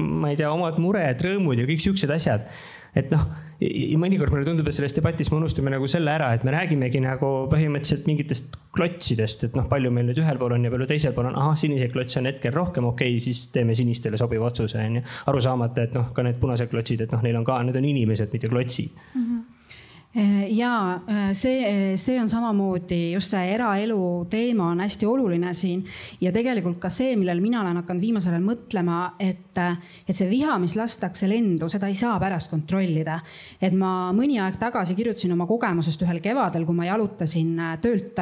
ma 0.02 0.34
ei 0.34 0.40
tea, 0.42 0.52
omad 0.52 0.80
mured, 0.84 1.24
rõõmud 1.24 1.64
ja 1.64 1.70
kõik 1.70 1.86
siuksed 1.88 2.12
asjad. 2.20 2.48
Et 2.96 3.12
noh 3.14 3.30
mõnikord 4.02 4.34
mulle 4.34 4.46
tundub, 4.48 4.66
et 4.68 4.74
selles 4.74 4.96
debatis 4.96 5.30
me 5.30 5.38
unustame 5.38 5.70
nagu 5.70 5.86
selle 5.90 6.10
ära, 6.10 6.32
et 6.34 6.46
me 6.48 6.54
räägimegi 6.56 7.02
nagu 7.04 7.30
põhimõtteliselt 7.52 8.08
mingitest 8.10 8.56
klotsidest, 8.74 9.46
et 9.46 9.58
noh, 9.58 9.68
palju 9.70 9.92
meil 9.94 10.08
nüüd 10.10 10.22
ühel 10.24 10.40
pool 10.42 10.56
on 10.56 10.66
ja 10.66 10.72
palju 10.74 10.88
teisel 10.90 11.14
pool 11.14 11.30
on, 11.30 11.38
ahah, 11.38 11.54
siniseid 11.60 11.94
klotse 11.94 12.20
on 12.22 12.30
hetkel 12.32 12.56
rohkem, 12.56 12.90
okei 12.90 13.14
okay,, 13.14 13.22
siis 13.22 13.44
teeme 13.54 13.78
sinistele 13.78 14.18
sobiva 14.18 14.50
otsuse, 14.50 14.82
on 14.82 14.98
ju. 14.98 15.06
aru 15.30 15.44
saamata, 15.46 15.86
et 15.86 15.98
noh, 15.98 16.10
ka 16.16 16.26
need 16.26 16.42
punased 16.42 16.74
klotsid, 16.74 17.06
et 17.06 17.14
noh, 17.14 17.22
neil 17.22 17.38
on 17.38 17.46
ka, 17.46 17.60
need 17.68 17.78
on 17.78 17.90
inimesed, 17.92 18.34
mitte 18.34 18.50
klotsid 18.50 18.96
mm. 18.98 19.26
-hmm 19.26 19.50
ja 20.50 21.00
äh, 21.10 21.32
see, 21.34 21.96
see 21.96 22.18
on 22.20 22.30
samamoodi 22.30 23.14
just 23.14 23.32
see 23.32 23.54
eraelu 23.54 24.26
teema 24.30 24.68
on 24.74 24.84
hästi 24.84 25.08
oluline 25.08 25.54
siin 25.56 25.86
ja 26.22 26.34
tegelikult 26.36 26.82
ka 26.84 26.90
see, 26.92 27.16
millele 27.16 27.40
mina 27.42 27.62
olen 27.62 27.80
hakanud 27.80 28.04
viimasel 28.04 28.36
ajal 28.36 28.44
mõtlema, 28.44 29.00
et, 29.20 29.62
et 30.04 30.16
see 30.16 30.28
viha, 30.30 30.58
mis 30.60 30.76
lastakse 30.76 31.30
lendu, 31.32 31.70
seda 31.72 31.88
ei 31.88 31.96
saa 31.96 32.18
pärast 32.20 32.52
kontrollida. 32.52 33.22
et 33.62 33.74
ma 33.78 34.12
mõni 34.16 34.42
aeg 34.44 34.60
tagasi 34.60 34.98
kirjutasin 35.00 35.32
oma 35.38 35.48
kogemusest 35.48 36.04
ühel 36.04 36.20
kevadel, 36.24 36.68
kui 36.68 36.76
ma 36.76 36.90
jalutasin 36.92 37.56
töölt 37.82 38.20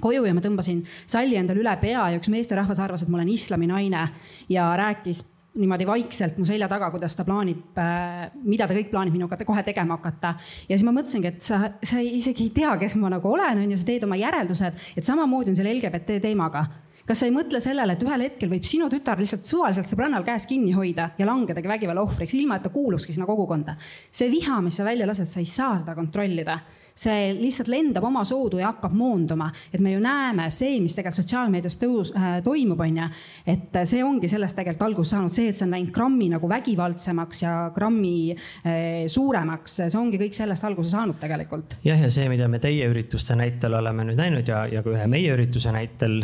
koju 0.00 0.24
ja 0.24 0.32
ma 0.34 0.42
tõmbasin 0.42 0.82
salli 1.04 1.36
endale 1.38 1.60
üle 1.60 1.76
pea 1.82 2.08
ja 2.10 2.18
üks 2.18 2.32
meesterahvas 2.32 2.80
arvas, 2.80 3.04
et 3.04 3.12
ma 3.12 3.20
olen 3.20 3.30
islami 3.34 3.68
naine 3.70 4.08
ja 4.48 4.72
rääkis 4.80 5.22
niimoodi 5.54 5.86
vaikselt 5.86 6.38
mu 6.38 6.46
selja 6.48 6.68
taga, 6.70 6.90
kuidas 6.90 7.14
ta 7.16 7.24
plaanib, 7.26 7.66
äh, 7.78 8.24
mida 8.44 8.66
ta 8.68 8.74
kõik 8.76 8.90
plaanib 8.90 9.14
minuga 9.14 9.38
kohe 9.46 9.62
tegema 9.66 9.98
hakata. 9.98 10.34
ja 10.68 10.76
siis 10.76 10.86
ma 10.86 10.94
mõtlesingi, 10.96 11.30
et 11.30 11.42
sa, 11.42 11.60
sa 11.82 12.00
isegi 12.02 12.48
ei 12.48 12.54
tea, 12.54 12.76
kes 12.80 12.96
ma 13.00 13.12
nagu 13.12 13.30
olen, 13.30 13.62
on 13.62 13.70
ju, 13.70 13.78
sa 13.78 13.86
teed 13.90 14.06
oma 14.06 14.18
järeldused, 14.18 14.80
et 14.96 15.04
samamoodi 15.04 15.54
on 15.54 15.60
selle 15.60 15.74
LGBT 15.76 16.18
teemaga 16.22 16.66
kas 17.06 17.20
sa 17.20 17.28
ei 17.28 17.34
mõtle 17.34 17.60
sellele, 17.60 17.96
et 17.96 18.04
ühel 18.04 18.26
hetkel 18.26 18.52
võib 18.52 18.64
sinu 18.68 18.88
tütar 18.92 19.20
lihtsalt 19.20 19.48
suvaliselt 19.48 19.90
sõbrannal 19.90 20.24
käes 20.26 20.46
kinni 20.50 20.72
hoida 20.76 21.10
ja 21.18 21.28
langedagi 21.28 21.68
vägivalla 21.68 22.04
ohvriks, 22.04 22.34
ilma 22.38 22.58
et 22.58 22.66
ta 22.66 22.72
kuulukski 22.74 23.16
sinna 23.16 23.28
kogukonda? 23.28 23.76
see 24.10 24.30
viha, 24.32 24.60
mis 24.64 24.80
sa 24.80 24.86
välja 24.86 25.06
lased, 25.08 25.28
sa 25.28 25.42
ei 25.42 25.48
saa 25.50 25.78
seda 25.78 25.94
kontrollida 25.98 26.58
see 26.94 27.32
lihtsalt 27.34 27.68
lendab 27.72 28.06
omasoodu 28.06 28.60
ja 28.60 28.70
hakkab 28.70 28.92
moonduma. 28.94 29.50
et 29.72 29.80
me 29.80 29.92
ju 29.92 30.00
näeme, 30.00 30.46
see, 30.50 30.78
mis 30.80 30.94
tegelikult 30.94 31.18
sotsiaalmeedias 31.18 31.76
tõus 31.80 32.12
äh,, 32.14 32.38
toimub, 32.44 32.80
on 32.80 33.00
ju. 33.02 33.08
et 33.50 33.78
see 33.82 34.04
ongi 34.04 34.30
sellest 34.30 34.56
tegelikult 34.56 34.86
alguse 34.86 35.14
saanud, 35.14 35.34
see, 35.34 35.48
et 35.50 35.58
see 35.58 35.66
on 35.66 35.74
läinud 35.74 35.90
grammi 35.94 36.28
nagu 36.30 36.48
vägivaldsemaks 36.50 37.42
ja 37.42 37.54
grammi 37.74 38.14
äh, 38.30 38.78
suuremaks, 39.10 39.80
see 39.82 39.98
ongi 39.98 40.20
kõik 40.22 40.38
sellest 40.38 40.66
alguse 40.68 40.94
saanud 40.94 41.18
tegelikult. 41.22 41.78
jah, 41.84 41.98
ja 41.98 42.10
see, 42.10 42.28
mida 42.30 42.48
me 42.48 42.62
teie 42.62 42.86
ürituste 42.90 43.34
näitel 43.38 43.74
oleme 43.74 44.06
nüüd 44.06 44.20
näinud 44.20 44.48
ja, 44.48 44.64
ja 44.70 44.84
ka 44.86 44.94
ühe 44.94 45.08
meie 45.10 45.34
ürituse 45.34 45.74
näitel 45.74 46.20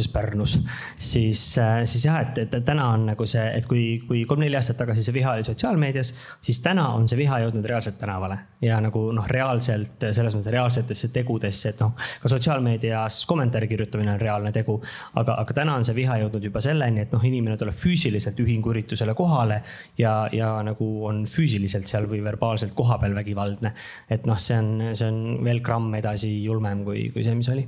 legendaarses 0.00 0.08
Pärnus, 0.12 0.60
siis 0.96 1.58
äh,, 1.58 1.84
siis 1.84 2.04
jah, 2.04 2.20
et, 2.20 2.38
et 2.38 2.64
täna 2.64 2.90
on 2.94 3.06
nagu 3.12 3.26
see, 3.26 3.44
et 3.56 3.66
kui, 3.66 4.00
kui 4.06 4.24
kolm-neli 4.28 4.56
aastat 4.56 4.78
tagasi 4.80 5.04
see 5.04 5.14
viha 5.14 5.34
oli 5.36 5.44
sotsiaalmeedias, 5.44 6.12
siis 6.40 6.60
täna 6.64 6.88
on 6.94 7.08
see 7.08 7.18
viha 7.20 7.40
jõudnud 7.44 7.66
reaalselt 7.66 7.98
tänavale 8.00 8.38
ja 8.64 8.80
nagu 8.80 9.10
noh, 9.12 9.26
reaalselt 9.28 9.50
reaalselt, 9.60 10.16
selles 10.16 10.36
mõttes 10.36 10.52
reaalsetesse 10.52 11.10
tegudesse, 11.14 11.72
et 11.72 11.80
noh, 11.82 11.94
ka 12.22 12.30
sotsiaalmeedias 12.30 13.24
kommentaari 13.28 13.68
kirjutamine 13.68 14.14
on 14.14 14.20
reaalne 14.20 14.52
tegu. 14.52 14.80
aga, 15.14 15.36
aga 15.40 15.54
täna 15.54 15.74
on 15.76 15.84
see 15.84 15.94
viha 15.94 16.18
jõudnud 16.22 16.44
juba 16.44 16.60
selleni, 16.60 17.00
et 17.04 17.12
noh, 17.12 17.24
inimene 17.24 17.56
tuleb 17.56 17.74
füüsiliselt 17.74 18.38
ühinguüritusele 18.40 19.14
kohale 19.14 19.62
ja, 19.98 20.28
ja 20.32 20.52
nagu 20.62 20.88
on 21.06 21.24
füüsiliselt 21.26 21.88
seal 21.88 22.08
või 22.10 22.22
verbaalselt 22.24 22.74
kohapeal 22.74 23.14
vägivaldne. 23.14 23.74
et 24.10 24.26
noh, 24.26 24.38
see 24.38 24.58
on, 24.58 24.94
see 24.94 25.08
on 25.08 25.44
veel 25.44 25.60
gramm 25.60 25.94
edasi 25.94 26.42
julmem 26.44 26.84
kui, 26.84 27.10
kui 27.14 27.24
see, 27.24 27.34
mis 27.34 27.48
oli. 27.52 27.66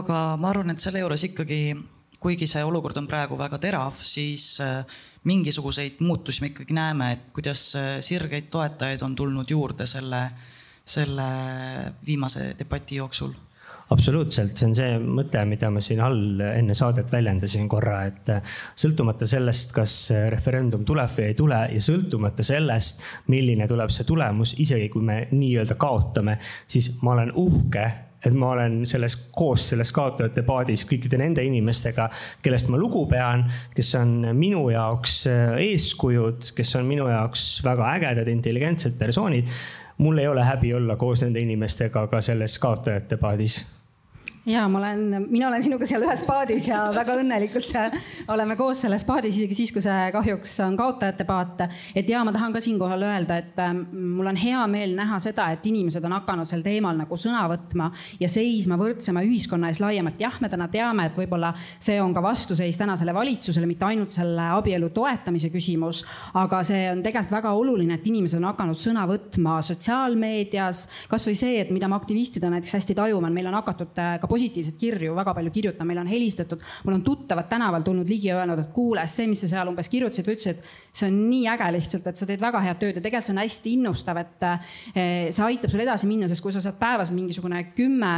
Aga 0.00 0.20
ma 0.40 0.50
arvan, 0.50 0.72
et 0.72 0.82
selle 0.82 1.02
juures 1.02 1.26
ikkagi, 1.28 1.60
kuigi 2.22 2.48
see 2.50 2.64
olukord 2.66 2.98
on 3.00 3.08
praegu 3.10 3.38
väga 3.38 3.60
terav, 3.62 3.96
siis 4.04 4.56
äh, 4.64 4.82
mingisuguseid 5.28 6.02
muutusi 6.04 6.44
me 6.44 6.52
ikkagi 6.52 6.76
näeme, 6.76 7.12
et 7.16 7.32
kuidas 7.36 7.68
äh, 7.78 7.96
sirgeid 8.04 8.50
toetajaid 8.52 9.02
on 9.06 9.16
tulnud 9.16 9.50
juurde 9.50 9.86
selle, 9.88 10.28
selle 10.84 11.26
viimase 12.06 12.52
debati 12.58 13.02
jooksul. 13.02 13.34
Absoluutselt, 13.94 14.56
see 14.58 14.66
on 14.66 14.72
see 14.74 14.94
mõte, 14.98 15.38
mida 15.46 15.68
ma 15.70 15.78
siin 15.84 16.00
all 16.02 16.40
enne 16.42 16.74
saadet 16.74 17.12
väljendasin 17.14 17.68
korra, 17.70 18.00
et 18.08 18.32
äh, 18.34 18.56
sõltumata 18.74 19.28
sellest, 19.30 19.70
kas 19.76 19.94
referendum 20.32 20.82
tuleb 20.88 21.12
või 21.14 21.28
ei 21.28 21.36
tule 21.38 21.60
ja 21.70 21.84
sõltumata 21.84 22.46
sellest, 22.46 23.04
milline 23.30 23.68
tuleb 23.70 23.94
see 23.94 24.08
tulemus, 24.08 24.56
isegi 24.62 24.90
kui 24.90 25.06
me 25.06 25.20
nii-öelda 25.30 25.78
kaotame, 25.78 26.40
siis 26.66 26.96
ma 27.06 27.14
olen 27.14 27.30
uhke 27.38 27.86
et 28.24 28.34
ma 28.34 28.50
olen 28.54 28.80
selles 28.88 29.16
koos 29.36 29.68
selles 29.70 29.92
kaotajate 29.94 30.42
paadis 30.46 30.86
kõikide 30.88 31.18
nende 31.20 31.44
inimestega, 31.46 32.08
kellest 32.42 32.70
ma 32.72 32.80
lugu 32.80 33.04
pean, 33.10 33.44
kes 33.74 33.94
on 34.00 34.18
minu 34.38 34.66
jaoks 34.72 35.18
äh, 35.30 35.56
eeskujud, 35.68 36.52
kes 36.56 36.76
on 36.80 36.88
minu 36.88 37.08
jaoks 37.10 37.48
väga 37.64 37.92
ägedad, 37.96 38.28
intelligentsed 38.32 38.98
persoonid. 38.98 39.48
mul 39.98 40.18
ei 40.18 40.28
ole 40.28 40.44
häbi 40.44 40.74
olla 40.74 40.96
koos 40.96 41.22
nende 41.22 41.40
inimestega 41.40 42.06
ka 42.06 42.20
selles 42.20 42.58
kaotajate 42.58 43.16
paadis 43.16 43.64
ja 44.46 44.68
ma 44.68 44.78
olen, 44.78 45.26
mina 45.28 45.48
olen 45.48 45.62
sinuga 45.64 45.86
seal 45.88 46.04
ühes 46.06 46.22
paadis 46.26 46.68
ja 46.70 46.84
väga 46.94 47.16
õnnelikult 47.18 47.66
seal 47.66 47.94
oleme 48.30 48.54
koos 48.58 48.84
selles 48.84 49.02
paadis, 49.06 49.34
isegi 49.40 49.58
siis, 49.58 49.72
kui 49.74 49.82
see 49.82 50.10
kahjuks 50.14 50.52
on 50.62 50.76
kaotajate 50.78 51.26
paat. 51.26 51.64
et 51.94 52.08
ja 52.08 52.22
ma 52.24 52.32
tahan 52.34 52.54
ka 52.54 52.62
siinkohal 52.62 53.02
öelda, 53.02 53.40
et 53.42 53.58
ähm, 53.62 53.82
mul 54.16 54.30
on 54.30 54.38
hea 54.38 54.62
meel 54.70 54.94
näha 54.98 55.18
seda, 55.22 55.48
et 55.54 55.66
inimesed 55.66 56.04
on 56.06 56.14
hakanud 56.18 56.46
sel 56.46 56.62
teemal 56.62 56.94
nagu 56.98 57.18
sõna 57.18 57.42
võtma 57.50 57.90
ja 58.20 58.28
seisma 58.30 58.78
võrdsema 58.78 59.24
ühiskonna 59.26 59.72
ees 59.72 59.80
laiemalt. 59.82 60.20
jah, 60.22 60.38
me 60.40 60.50
täna 60.52 60.68
teame, 60.70 61.08
et 61.10 61.18
võib-olla 61.18 61.52
see 61.58 61.98
on 62.02 62.14
ka 62.14 62.22
vastuseis 62.22 62.78
tänasele 62.78 63.14
valitsusele, 63.14 63.66
mitte 63.66 63.88
ainult 63.88 64.14
selle 64.14 64.46
abielu 64.54 64.92
toetamise 64.94 65.50
küsimus, 65.50 66.04
aga 66.38 66.62
see 66.66 66.86
on 66.92 67.02
tegelikult 67.02 67.34
väga 67.40 67.54
oluline, 67.58 67.98
et 67.98 68.06
inimesed 68.06 68.38
on 68.38 68.50
hakanud 68.52 68.78
sõna 68.78 69.08
võtma 69.10 69.58
sotsiaalmeedias. 69.66 70.86
kasvõi 71.10 71.34
see, 71.34 71.60
et 71.64 71.74
mida 71.74 71.90
me 71.90 71.98
aktivistidena 71.98 72.56
näiteks 72.56 72.78
hästi 72.78 72.94
tajume, 72.94 73.30
meil 73.34 73.50
on 73.50 73.58
hakatud 73.58 73.98
äh, 73.98 74.16
ka 74.22 74.35
positiivseid 74.36 74.78
kirju 74.80 75.16
väga 75.16 75.34
palju 75.36 75.52
kirjutama, 75.54 75.90
meile 75.90 76.04
on 76.04 76.10
helistatud, 76.10 76.62
mul 76.84 76.98
on 76.98 77.04
tuttavad 77.06 77.48
tänaval 77.50 77.84
tulnud 77.86 78.08
ligi 78.08 78.30
ja 78.30 78.38
öelnud, 78.40 78.60
et 78.62 78.72
kuule, 78.74 79.04
see, 79.10 79.26
mis 79.30 79.42
sa 79.44 79.50
seal 79.50 79.70
umbes 79.70 79.90
kirjutasid 79.92 80.26
või 80.26 80.36
ütlesid, 80.36 80.62
see 80.96 81.08
on 81.10 81.18
nii 81.30 81.46
äge 81.52 81.70
lihtsalt, 81.76 82.10
et 82.10 82.20
sa 82.20 82.28
teed 82.28 82.42
väga 82.42 82.62
head 82.64 82.80
tööd 82.82 82.98
ja 82.98 83.02
tegelikult 83.04 83.26
see 83.28 83.34
on 83.34 83.42
hästi 83.42 83.74
innustav, 83.76 84.20
et 84.22 84.46
eh, 84.46 85.28
see 85.34 85.44
aitab 85.46 85.72
sul 85.72 85.84
edasi 85.84 86.10
minna, 86.10 86.28
sest 86.30 86.44
kui 86.44 86.54
sa 86.54 86.62
saad 86.64 86.78
päevas 86.80 87.12
mingisugune 87.14 87.62
kümme 87.76 88.12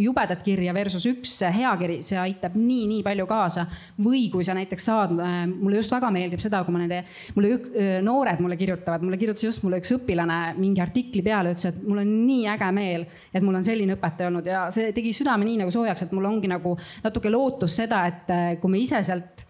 jubedat 0.00 0.44
kirja 0.46 0.74
versus 0.76 1.06
üks 1.10 1.36
hea 1.54 1.72
kiri, 1.80 2.00
see 2.06 2.18
aitab 2.20 2.56
nii, 2.58 2.86
nii 2.92 3.02
palju 3.06 3.26
kaasa. 3.30 3.66
või 4.04 4.26
kui 4.32 4.44
sa 4.44 4.54
näiteks 4.56 4.88
saad, 4.90 5.14
eh, 5.18 5.34
mulle 5.48 5.80
just 5.80 5.92
väga 5.92 6.10
meeldib 6.14 6.42
seda, 6.42 6.62
kui 6.64 6.74
ma 6.74 6.82
nende, 6.82 7.02
mulle 7.36 7.52
eh, 7.54 7.98
noored 8.04 8.42
mulle 8.44 8.58
kirjutavad, 8.60 9.04
mulle 9.04 9.18
kirjutas 9.20 9.44
just 9.46 9.64
mulle 9.64 9.80
üks 9.82 9.92
õpilane 9.96 10.40
mingi 10.58 10.82
artikli 10.84 11.22
peale, 11.24 11.54
ütles, 11.54 11.70
et 11.70 11.82
mul 11.84 12.02
on 12.02 12.12
nii 12.26 12.48
äge 12.54 12.70
meel, 12.74 13.06
et 13.32 13.44
mul 13.44 13.58
on 13.58 13.66
selline 13.66 13.96
õpetaja 13.96 14.30
olnud 14.30 14.48
ja 14.48 14.66
see 14.74 14.92
tegi 14.96 15.14
südame 15.16 15.46
nii 15.48 15.53
nii 15.54 15.62
nagu 15.62 15.74
soojaks, 15.74 16.06
et 16.06 16.14
mul 16.16 16.26
ongi 16.28 16.50
nagu 16.50 16.76
natuke 17.04 17.32
lootus 17.32 17.78
seda, 17.82 18.04
et 18.10 18.34
äh, 18.34 18.46
kui 18.60 18.74
me 18.74 18.82
ise 18.82 19.02
sealt 19.06 19.46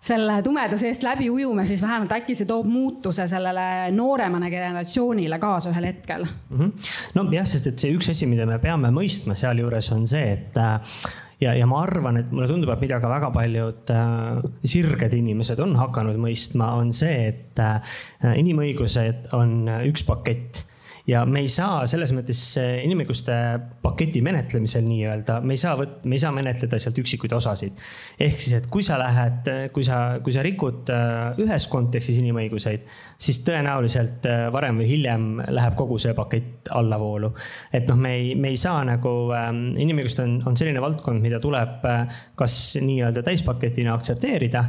selle 0.00 0.38
tumeda 0.42 0.78
seest 0.80 1.04
läbi 1.04 1.28
ujume, 1.30 1.64
siis 1.68 1.82
vähemalt 1.84 2.12
äkki 2.16 2.34
see 2.36 2.48
toob 2.48 2.68
muutuse 2.72 3.26
sellele 3.28 3.90
nooremale 3.92 4.48
generatsioonile 4.52 5.38
kaasa 5.42 5.74
ühel 5.74 5.90
hetkel 5.90 6.24
mm. 6.24 6.58
-hmm. 6.58 6.92
nojah, 7.18 7.48
sest 7.48 7.68
et 7.68 7.78
see 7.78 7.92
üks 7.96 8.08
asi, 8.10 8.26
mida 8.26 8.46
me 8.48 8.58
peame 8.58 8.88
mõistma 8.96 9.36
sealjuures 9.36 9.92
on 9.92 10.06
see, 10.08 10.32
et 10.38 10.56
äh, 10.56 10.96
ja, 11.40 11.52
ja 11.54 11.68
ma 11.68 11.82
arvan, 11.84 12.16
et 12.16 12.32
mulle 12.32 12.48
tundub, 12.48 12.72
et 12.72 12.80
mida 12.80 13.00
ka 13.00 13.12
väga 13.12 13.30
paljud 13.34 13.92
äh, 13.92 14.40
sirged 14.64 15.14
inimesed 15.20 15.60
on 15.60 15.76
hakanud 15.76 16.16
mõistma, 16.16 16.72
on 16.80 16.94
see, 16.96 17.28
et 17.34 17.60
äh, 17.60 18.00
inimõigused 18.40 19.34
on 19.36 19.68
üks 19.84 20.08
pakett 20.08 20.64
ja 21.10 21.24
me 21.26 21.42
ei 21.44 21.48
saa 21.50 21.82
selles 21.90 22.12
mõttes 22.14 22.40
eh, 22.60 22.82
inimõiguste 22.86 23.34
paketi 23.82 24.22
menetlemisel 24.24 24.84
nii-öelda, 24.86 25.40
me 25.42 25.56
ei 25.56 25.60
saa 25.60 25.74
võt-, 25.78 26.00
me 26.06 26.16
ei 26.16 26.22
saa 26.22 26.30
menetleda 26.34 26.78
sealt 26.82 26.98
üksikuid 27.02 27.34
osasid. 27.34 27.76
ehk 28.20 28.38
siis, 28.38 28.54
et 28.60 28.68
kui 28.70 28.84
sa 28.86 28.98
lähed, 29.00 29.50
kui 29.74 29.86
sa, 29.86 30.00
kui 30.24 30.34
sa 30.36 30.44
rikud 30.46 30.92
eh, 30.94 31.42
ühes 31.42 31.66
kontekstis 31.72 32.20
inimõiguseid, 32.20 32.86
siis 33.20 33.42
tõenäoliselt 33.46 34.28
varem 34.54 34.80
või 34.80 34.88
hiljem 34.90 35.26
läheb 35.50 35.76
kogu 35.78 35.98
see 35.98 36.14
pakett 36.16 36.70
allavoolu. 36.76 37.32
et 37.72 37.88
noh, 37.90 37.98
me 37.98 38.14
ei, 38.18 38.34
me 38.38 38.54
ei 38.54 38.60
saa 38.60 38.84
nagu, 38.86 39.14
inimõigused 39.80 40.22
on, 40.24 40.38
on 40.46 40.58
selline 40.58 40.82
valdkond, 40.82 41.22
mida 41.22 41.40
tuleb 41.42 41.84
kas 42.38 42.56
nii-öelda 42.80 43.24
täispaketina 43.26 43.94
aktsepteerida 43.96 44.64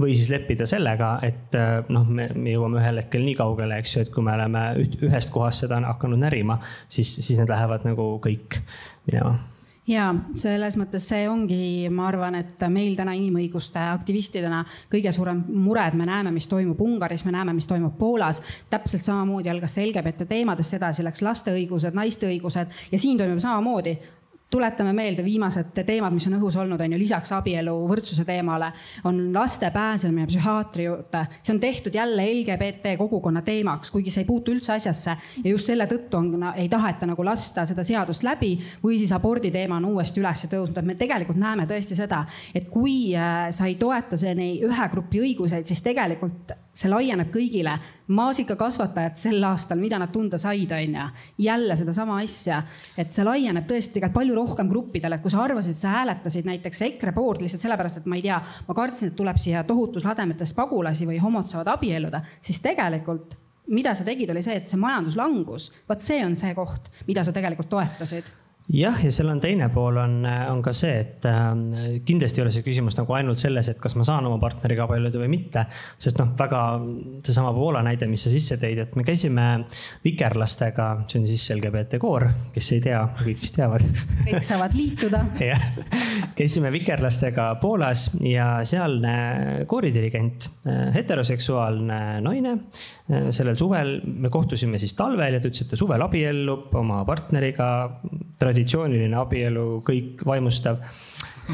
või 0.00 0.14
siis 0.14 0.30
leppida 0.32 0.66
sellega, 0.68 1.16
et 1.24 1.56
noh, 1.92 2.06
me, 2.08 2.28
me 2.34 2.54
jõuame 2.54 2.82
ühel 2.82 3.00
hetkel 3.00 3.24
nii 3.24 3.36
kaugele, 3.38 3.80
eks 3.80 3.96
ju, 3.96 4.06
et 4.06 4.14
kui 4.14 4.24
me 4.24 4.34
oleme 4.36 4.68
üht, 4.82 4.96
ühest 5.06 5.32
kohast 5.34 5.64
seda 5.64 5.80
hakanud 5.88 6.20
närima, 6.20 6.60
siis, 6.88 7.18
siis 7.22 7.40
need 7.40 7.52
lähevad 7.52 7.88
nagu 7.88 8.14
kõik 8.24 8.60
minema 9.08 9.38
ja 9.86 10.08
selles 10.34 10.76
mõttes 10.78 11.06
see 11.08 11.26
ongi, 11.30 11.86
ma 11.94 12.08
arvan, 12.10 12.36
et 12.40 12.62
meil 12.72 12.96
täna 12.98 13.14
inimõiguste 13.16 13.80
aktivistidena 13.92 14.62
kõige 14.92 15.12
suurem 15.14 15.44
mure, 15.46 15.84
et 15.86 15.96
me 15.98 16.08
näeme, 16.08 16.32
mis 16.34 16.48
toimub 16.50 16.80
Ungaris, 16.82 17.24
me 17.26 17.34
näeme, 17.34 17.54
mis 17.56 17.68
toimub 17.70 17.96
Poolas. 17.98 18.42
täpselt 18.70 19.02
samamoodi 19.02 19.50
algas 19.50 19.76
see 19.78 19.86
LGBT 19.86 20.26
teemadest 20.28 20.74
edasi, 20.78 21.06
läks 21.06 21.22
laste 21.22 21.54
õigused, 21.54 21.94
naiste 21.94 22.26
õigused 22.26 22.74
ja 22.92 22.98
siin 22.98 23.18
toimub 23.18 23.42
samamoodi 23.42 23.96
tuletame 24.50 24.92
meelde 24.94 25.24
viimased 25.24 25.72
teemad, 25.74 26.14
mis 26.14 26.28
on 26.28 26.36
õhus 26.38 26.54
olnud, 26.60 26.80
on 26.80 26.92
ju, 26.94 26.98
lisaks 27.00 27.32
abielu 27.34 27.72
võrdsuse 27.90 28.24
teemale 28.24 28.68
on 29.08 29.18
laste 29.34 29.70
pääsemine 29.74 30.26
psühhiaatri 30.30 30.86
juurde. 30.86 31.24
see 31.42 31.54
on 31.54 31.60
tehtud 31.60 31.94
jälle 31.94 32.26
LGBT 32.30 32.94
kogukonna 32.98 33.42
teemaks, 33.42 33.90
kuigi 33.90 34.10
see 34.10 34.22
ei 34.22 34.28
puutu 34.28 34.54
üldse 34.54 34.72
asjasse 34.76 35.16
ja 35.42 35.50
just 35.50 35.66
selle 35.66 35.88
tõttu 35.90 36.20
on, 36.20 36.52
ei 36.54 36.68
taheta 36.68 37.06
nagu 37.10 37.24
lasta 37.24 37.66
seda 37.66 37.82
seadust 37.84 38.22
läbi 38.22 38.54
või 38.84 39.00
siis 39.00 39.12
abordi 39.12 39.50
teema 39.50 39.80
on 39.80 39.90
uuesti 39.90 40.22
üles 40.22 40.46
tõusnud, 40.46 40.78
et 40.78 40.86
me 40.86 40.94
tegelikult 40.94 41.40
näeme 41.42 41.66
tõesti 41.66 41.98
seda, 41.98 42.22
et 42.54 42.70
kui 42.70 43.16
äh, 43.16 43.48
sa 43.50 43.66
ei 43.66 43.74
toeta 43.80 44.16
see 44.16 44.34
ühe 44.36 44.88
grupi 44.92 45.24
õiguseid, 45.26 45.66
siis 45.66 45.82
tegelikult 45.82 46.54
see 46.76 46.90
laieneb 46.92 47.30
kõigile. 47.32 47.78
maasikakasvatajad 48.06 49.16
sel 49.18 49.44
aastal, 49.48 49.78
mida 49.80 49.98
nad 49.98 50.12
tunda 50.12 50.38
said, 50.38 50.70
on 50.72 50.94
ju, 50.94 51.06
jälle 51.42 51.76
sedasama 51.76 52.20
asja, 52.22 52.62
et 52.96 53.12
see 53.12 53.24
laieneb 53.24 53.66
tõesti 53.66 53.96
tegelikult 53.96 54.14
palju 54.14 54.35
rohkem 54.36 54.68
gruppidele, 54.70 55.18
kui 55.22 55.32
sa 55.32 55.42
arvasid, 55.44 55.78
sa 55.80 55.96
hääletasid 55.96 56.46
näiteks 56.48 56.82
EKRE 56.90 57.14
poolt 57.16 57.42
lihtsalt 57.44 57.64
sellepärast, 57.64 58.02
et 58.02 58.06
ma 58.10 58.20
ei 58.20 58.24
tea, 58.28 58.38
ma 58.68 58.76
kartsin, 58.76 59.10
et 59.10 59.18
tuleb 59.18 59.40
siia 59.40 59.64
tohutus 59.66 60.06
lademetest 60.06 60.56
pagulasi 60.56 61.08
või 61.08 61.20
homod 61.22 61.48
saavad 61.50 61.74
abielluda, 61.76 62.22
siis 62.40 62.62
tegelikult 62.64 63.36
mida 63.66 63.94
sa 63.98 64.04
tegid, 64.06 64.30
oli 64.30 64.42
see, 64.46 64.60
et 64.60 64.70
see 64.70 64.78
majanduslangus, 64.78 65.70
vot 65.88 66.02
see 66.04 66.20
on 66.22 66.36
see 66.38 66.54
koht, 66.54 66.92
mida 67.08 67.24
sa 67.26 67.34
tegelikult 67.34 67.70
toetasid 67.72 68.28
jah, 68.72 68.98
ja 69.04 69.10
seal 69.14 69.28
on 69.30 69.40
teine 69.42 69.68
pool 69.74 69.98
on, 70.00 70.16
on 70.26 70.60
ka 70.64 70.72
see, 70.74 70.94
et 71.04 71.26
äh, 71.30 72.00
kindlasti 72.06 72.40
ei 72.40 72.44
ole 72.46 72.54
see 72.54 72.64
küsimus 72.66 72.96
nagu 72.98 73.14
ainult 73.16 73.40
selles, 73.42 73.70
et 73.70 73.78
kas 73.82 73.94
ma 73.98 74.06
saan 74.06 74.26
oma 74.26 74.40
partneriga 74.42 74.86
abielluda 74.86 75.20
või 75.22 75.30
mitte. 75.36 75.66
sest 76.02 76.18
noh, 76.20 76.32
väga 76.38 76.62
seesama 77.26 77.52
Poola 77.56 77.82
näide, 77.86 78.08
mis 78.10 78.26
sa 78.26 78.32
sisse 78.32 78.58
tõid, 78.60 78.80
et 78.82 78.98
me 78.98 79.06
käisime 79.06 79.46
vikerlastega, 80.04 80.88
see 81.06 81.22
on 81.22 81.28
siis 81.30 81.46
LGBT 81.54 82.00
koor, 82.02 82.26
kes 82.54 82.72
ei 82.76 82.82
tea, 82.88 83.04
kõik 83.22 83.40
vist 83.44 83.56
teavad. 83.58 83.86
kõik 84.26 84.42
saavad 84.46 84.76
liituda 84.76 85.22
jah, 85.52 85.70
käisime 86.38 86.72
vikerlastega 86.74 87.52
Poolas 87.62 88.08
ja 88.24 88.50
sealne 88.66 89.16
kooridirigent, 89.70 90.50
äh, 90.66 90.90
heteroseksuaalne 90.96 92.02
naine 92.26 92.58
Äh, 93.06 93.28
sellel 93.30 93.54
suvel 93.54 94.00
me 94.02 94.32
kohtusime 94.34 94.80
siis 94.82 94.96
talvel 94.98 95.36
ja 95.36 95.38
ta 95.38 95.46
ütles, 95.46 95.62
et 95.62 95.68
ta 95.70 95.78
suvel 95.78 96.02
abiellub 96.02 96.72
oma 96.74 97.04
partneriga. 97.06 97.68
Traditsiooniline 98.56 99.16
abielu, 99.20 99.66
kõik 99.86 100.24
vaimustav. 100.26 100.80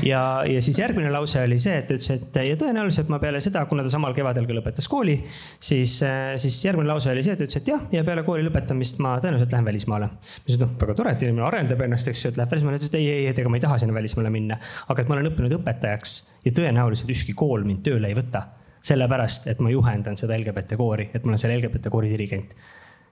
ja, 0.06 0.40
ja 0.48 0.60
siis 0.64 0.78
järgmine 0.80 1.10
lause 1.12 1.42
oli 1.42 1.58
see, 1.60 1.74
et 1.82 1.88
ta 1.90 1.96
ütles, 1.98 2.08
et 2.14 2.38
ja 2.46 2.56
tõenäoliselt 2.56 3.10
ma 3.12 3.18
peale 3.20 3.42
seda, 3.44 3.66
kuna 3.68 3.84
ta 3.84 3.90
samal 3.92 4.14
kevadel 4.16 4.46
ka 4.48 4.56
lõpetas 4.56 4.88
kooli, 4.88 5.18
siis, 5.60 5.98
siis 6.40 6.60
järgmine 6.64 6.88
lause 6.88 7.10
oli 7.12 7.24
see, 7.26 7.34
et 7.34 7.42
ta 7.42 7.48
ütles, 7.48 7.60
et 7.60 7.68
jah, 7.74 7.82
ja 7.92 8.04
peale 8.06 8.24
kooli 8.24 8.46
lõpetamist 8.46 9.02
ma 9.04 9.18
tõenäoliselt 9.20 9.52
lähen 9.52 9.68
välismaale. 9.68 10.08
ma 10.14 10.46
ütlesin, 10.46 10.64
noh, 10.64 10.72
väga 10.80 10.96
tore, 10.96 11.12
et 11.12 11.26
inimene 11.26 11.46
arendab 11.50 11.84
ennast, 11.84 12.08
eks 12.08 12.24
ju, 12.24 12.32
et 12.32 12.40
läheb 12.40 12.56
välismaale. 12.56 12.80
ta 12.80 12.86
ütles, 12.86 12.94
et 12.94 12.98
ei, 13.02 13.10
ei, 13.18 13.28
et 13.34 13.44
ega 13.44 13.52
ma 13.52 13.60
ei 13.60 13.66
taha 13.66 13.78
sinna 13.82 13.98
välismaale 13.98 14.32
minna, 14.32 14.60
aga 14.88 15.04
et 15.04 15.12
ma 15.12 15.18
olen 15.18 15.28
õppinud 15.32 15.58
õpetajaks 15.60 16.16
ja 16.46 16.56
tõenäoliselt 16.56 17.12
ükski 17.12 17.36
kool 17.36 17.68
mind 17.68 17.84
tööle 17.84 18.08
ei 18.08 18.16
võta 18.16 18.46
sellepärast, 18.82 19.46
et 19.52 19.60
ma 19.62 19.70
juhendan 19.70 20.16
seda 20.18 20.34
LGBT 20.34 20.74
koori, 20.78 21.10
et 21.14 21.22
ma 21.22 21.32
olen 21.32 21.38
selle 21.38 21.58
LGBT 21.60 21.92
koori 21.92 22.08
dirigent. 22.10 22.56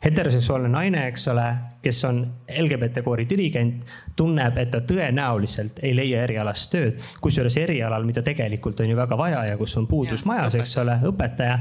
Heteroseksuaalne 0.04 0.68
naine, 0.68 1.06
eks 1.10 1.26
ole, 1.28 1.46
kes 1.82 2.04
on 2.08 2.22
LGBT 2.58 3.02
koori 3.04 3.26
dirigent, 3.28 3.84
tunneb, 4.16 4.56
et 4.58 4.70
ta 4.72 4.80
tõenäoliselt 4.86 5.82
ei 5.84 5.92
leia 5.96 6.22
erialast 6.24 6.70
tööd. 6.72 7.02
kusjuures 7.20 7.56
erialal, 7.60 8.04
mida 8.08 8.22
tegelikult 8.22 8.80
on 8.80 8.90
ju 8.90 8.96
väga 8.96 9.18
vaja 9.18 9.44
ja 9.50 9.58
kus 9.60 9.76
on 9.76 9.86
puudus 9.86 10.24
ja, 10.24 10.32
majas, 10.32 10.56
eks 10.56 10.76
ole, 10.80 10.96
õpetaja. 11.12 11.58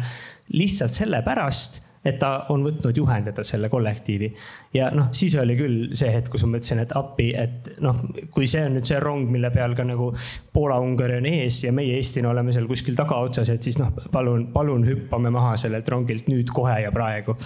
lihtsalt 0.53 0.93
sellepärast 0.93 1.81
et 2.09 2.17
ta 2.21 2.29
on 2.53 2.63
võtnud 2.65 2.97
juhendada 2.97 3.43
selle 3.45 3.69
kollektiivi. 3.69 4.29
ja 4.73 4.89
noh, 4.95 5.09
siis 5.15 5.35
oli 5.39 5.55
küll 5.59 5.93
see 5.97 6.09
hetk, 6.13 6.31
kus 6.33 6.43
ma 6.45 6.55
mõtlesin, 6.55 6.81
et 6.83 6.95
appi, 6.97 7.29
et 7.37 7.69
noh, 7.83 8.01
kui 8.33 8.47
see 8.49 8.63
on 8.65 8.77
nüüd 8.77 8.89
see 8.89 8.99
rong, 9.03 9.29
mille 9.31 9.51
peal 9.53 9.75
ka 9.77 9.85
nagu 9.87 10.09
Poola-Ungari 10.55 11.19
on 11.21 11.29
ees 11.29 11.61
ja 11.65 11.73
meie 11.75 11.97
Eestina 11.99 12.31
oleme 12.33 12.53
seal 12.55 12.67
kuskil 12.69 12.97
tagaotsas, 12.99 13.51
et 13.53 13.65
siis 13.65 13.79
noh, 13.81 13.93
palun, 14.13 14.49
palun 14.55 14.85
hüppame 14.87 15.31
maha 15.33 15.55
sellelt 15.61 15.89
rongilt 15.89 16.29
nüüd 16.31 16.51
kohe 16.55 16.79
ja 16.83 16.93
praegu. 16.95 17.37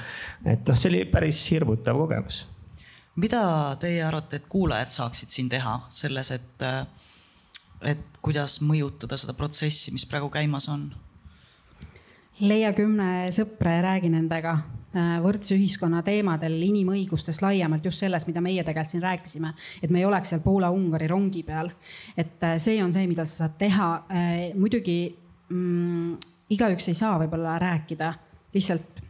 et 0.46 0.68
noh, 0.68 0.80
see 0.80 0.92
oli 0.94 1.06
päris 1.12 1.44
hirmutav 1.52 2.00
kogemus. 2.06 2.44
mida 3.16 3.44
teie 3.80 4.04
arvate, 4.06 4.42
et 4.42 4.50
kuulajad 4.50 4.96
saaksid 5.00 5.34
siin 5.34 5.50
teha 5.52 5.80
selles, 5.94 6.32
et, 6.32 6.68
et 7.94 8.22
kuidas 8.24 8.62
mõjutada 8.64 9.20
seda 9.20 9.36
protsessi, 9.38 9.92
mis 9.96 10.08
praegu 10.10 10.32
käimas 10.34 10.70
on? 10.72 10.92
Leia 12.42 12.74
kümne 12.74 13.30
sõpra 13.34 13.78
ja 13.78 13.84
räägi 13.86 14.10
nendega 14.14 14.54
äh, 14.56 15.16
võrdse 15.24 15.54
ühiskonna 15.58 16.02
teemadel, 16.06 16.56
inimõigustest 16.66 17.44
laiemalt, 17.46 17.86
just 17.86 18.02
sellest, 18.02 18.30
mida 18.30 18.42
meie 18.42 18.64
tegelikult 18.64 18.96
siin 18.96 19.04
rääkisime. 19.04 19.54
et 19.84 19.94
me 19.94 20.02
ei 20.02 20.06
oleks 20.06 20.34
seal 20.34 20.42
Poola-Ungari 20.42 21.08
rongi 21.12 21.44
peal. 21.44 21.72
et 22.18 22.44
äh, 22.44 22.58
see 22.58 22.82
on 22.84 22.94
see, 22.94 23.08
mida 23.08 23.26
sa 23.26 23.44
saad 23.44 23.58
teha. 23.60 23.90
Äh, 24.10 24.58
muidugi 24.58 25.16
mm, 25.50 26.18
igaüks 26.50 26.90
ei 26.90 26.98
saa 26.98 27.18
võib-olla 27.22 27.60
rääkida 27.62 28.14
lihtsalt 28.54 29.02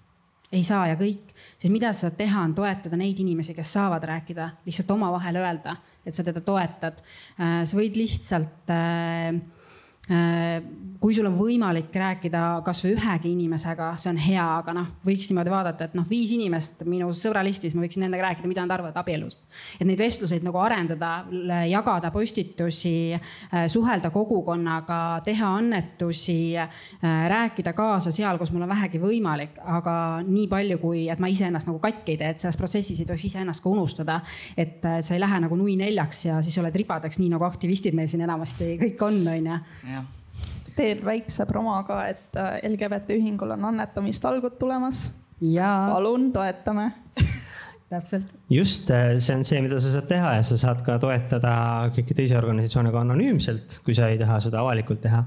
ei 0.54 0.62
saa 0.64 0.86
ja 0.92 0.98
kõik, 1.00 1.32
siis 1.58 1.72
mida 1.74 1.90
sa 1.94 2.08
saad 2.08 2.18
teha, 2.20 2.44
on 2.46 2.54
toetada 2.54 2.98
neid 3.00 3.18
inimesi, 3.20 3.56
kes 3.58 3.72
saavad 3.74 4.04
rääkida, 4.06 4.52
lihtsalt 4.68 4.92
omavahel 4.94 5.40
öelda, 5.42 5.74
et 6.06 6.14
sa 6.14 6.22
teda 6.24 6.44
toetad. 6.46 7.00
sa 7.40 7.78
võid 7.80 7.98
lihtsalt 7.98 8.70
äh, 8.70 9.34
kui 11.04 11.12
sul 11.12 11.28
on 11.28 11.34
võimalik 11.36 11.91
rääkida 11.99 12.62
kasvõi 12.64 12.93
ühegi 12.95 13.34
inimesega, 13.34 13.89
see 13.99 14.10
on 14.14 14.20
hea, 14.24 14.43
aga 14.62 14.72
noh, 14.76 14.86
võiks 15.04 15.28
niimoodi 15.28 15.51
vaadata, 15.51 15.89
et 15.89 15.97
noh, 15.97 16.06
viis 16.08 16.32
inimest 16.32 16.86
minu 16.88 17.10
sõbralistis, 17.16 17.76
ma 17.76 17.84
võiksin 17.84 18.06
nendega 18.06 18.30
rääkida, 18.30 18.47
mida 18.47 18.64
nad 18.64 18.72
arvavad 18.78 18.95
abielust. 19.01 19.41
et 19.80 19.88
neid 19.88 19.99
vestluseid 19.99 20.45
nagu 20.47 20.62
arendada, 20.64 21.26
jagada 21.68 22.12
postitusi, 22.12 23.14
äh, 23.16 23.68
suhelda 23.68 24.14
kogukonnaga, 24.16 25.22
teha 25.26 25.49
annetusi, 25.58 26.56
äh, 26.56 26.70
rääkida 27.04 27.74
kaasa 27.76 28.12
seal, 28.12 28.38
kus 28.38 28.51
mul 28.56 28.64
on 28.64 28.72
vähegi 28.72 29.04
võimalik, 29.04 29.60
aga 29.60 30.24
nii 30.24 30.47
palju, 30.47 30.80
kui, 30.80 31.10
et 31.10 31.20
ma 31.20 31.28
iseennast 31.28 31.68
nagu 31.68 31.80
katki 31.84 32.16
ei 32.16 32.18
tee, 32.18 32.30
et 32.30 32.39
selles 32.39 32.60
protsessis 32.60 32.99
ei 32.99 33.06
tohiks 33.06 33.28
iseennast 33.32 33.64
ka 33.64 33.70
unustada. 33.70 34.22
et 34.58 34.80
sa 35.01 35.14
ei 35.16 35.20
lähe 35.20 35.39
nagu 35.39 35.56
nui 35.56 35.76
neljaks 35.76 36.26
ja 36.26 36.41
siis 36.41 36.58
oled 36.58 36.76
ribadeks, 36.76 37.20
nii 37.20 37.30
nagu 37.30 37.43
aktivistid 37.43 37.93
meil 37.93 38.08
siin 38.08 38.22
enamasti 38.24 38.78
kõik 38.80 39.01
on, 39.04 39.28
on 39.28 39.51
ju 39.91 40.03
teen 40.76 41.04
väikse 41.06 41.46
promo 41.50 41.76
ka, 41.88 42.04
et 42.14 42.40
äh, 42.40 42.58
LGBT 42.72 43.18
ühingul 43.18 43.56
on 43.56 43.66
annetamistalgud 43.72 44.58
tulemas. 44.60 45.06
palun 45.94 46.32
toetame 46.32 46.92
täpselt. 47.94 48.34
just, 48.50 48.89
äh, 48.91 49.16
see 49.18 49.36
on 49.36 49.44
see, 49.48 49.62
mida 49.64 49.80
sa 49.82 49.91
saad 49.94 50.08
teha 50.10 50.34
ja 50.38 50.44
sa 50.46 50.58
saad 50.60 50.82
ka 50.86 50.98
toetada 51.02 51.54
kõiki 51.96 52.16
teisi 52.18 52.36
organisatsioone 52.38 52.91
ka 52.94 53.02
anonüümselt, 53.04 53.80
kui 53.86 53.96
sa 53.98 54.10
ei 54.12 54.20
taha 54.22 54.39
seda 54.44 54.62
avalikult 54.62 55.02
teha. 55.04 55.24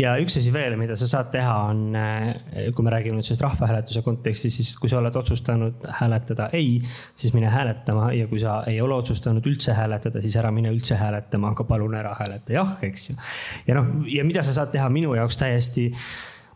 ja 0.00 0.14
üks 0.22 0.38
asi 0.40 0.52
veel, 0.54 0.76
mida 0.80 0.96
sa 0.98 1.08
saad 1.10 1.30
teha, 1.34 1.54
on, 1.70 1.82
äh, 1.98 2.70
kui 2.76 2.86
me 2.86 2.94
räägime 2.94 3.18
nüüd 3.18 3.28
sellest 3.28 3.44
rahvahääletuse 3.46 4.02
kontekstis, 4.06 4.58
siis 4.60 4.74
kui 4.80 4.90
sa 4.90 5.00
oled 5.02 5.16
otsustanud 5.18 5.88
hääletada 6.00 6.50
ei, 6.58 6.80
siis 7.14 7.34
mine 7.36 7.50
hääletama 7.52 8.12
ja 8.16 8.30
kui 8.30 8.42
sa 8.42 8.60
ei 8.70 8.80
ole 8.84 8.98
otsustanud 8.98 9.46
üldse 9.48 9.76
hääletada, 9.78 10.22
siis 10.24 10.36
ära 10.40 10.52
mine 10.54 10.72
üldse 10.74 10.98
hääletama, 10.98 11.54
aga 11.54 11.68
palun 11.68 11.94
ära 11.98 12.16
hääleta 12.18 12.58
jah, 12.58 12.74
eks 12.82 13.10
ju. 13.10 13.20
ja 13.68 13.78
noh, 13.78 13.94
ja 14.10 14.26
mida 14.26 14.42
sa 14.42 14.56
saad 14.60 14.74
teha 14.74 14.88
minu 14.92 15.14
jaoks 15.18 15.40
täiesti 15.40 15.92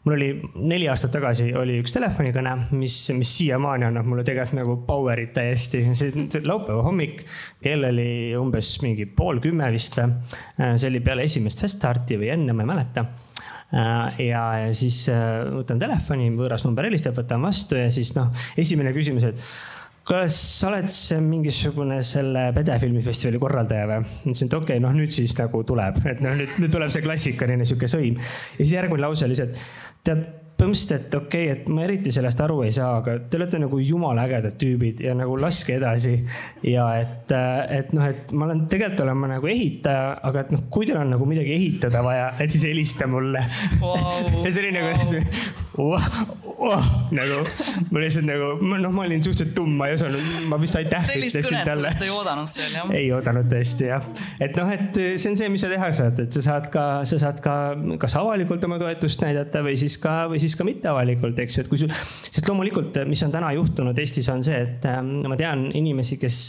mul 0.05 0.17
oli 0.17 0.29
neli 0.67 0.89
aastat 0.91 1.13
tagasi 1.15 1.53
oli 1.59 1.79
üks 1.83 1.95
telefonikõne, 1.95 2.55
mis, 2.75 2.97
mis 3.15 3.35
siiamaani 3.39 3.87
annab 3.87 4.09
mulle 4.11 4.25
tegelikult 4.27 4.59
nagu 4.59 4.77
power'it 4.87 5.35
täiesti. 5.37 5.85
see 5.95 6.43
laupäeva 6.47 6.83
hommik, 6.87 7.23
kell 7.63 7.87
oli 7.87 8.35
umbes 8.39 8.75
mingi 8.83 9.07
pool 9.07 9.43
kümme 9.43 9.71
vist 9.75 9.99
või. 9.99 10.17
see 10.59 10.89
oli 10.91 11.03
peale 11.05 11.29
esimest 11.29 11.63
feststarti 11.63 12.19
või 12.21 12.33
enne, 12.35 12.57
ma 12.57 12.67
ei 12.67 12.73
mäleta 12.75 13.07
ja, 13.73 14.43
ja 14.59 14.73
siis 14.77 15.05
äh, 15.13 15.47
võtan 15.49 15.81
telefoni, 15.81 16.31
võõras 16.37 16.67
number 16.67 16.89
helistab, 16.89 17.17
võtan 17.17 17.45
vastu 17.45 17.79
ja 17.79 17.89
siis 17.95 18.13
noh, 18.19 18.29
esimene 18.61 18.93
küsimus, 18.97 19.25
et 19.31 19.47
kas 20.09 20.37
sa 20.59 20.71
oled 20.73 20.91
mingisugune 21.29 22.01
selle 22.07 22.49
Pede 22.57 22.77
filmifestivali 22.83 23.41
korraldaja 23.43 23.89
või? 23.91 24.03
ütlesin, 24.27 24.51
et 24.51 24.59
okei 24.59 24.77
okay,, 24.77 24.83
noh 24.83 24.95
nüüd 24.97 25.15
siis 25.15 25.35
nagu 25.39 25.63
tuleb, 25.67 26.03
et 26.11 26.23
noh, 26.25 26.37
nüüd, 26.39 26.61
nüüd 26.65 26.75
tuleb 26.75 26.93
see 26.95 27.05
klassikaline 27.05 27.67
sihuke 27.69 27.91
sõim. 27.91 28.19
ja 28.19 28.63
siis 28.63 28.77
järgmine 28.79 29.07
lause 29.07 29.29
oli 29.29 29.39
see, 29.39 29.51
et 29.53 30.03
tead, 30.07 30.25
põhimõtteliselt, 30.63 31.07
et 31.09 31.15
okei 31.17 31.47
okay,, 31.47 31.55
et 31.55 31.71
ma 31.73 31.83
eriti 31.87 32.13
sellest 32.15 32.41
aru 32.45 32.61
ei 32.67 32.75
saa, 32.75 32.93
aga 33.01 33.17
te 33.31 33.39
olete 33.39 33.59
nagu 33.63 33.79
jumala 33.83 34.27
ägedad 34.29 34.59
tüübid 34.61 35.03
ja 35.07 35.15
nagu 35.19 35.35
laske 35.41 35.77
edasi. 35.79 36.15
ja 36.67 36.87
et, 37.01 37.35
et 37.79 37.93
noh, 37.97 38.07
et 38.11 38.33
ma 38.35 38.47
olen, 38.49 38.67
tegelikult 38.71 39.05
olen 39.07 39.21
ma 39.23 39.35
nagu 39.37 39.51
ehitaja, 39.51 40.15
aga 40.31 40.47
et 40.47 40.55
noh, 40.55 40.67
kui 40.71 40.89
teil 40.89 41.03
on 41.03 41.13
nagu 41.15 41.27
midagi 41.29 41.55
ehitada 41.57 42.05
vaja, 42.05 42.31
et 42.43 42.55
siis 42.55 42.67
helista 42.71 43.11
mulle 43.11 43.43
wow,. 43.83 44.33
ja 44.47 44.51
see 44.51 44.67
oli 44.67 44.75
wow. 44.75 44.81
nagu 44.83 45.62
oh,, 45.79 46.09
oh, 46.59 46.85
nagu 47.15 47.39
ma 47.93 48.03
lihtsalt 48.03 48.27
nagu, 48.29 48.49
noh, 48.61 48.93
ma 48.93 49.05
olin 49.07 49.23
suhteliselt 49.25 49.55
tumm, 49.57 49.77
ma 49.79 49.89
ei 49.89 49.97
osanud, 49.97 50.27
ma 50.51 50.59
vist 50.61 50.77
aitäh 50.77 51.07
ütlesin 51.17 51.33
talle. 51.33 51.33
sellist 51.33 51.49
kõnet 51.49 51.87
vist 51.87 52.05
ei 52.05 52.13
oodanud 52.13 52.53
seal 52.53 52.75
jah? 52.77 52.93
ei 52.99 53.07
oodanud 53.17 53.49
tõesti 53.49 53.89
jah, 53.89 54.09
et 54.43 54.59
noh, 54.59 54.73
et 54.75 55.01
see 55.01 55.31
on 55.31 55.39
see, 55.41 55.49
mis 55.53 55.65
sa 55.65 55.71
teha 55.73 55.89
saad, 55.97 56.21
et 56.27 56.37
sa 56.37 56.45
saad 56.45 56.69
ka, 56.73 56.85
sa 57.09 57.21
saad 57.23 57.41
ka 57.45 57.55
kas 58.03 58.17
avalikult 58.21 58.65
oma 58.69 58.79
toetust 58.83 59.25
näidata 59.25 59.63
või 59.65 59.79
siis 59.81 59.97
ka, 60.03 60.27
või 60.33 60.43
siis 60.43 60.57
ka 60.59 60.67
mitteavalikult, 60.69 61.41
eks 61.45 61.59
ju, 61.59 61.65
et 61.65 61.73
kui 61.73 61.81
sul, 61.81 61.95
sest 62.29 62.51
loomulikult, 62.51 63.01
mis 63.09 63.25
on 63.25 63.33
täna 63.35 63.55
juhtunud 63.57 64.03
Eestis, 64.03 64.29
on 64.33 64.45
see, 64.45 64.61
et 64.67 64.87
ähm, 64.91 65.15
ma 65.29 65.39
tean 65.41 65.69
inimesi, 65.79 66.19
kes, 66.21 66.41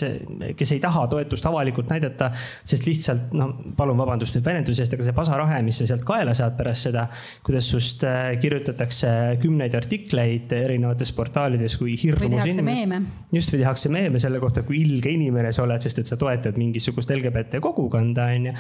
kes 0.60 0.76
ei 0.76 0.84
taha 0.84 1.06
toetust 1.12 1.48
avalikult 1.48 1.92
näidata, 1.94 2.34
sest 2.68 2.90
lihtsalt 2.90 3.32
noh, 3.38 3.56
palun 3.78 4.00
vabandust 4.00 4.36
nüüd 4.36 4.48
väljenduse 4.48 4.84
eest, 4.84 4.98
aga 4.98 5.08
see 5.08 5.16
pasarahe, 5.16 5.64
mis 5.66 5.80
sa 5.80 5.88
sealt 5.94 6.04
kaela 6.08 6.36
saad 6.38 6.58
pärast 6.60 6.90
seda, 6.90 7.08
kuidas 7.46 7.70
sust 7.72 8.04
äh, 8.08 8.34
kirjutatakse 8.42 9.13
kümneid 9.42 9.76
artikleid 9.78 10.54
erinevates 10.58 11.12
portaalides, 11.16 11.78
kui 11.80 11.96
hirmus 12.00 12.60
meeme. 12.66 13.02
just, 13.34 13.54
või 13.54 13.64
tehakse 13.64 13.92
meeme 13.94 14.22
selle 14.22 14.42
kohta, 14.44 14.66
kui 14.68 14.82
ilge 14.84 15.14
inimene 15.14 15.52
sa 15.56 15.66
oled, 15.66 15.84
sest 15.84 16.04
et 16.04 16.12
sa 16.12 16.20
toetad 16.20 16.60
mingisugust 16.60 17.12
LGBT 17.16 17.62
kogukonda, 17.64 18.30
on 18.36 18.52
ju. 18.52 18.56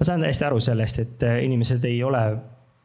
ma 0.00 0.08
saan 0.08 0.24
täiesti 0.24 0.48
aru 0.48 0.60
sellest, 0.62 1.02
et 1.04 1.26
äh, 1.26 1.40
inimesed 1.46 1.84
ei 1.88 2.02
ole 2.06 2.24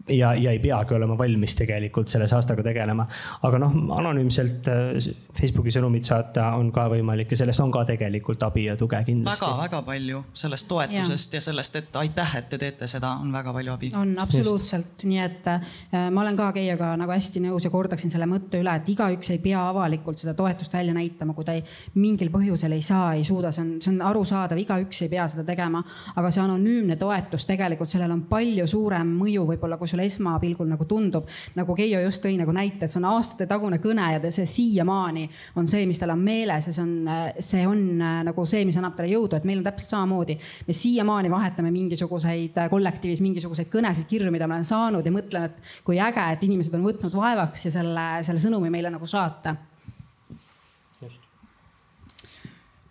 ja, 0.10 0.34
ja 0.34 0.52
ei 0.52 0.60
peagi 0.60 0.94
olema 0.94 1.18
valmis 1.18 1.56
tegelikult 1.56 2.08
selle 2.08 2.28
saastaga 2.28 2.64
tegelema. 2.64 3.06
aga 3.44 3.60
noh, 3.62 3.76
anonüümselt 3.98 4.68
äh, 4.72 5.10
Facebooki 5.38 5.74
sõnumit 5.74 6.08
saata 6.08 6.52
on 6.58 6.72
ka 6.74 6.88
võimalik 6.92 7.32
ja 7.32 7.42
sellest 7.42 7.62
on 7.64 7.72
ka 7.74 7.84
tegelikult 7.90 8.44
abi 8.44 8.66
ja 8.66 8.76
tuge 8.80 9.02
kindlasti 9.06 9.46
väga,. 9.46 9.58
väga-väga 9.58 9.82
palju 9.88 10.24
sellest 10.44 10.68
toetusest 10.68 11.34
ja. 11.34 11.38
ja 11.38 11.46
sellest, 11.50 11.76
et 11.82 12.00
aitäh, 12.02 12.36
et 12.40 12.50
te 12.50 12.60
teete 12.62 12.88
seda, 12.90 13.14
on 13.22 13.32
väga 13.34 13.54
palju 13.54 13.74
abi. 13.76 13.92
on 14.00 14.16
absoluutselt, 14.22 15.06
nii 15.08 15.22
et 15.24 15.52
äh, 15.52 15.76
ma 16.12 16.26
olen 16.26 16.40
ka 16.40 16.52
Keiaga 16.56 16.94
nagu 17.00 17.16
hästi 17.16 17.44
nõus 17.46 17.66
ja 17.68 17.74
kordaksin 17.74 18.14
selle 18.14 18.28
mõtte 18.30 18.60
üle, 18.62 18.76
et 18.82 18.90
igaüks 18.92 19.34
ei 19.36 19.42
pea 19.44 19.62
avalikult 19.70 20.22
seda 20.22 20.34
toetust 20.38 20.74
välja 20.74 20.96
näitama, 20.98 21.36
kui 21.38 21.48
ta 21.48 21.56
ei, 21.58 21.64
mingil 22.02 22.32
põhjusel 22.34 22.76
ei 22.76 22.86
saa, 22.86 23.14
ei 23.18 23.24
suuda, 23.28 23.54
see 23.56 23.64
on, 23.66 23.72
see 23.84 23.94
on 23.94 24.02
arusaadav, 24.12 24.60
igaüks 24.62 25.06
ei 25.06 25.12
pea 25.12 25.28
seda 25.32 25.46
tegema. 25.48 25.84
aga 26.16 26.32
see 26.32 26.44
anonüümne 26.44 26.98
toetus 27.00 27.46
tegelikult 27.50 27.90
sellel 27.92 28.12
on 28.14 28.26
palju 28.30 28.68
suurem 28.68 29.16
mõju 29.22 29.46
võib-olla, 29.54 29.78
kui 29.80 29.91
sulle 29.92 30.08
esmapilgul 30.10 30.70
nagu 30.72 30.86
tundub. 30.90 31.28
nagu 31.56 31.76
Keijo 31.76 32.02
just 32.06 32.24
tõi 32.24 32.38
nagu 32.40 32.54
näite, 32.56 32.86
et 32.86 32.94
see 32.94 33.00
on 33.02 33.10
aastatetagune 33.12 33.82
kõne 33.84 34.08
ja 34.16 34.32
see 34.32 34.48
siiamaani 34.50 35.28
on 35.60 35.68
see, 35.70 35.86
mis 35.90 36.00
tal 36.02 36.14
on 36.16 36.24
meeles 36.24 36.68
ja 36.70 36.74
see 36.76 36.84
on, 36.84 36.94
see 37.40 37.66
on 37.68 37.84
äh, 38.02 38.20
nagu 38.28 38.46
see, 38.48 38.64
mis 38.68 38.78
annab 38.80 38.96
talle 38.98 39.12
jõudu, 39.14 39.38
et 39.38 39.48
meil 39.48 39.62
on 39.62 39.68
täpselt 39.68 39.96
samamoodi. 39.96 40.38
me 40.68 40.78
siiamaani 40.78 41.32
vahetame 41.32 41.72
mingisuguseid 41.76 42.58
äh, 42.58 42.70
kollektiivis 42.72 43.24
mingisuguseid 43.26 43.72
kõnesid, 43.74 44.08
kirju, 44.10 44.32
mida 44.34 44.48
ma 44.48 44.58
olen 44.60 44.68
saanud 44.68 45.06
ja 45.06 45.14
mõtleme, 45.14 45.52
et 45.52 45.84
kui 45.88 46.00
äge, 46.00 46.28
et 46.36 46.48
inimesed 46.48 46.76
on 46.78 46.88
võtnud 46.88 47.16
vaevaks 47.16 47.68
ja 47.68 47.76
selle, 47.80 48.08
selle 48.28 48.44
sõnumi 48.44 48.72
meile 48.74 48.94
nagu 48.94 49.08
saata. 49.10 49.56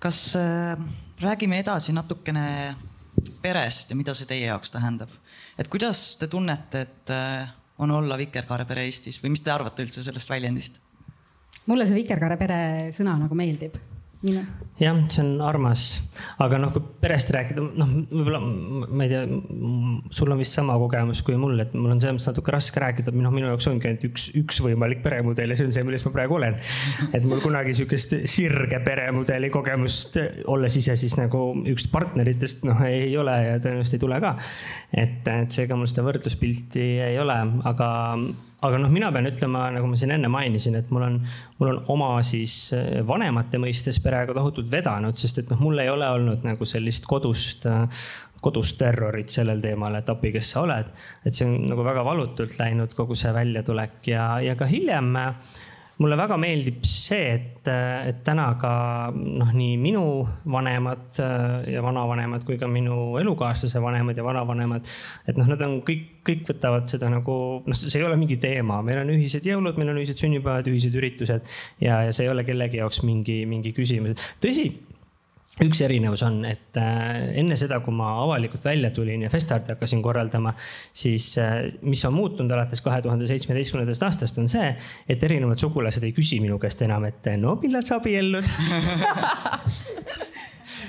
kas 0.00 0.18
äh, 0.40 0.78
räägime 1.20 1.58
edasi 1.60 1.92
natukene 1.92 2.74
perest 3.42 3.90
ja 3.92 3.98
mida 3.98 4.14
see 4.16 4.28
teie 4.30 4.46
jaoks 4.48 4.74
tähendab? 4.74 5.12
et 5.58 5.68
kuidas 5.68 6.16
te 6.20 6.28
tunnete, 6.30 6.86
et 6.86 7.14
äh, 7.14 7.50
on 7.78 7.90
olla 7.90 8.18
vikerkaarepere 8.20 8.84
Eestis 8.88 9.20
või 9.22 9.34
mis 9.34 9.44
te 9.44 9.52
arvate 9.54 9.84
üldse 9.86 10.04
sellest 10.04 10.30
väljendist? 10.30 10.80
mulle 11.66 11.86
see 11.86 12.02
vikerkaarepere 12.02 12.60
sõna 12.96 13.18
nagu 13.20 13.36
meeldib 13.38 13.78
jah, 14.20 14.96
see 15.08 15.22
on 15.22 15.40
armas, 15.44 15.84
aga 16.42 16.58
noh, 16.60 16.72
kui 16.74 16.82
perest 17.00 17.30
rääkida, 17.32 17.62
noh, 17.80 17.92
võib-olla 18.10 18.40
ma 18.42 19.06
ei 19.06 19.12
tea, 19.12 19.22
sul 20.16 20.32
on 20.32 20.40
vist 20.40 20.56
sama 20.56 20.76
kogemus 20.80 21.22
kui 21.24 21.38
mul, 21.40 21.56
et 21.62 21.72
mul 21.76 21.94
on 21.94 22.02
selles 22.02 22.18
mõttes 22.18 22.28
natuke 22.28 22.52
raske 22.52 22.82
rääkida, 22.84 23.14
noh, 23.16 23.32
minu 23.32 23.48
jaoks 23.48 23.70
ongi 23.70 23.88
ainult 23.88 24.04
üks, 24.10 24.26
üks 24.40 24.60
võimalik 24.64 25.00
peremudel 25.04 25.54
ja 25.54 25.56
see 25.56 25.70
on 25.70 25.72
see, 25.76 25.86
milles 25.88 26.04
ma 26.04 26.12
praegu 26.16 26.36
olen. 26.36 26.58
et 27.16 27.24
mul 27.24 27.40
kunagi 27.44 27.74
sihukest 27.78 28.18
sirge 28.30 28.82
peremudeli 28.84 29.52
kogemust, 29.52 30.20
olles 30.52 30.76
ise 30.80 30.98
siis 31.00 31.16
nagu 31.20 31.46
üks 31.72 31.88
partneritest, 31.92 32.68
noh, 32.68 32.84
ei 32.84 33.16
ole 33.20 33.38
ja 33.46 33.56
tõenäoliselt 33.56 33.96
ei 33.96 34.04
tule 34.04 34.20
ka. 34.20 34.36
et, 34.92 35.24
et 35.24 35.56
seega 35.56 35.80
mul 35.80 35.88
seda 35.88 36.04
võrdluspilti 36.08 36.86
ei 37.08 37.18
ole, 37.20 37.40
aga 37.72 37.90
aga 38.66 38.80
noh, 38.80 38.90
mina 38.92 39.10
pean 39.14 39.28
ütlema, 39.30 39.66
nagu 39.74 39.88
ma 39.90 39.98
siin 39.98 40.14
enne 40.16 40.30
mainisin, 40.32 40.76
et 40.80 40.90
mul 40.94 41.06
on, 41.06 41.18
mul 41.60 41.72
on 41.72 41.78
oma 41.94 42.10
siis 42.26 42.56
eh, 42.76 43.00
vanemate 43.06 43.60
mõistes 43.62 44.00
perega 44.04 44.36
tohutult 44.36 44.70
vedanud, 44.72 45.16
sest 45.16 45.42
et 45.42 45.52
noh, 45.52 45.62
mul 45.64 45.80
ei 45.82 45.92
ole 45.92 46.08
olnud 46.08 46.44
nagu 46.46 46.68
sellist 46.68 47.08
kodust, 47.10 47.66
kodust 48.40 48.78
terrorit 48.80 49.32
sellel 49.32 49.60
teemal, 49.64 49.98
et 49.98 50.12
appi, 50.12 50.32
kes 50.32 50.52
sa 50.54 50.64
oled. 50.64 50.92
et 51.24 51.36
see 51.36 51.48
on 51.48 51.70
nagu 51.72 51.84
väga 51.84 52.04
valutult 52.04 52.56
läinud, 52.60 52.94
kogu 52.96 53.16
see 53.18 53.32
väljatulek 53.36 54.12
ja, 54.12 54.30
ja 54.44 54.56
ka 54.56 54.68
hiljem 54.68 55.12
mulle 56.00 56.16
väga 56.16 56.36
meeldib 56.40 56.80
see, 56.88 57.34
et, 57.36 57.68
et 57.68 58.20
täna 58.24 58.46
ka 58.60 58.72
noh, 59.14 59.50
nii 59.52 59.76
minu 59.80 60.04
vanemad 60.50 61.20
äh, 61.22 61.72
ja 61.74 61.84
vanavanemad 61.84 62.44
kui 62.48 62.56
ka 62.60 62.68
minu 62.70 63.18
elukaaslase 63.20 63.82
vanemad 63.84 64.16
ja 64.16 64.24
vanavanemad. 64.24 64.88
et 65.28 65.40
noh, 65.40 65.48
nad 65.50 65.64
on 65.66 65.80
kõik, 65.86 66.06
kõik 66.26 66.46
võtavad 66.48 66.88
seda 66.92 67.10
nagu, 67.12 67.36
noh, 67.66 67.80
see 67.80 68.00
ei 68.00 68.06
ole 68.08 68.16
mingi 68.20 68.40
teema, 68.40 68.80
meil 68.86 69.02
on 69.04 69.12
ühised 69.14 69.46
jõulud, 69.46 69.76
meil 69.80 69.92
on 69.92 70.00
ühised 70.00 70.20
sünnipäevad, 70.20 70.70
ühised 70.72 70.96
üritused. 70.96 71.52
ja, 71.84 72.04
ja 72.08 72.14
see 72.14 72.26
ei 72.26 72.32
ole 72.32 72.46
kellegi 72.48 72.80
jaoks 72.80 73.04
mingi, 73.04 73.42
mingi 73.50 73.74
küsimus, 73.76 74.30
tõsi 74.40 74.70
üks 75.60 75.80
erinevus 75.84 76.22
on, 76.24 76.38
et 76.48 76.78
äh, 76.80 77.34
enne 77.40 77.56
seda, 77.58 77.80
kui 77.84 77.94
ma 77.96 78.12
avalikult 78.22 78.64
välja 78.64 78.90
tulin 78.94 79.26
ja 79.26 79.30
Festarti 79.32 79.74
hakkasin 79.74 80.02
korraldama, 80.04 80.54
siis 80.96 81.32
äh, 81.42 81.66
mis 81.82 82.04
on 82.08 82.14
muutunud 82.16 82.52
alates 82.56 82.80
kahe 82.84 83.02
tuhande 83.04 83.28
seitsmeteistkümnendast 83.28 84.06
aastast, 84.06 84.38
on 84.40 84.48
see, 84.52 84.70
et 85.10 85.24
erinevad 85.26 85.60
sugulased 85.60 86.06
ei 86.06 86.14
küsi 86.16 86.40
minu 86.42 86.58
käest 86.62 86.80
enam, 86.86 87.04
et 87.10 87.32
no 87.40 87.58
millal 87.62 87.84
sa 87.86 88.00
abiellud? 88.00 88.46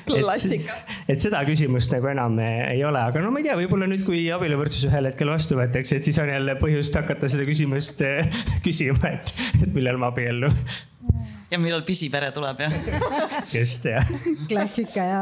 Klassika. 0.02 0.74
et 1.12 1.22
seda 1.22 1.44
küsimust 1.46 1.92
nagu 1.94 2.08
enam 2.10 2.40
ei 2.42 2.82
ole, 2.88 3.00
aga 3.00 3.22
no 3.22 3.30
ma 3.32 3.42
ei 3.42 3.46
tea, 3.46 3.58
võib-olla 3.60 3.88
nüüd, 3.92 4.02
kui 4.08 4.24
abieluvõrdsus 4.34 4.88
ühel 4.90 5.08
hetkel 5.12 5.30
vastu 5.30 5.60
võetakse, 5.60 6.00
et 6.00 6.08
siis 6.08 6.18
on 6.24 6.32
jälle 6.32 6.56
põhjust 6.60 6.96
hakata 6.98 7.30
seda 7.32 7.46
küsimust 7.48 8.02
küsima, 8.66 9.14
et, 9.18 9.36
et 9.62 9.70
millal 9.76 10.02
ma 10.02 10.10
abiellun 10.14 10.56
ja 11.52 11.60
millal 11.60 11.82
pisipere 11.84 12.30
tuleb, 12.32 12.62
jah? 12.64 12.76
just, 13.56 13.84
jah. 13.86 14.08
klassika 14.48 15.04
ja 15.04 15.22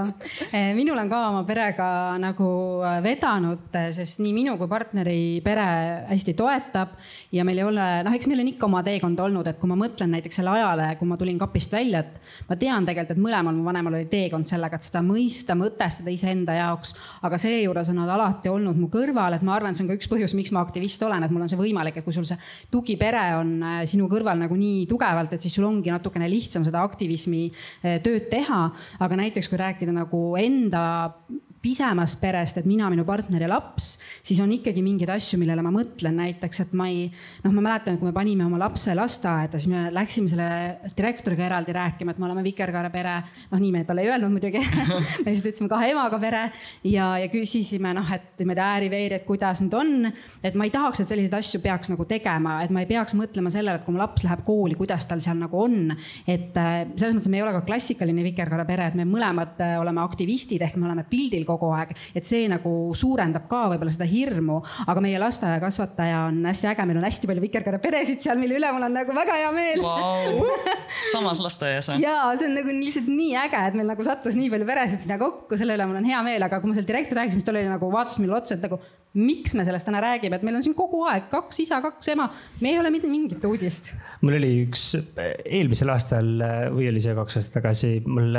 eh, 0.53 0.75
minul 0.77 0.99
on 1.01 1.09
ka 1.09 1.21
oma 1.31 1.41
perega 1.47 1.87
nagu 2.21 2.49
eh, 2.85 2.99
vedanud, 3.01 3.63
eh, 3.73 3.87
sest 3.95 4.21
nii 4.21 4.33
minu 4.35 4.53
kui 4.59 4.69
partneri 4.69 5.39
pere 5.45 5.65
hästi 6.11 6.35
toetab 6.37 6.93
ja 7.33 7.45
meil 7.47 7.63
ei 7.63 7.65
ole, 7.65 7.87
noh, 8.05 8.13
eks 8.13 8.29
meil 8.29 8.43
on 8.43 8.51
ikka 8.51 8.67
oma 8.69 8.83
teekond 8.85 9.23
olnud, 9.25 9.49
et 9.49 9.57
kui 9.61 9.71
ma 9.71 9.77
mõtlen 9.79 10.13
näiteks 10.13 10.41
selle 10.41 10.53
ajale, 10.53 10.91
kui 10.99 11.09
ma 11.09 11.17
tulin 11.17 11.39
kapist 11.41 11.73
välja, 11.73 12.03
et 12.05 12.45
ma 12.51 12.59
tean 12.61 12.85
tegelikult, 12.85 13.17
et 13.17 13.23
mõlemal 13.25 13.57
mu 13.57 13.65
vanemal 13.65 13.97
oli 13.97 14.05
teekond 14.11 14.49
sellega, 14.49 14.77
et 14.77 14.85
seda 14.85 15.01
mõista, 15.05 15.57
mõtestada 15.57 16.13
iseenda 16.13 16.59
jaoks, 16.59 16.93
aga 17.25 17.41
seejuures 17.41 17.89
on 17.89 18.01
nad 18.03 18.13
alati 18.13 18.53
olnud 18.53 18.77
mu 18.77 18.91
kõrval, 18.93 19.39
et 19.39 19.45
ma 19.45 19.57
arvan, 19.57 19.73
see 19.73 19.87
on 19.87 19.89
ka 19.89 19.97
üks 19.97 20.11
põhjus, 20.11 20.37
miks 20.37 20.53
ma 20.53 20.61
aktivist 20.61 21.01
olen, 21.09 21.25
et 21.25 21.33
mul 21.33 21.47
on 21.47 21.49
see 21.49 21.57
võimalik, 21.59 21.97
et 21.97 22.05
kui 22.05 22.13
sul 22.13 22.29
see 22.29 22.37
tugipere 22.69 23.25
on 23.39 23.57
sinu 23.89 24.05
kõrval 24.11 24.37
nagu 24.45 24.53
nii 24.59 24.85
tugevalt, 24.89 25.33
et 25.33 25.41
siis 25.41 25.57
sul 25.57 25.65
ongi 25.65 25.89
natuke 25.89 26.18
natukene 26.19 26.29
lihtsam 26.29 26.65
seda 26.67 26.83
aktivismi 26.83 27.49
eh, 27.83 27.99
tööd 28.03 28.29
teha, 28.31 28.69
aga 28.99 29.19
näiteks 29.19 29.49
kui 29.49 29.59
rääkida 29.59 29.93
nagu 29.95 30.35
enda 30.39 31.13
pisemast 31.61 32.19
perest, 32.21 32.59
et 32.61 32.67
mina, 32.69 32.87
minu 32.91 33.03
partner 33.07 33.43
ja 33.43 33.49
laps, 33.51 33.91
siis 34.23 34.39
on 34.43 34.51
ikkagi 34.55 34.83
mingeid 34.83 35.11
asju, 35.11 35.39
millele 35.41 35.63
ma 35.65 35.71
mõtlen, 35.73 36.15
näiteks, 36.21 36.63
et 36.63 36.75
ma 36.77 36.87
ei, 36.91 37.07
noh, 37.43 37.53
ma 37.55 37.63
mäletan, 37.65 37.95
et 37.95 38.01
kui 38.01 38.07
me 38.07 38.15
panime 38.15 38.45
oma 38.45 38.59
lapse 38.61 38.95
lasteaeda, 38.95 39.59
siis 39.59 39.71
me 39.71 39.87
läksime 39.93 40.31
selle 40.31 40.47
direktoriga 40.95 41.45
eraldi 41.49 41.75
rääkima, 41.75 42.15
et 42.15 42.21
me 42.21 42.27
oleme 42.29 42.43
vikerkaare 42.45 42.91
pere. 42.93 43.17
noh, 43.51 43.59
nii 43.59 43.71
me 43.73 43.83
talle 43.87 44.05
ei 44.05 44.11
öelnud 44.13 44.31
muidugi 44.31 44.61
me 45.23 45.33
lihtsalt 45.33 45.49
ütlesime 45.49 45.69
kahe 45.71 45.91
emaga 45.91 46.19
pere 46.21 46.45
ja, 46.87 47.11
ja 47.19 47.27
küsisime 47.31 47.91
noh, 47.97 48.07
et 48.15 48.39
niimoodi 48.39 48.63
ääri-veeri, 48.63 49.19
et 49.19 49.27
kuidas 49.27 49.63
nüüd 49.63 49.75
on. 49.75 50.11
et 50.43 50.55
ma 50.55 50.67
ei 50.67 50.73
tahaks, 50.73 51.03
et 51.03 51.11
selliseid 51.11 51.35
asju 51.39 51.61
peaks 51.63 51.91
nagu 51.91 52.07
tegema, 52.07 52.59
et 52.63 52.71
ma 52.73 52.85
ei 52.85 52.89
peaks 52.89 53.17
mõtlema 53.19 53.51
sellele, 53.53 53.81
et 53.81 53.87
kui 53.87 53.95
mu 53.95 54.01
laps 54.01 54.23
läheb 54.27 54.45
kooli, 54.47 54.77
kuidas 54.79 55.07
tal 55.09 55.19
seal 55.23 55.39
nagu 55.41 55.59
on. 55.59 55.91
et 56.23 56.55
äh, 56.55 56.85
selles 56.95 57.17
mõttes 57.17 57.31
me 57.31 57.41
ei 57.41 57.45
ole 57.45 57.55
ka 57.57 57.65
klassikaline 57.67 58.23
vikerkaare 58.31 58.67
pere, 58.69 58.89
et 58.91 58.99
me 58.99 59.07
mõlemad 59.09 59.59
äh, 59.65 59.75
oleme 59.81 60.03
aktivistid 60.05 60.63
ehk 60.63 60.79
me 60.79 60.87
oleme 60.87 61.05
pildil 61.09 61.48
kogu 61.49 61.71
aeg, 61.75 61.93
et 62.15 62.27
see 62.29 62.47
nagu 62.51 62.73
suurendab 62.97 63.47
ka 63.51 63.65
võib-olla 63.73 63.93
seda 63.93 64.07
hirmu, 64.09 64.59
aga 64.89 65.03
meie 65.03 65.21
lasteaiakasvataja 65.21 66.23
on 66.29 66.41
hästi 66.49 66.71
äge, 66.71 66.87
meil 66.89 67.01
on 67.01 67.07
hästi 67.07 67.29
palju 67.31 67.45
vikerkaare 67.45 67.81
peresid 67.83 68.23
seal, 68.23 68.39
mille 68.41 68.59
üle 68.59 68.71
mul 68.75 68.87
on 68.89 68.97
nagu 68.99 69.15
väga 69.15 69.37
hea 69.41 69.51
meel. 69.55 69.83
Wow.. 69.83 70.45
samas 71.15 71.41
lasteaias 71.43 71.91
või? 71.91 72.03
ja 72.05 72.17
see 72.37 72.49
on 72.49 72.57
nagu 72.59 72.75
lihtsalt 72.75 73.09
nii 73.11 73.35
äge, 73.45 73.65
et 73.71 73.79
meil 73.79 73.89
nagu 73.93 74.05
sattus 74.05 74.37
nii 74.39 74.51
palju 74.53 74.69
peresid 74.69 75.03
sinna 75.03 75.19
kokku, 75.21 75.57
selle 75.59 75.77
üle 75.77 75.89
mul 75.89 76.01
on 76.01 76.09
hea 76.09 76.23
meel, 76.25 76.45
aga 76.45 76.61
kui 76.61 76.71
ma 76.71 76.77
seal 76.77 76.87
direktori 76.89 77.21
rääkisin, 77.21 77.41
siis 77.41 77.47
ta 77.47 77.55
oli 77.55 77.65
nagu 77.69 77.91
vaatas 77.93 78.19
mulle 78.21 78.39
otsa, 78.39 78.57
et 78.57 78.65
nagu 78.65 78.79
miks 79.17 79.55
me 79.57 79.63
sellest 79.65 79.87
täna 79.89 80.01
räägime, 80.03 80.37
et 80.37 80.43
meil 80.45 80.59
on 80.59 80.63
siin 80.63 80.75
kogu 80.77 81.01
aeg 81.09 81.31
kaks 81.31 81.63
isa, 81.63 81.79
kaks 81.81 82.11
ema, 82.13 82.27
me 82.61 82.69
ei 82.69 82.77
ole 82.77 82.91
mitte 82.93 83.09
mingit 83.09 83.45
uudist. 83.49 83.89
mul 84.21 84.37
oli 84.37 84.51
üks 84.67 84.83
eelmisel 85.17 85.89
aastal 85.89 86.29
või 86.75 86.91
oli 86.91 87.01
see 87.01 87.15
kaks 87.17 87.39
aastat 87.39 87.57
tagasi, 87.57 87.91
mul 88.05 88.37